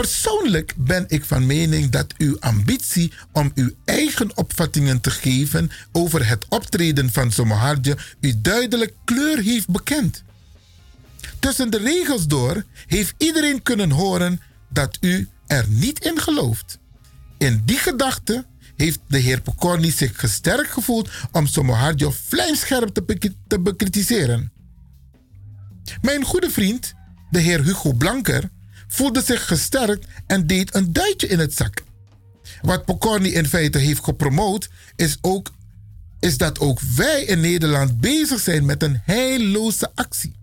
[0.02, 6.28] Persoonlijk ben ik van mening dat uw ambitie om uw eigen opvattingen te geven over
[6.28, 10.22] het optreden van Somohardje u duidelijk kleur heeft bekend.
[11.38, 16.78] Tussen de regels door heeft iedereen kunnen horen dat u er niet in gelooft.
[17.38, 23.60] In die gedachte heeft de heer Pokorny zich gesterkt gevoeld om Somohardjo vlijmscherp te, te
[23.60, 24.52] bekritiseren.
[26.00, 26.94] Mijn goede vriend,
[27.30, 28.50] de heer Hugo Blanker,
[28.92, 31.82] voelde zich gesterkt en deed een duitje in het zak.
[32.60, 35.50] Wat Pokorny in feite heeft gepromoot, is, ook,
[36.20, 40.34] is dat ook wij in Nederland bezig zijn met een heilloze actie.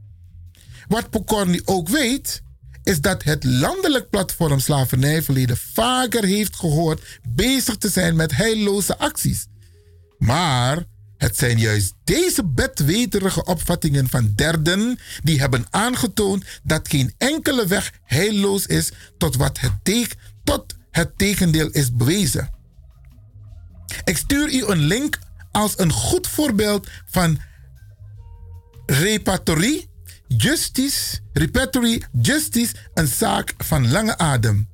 [0.87, 2.41] Wat Pokorny ook weet,
[2.83, 9.45] is dat het landelijk platform Slavernijverleden vaker heeft gehoord bezig te zijn met heilloze acties.
[10.17, 10.85] Maar
[11.19, 17.93] het zijn juist deze bedweterige opvattingen van derden die hebben aangetoond dat geen enkele weg
[18.03, 20.07] heilloos is tot, wat het, te
[20.43, 22.49] tot het tegendeel is bewezen.
[24.03, 25.19] Ik stuur u een link
[25.51, 27.39] als een goed voorbeeld van
[28.85, 29.89] repertorie,
[30.27, 34.67] justice, repertory, justice, een zaak van lange adem.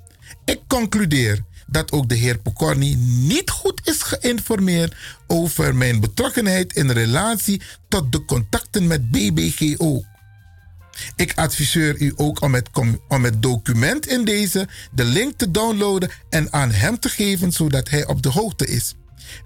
[0.43, 4.95] Ik concludeer dat ook de heer Pokorny niet goed is geïnformeerd
[5.27, 10.03] over mijn betrokkenheid in relatie tot de contacten met BBGO.
[11.15, 12.69] Ik adviseer u ook om het,
[13.07, 17.89] om het document in deze, de link te downloaden en aan hem te geven zodat
[17.89, 18.95] hij op de hoogte is.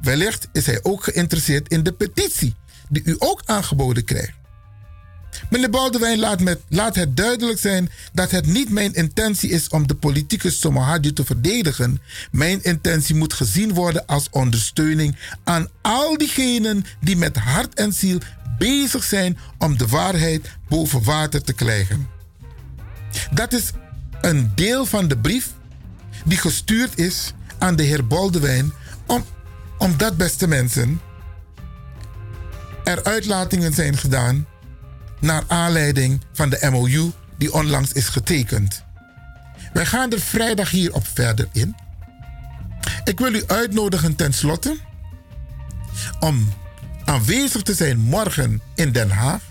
[0.01, 2.55] Wellicht is hij ook geïnteresseerd in de petitie
[2.89, 4.37] die u ook aangeboden krijgt.
[5.49, 9.87] Meneer Boudewijn laat, met, laat het duidelijk zijn dat het niet mijn intentie is om
[9.87, 12.01] de politieke Somahadji te verdedigen.
[12.31, 18.19] Mijn intentie moet gezien worden als ondersteuning aan al diegenen die met hart en ziel
[18.57, 22.07] bezig zijn om de waarheid boven water te krijgen.
[23.33, 23.71] Dat is
[24.21, 25.53] een deel van de brief
[26.25, 28.73] die gestuurd is aan de heer Boldewijn
[29.05, 29.25] om,
[29.77, 31.01] omdat, beste mensen,
[32.83, 34.45] er uitlatingen zijn gedaan
[35.19, 38.83] naar aanleiding van de MOU die onlangs is getekend.
[39.73, 41.75] Wij gaan er vrijdag hierop verder in.
[43.03, 44.77] Ik wil u uitnodigen tenslotte
[46.19, 46.53] om
[47.05, 49.41] aanwezig te zijn morgen in Den Haag.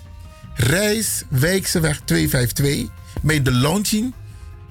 [0.55, 2.89] Reis Wijkseweg 252
[3.23, 4.15] bij de launching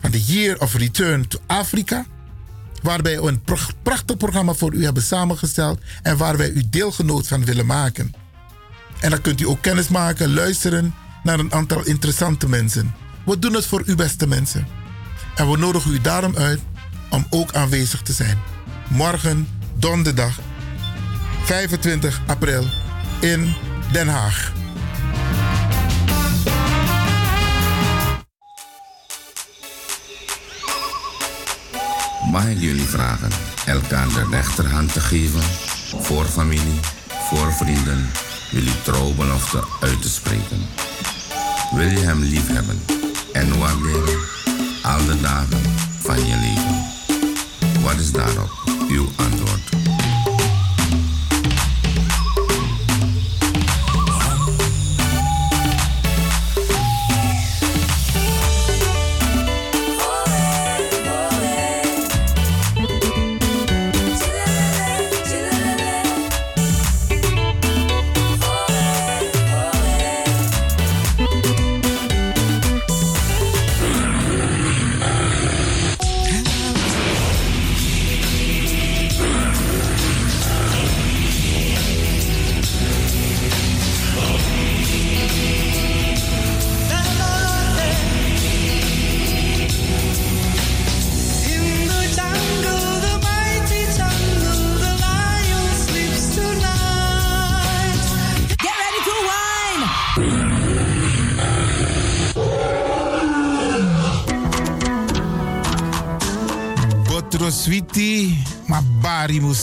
[0.01, 2.05] van de Year of Return to Africa.
[2.81, 3.43] Waarbij we een
[3.83, 8.13] prachtig programma voor u hebben samengesteld en waar wij u deelgenoot van willen maken.
[8.99, 10.93] En dan kunt u ook kennis maken, luisteren
[11.23, 12.95] naar een aantal interessante mensen.
[13.25, 14.67] We doen het voor u beste mensen.
[15.35, 16.59] En we nodigen u daarom uit
[17.09, 18.37] om ook aanwezig te zijn.
[18.89, 20.39] Morgen, donderdag,
[21.43, 22.65] 25 april
[23.19, 23.53] in
[23.91, 24.51] Den Haag.
[32.31, 33.29] Mag ik jullie vragen
[33.65, 35.41] elkaar de rechterhand te geven
[36.01, 36.79] voor familie,
[37.29, 38.09] voor vrienden,
[38.49, 40.67] jullie trouwbelofte uit te spreken.
[41.75, 42.83] Wil je hem lief hebben
[43.31, 44.19] en waarderen
[44.81, 45.61] al de dagen
[46.01, 46.85] van je leven?
[47.83, 48.49] Wat is daarop
[48.89, 49.76] uw antwoord?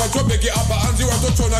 [0.00, 0.74] Pachobheki apa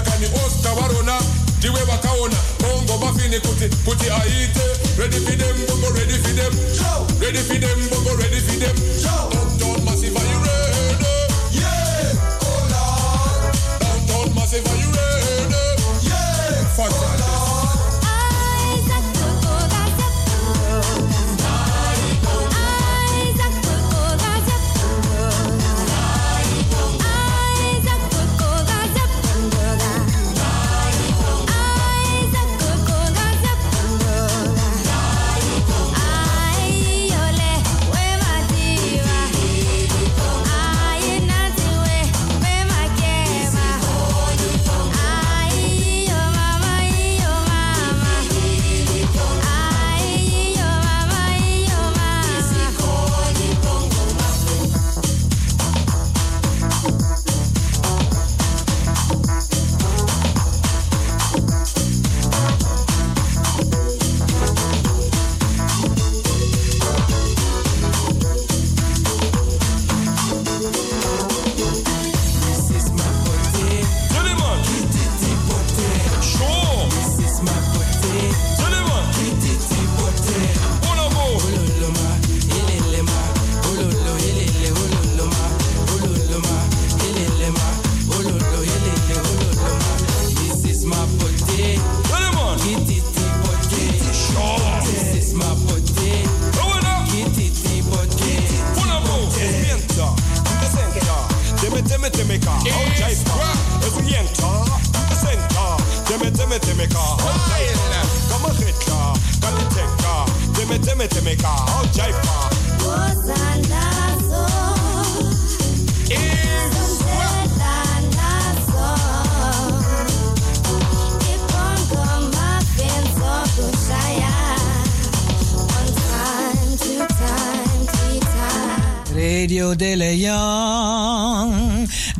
[0.00, 1.20] kani osta varona
[1.58, 4.64] ndiwe vakaona bongo mafini kuti kuti aite
[4.98, 6.52] ready for them bongo ready for them.
[7.20, 8.76] Ready for them bongo ready for them.
[8.76, 9.19] Downtown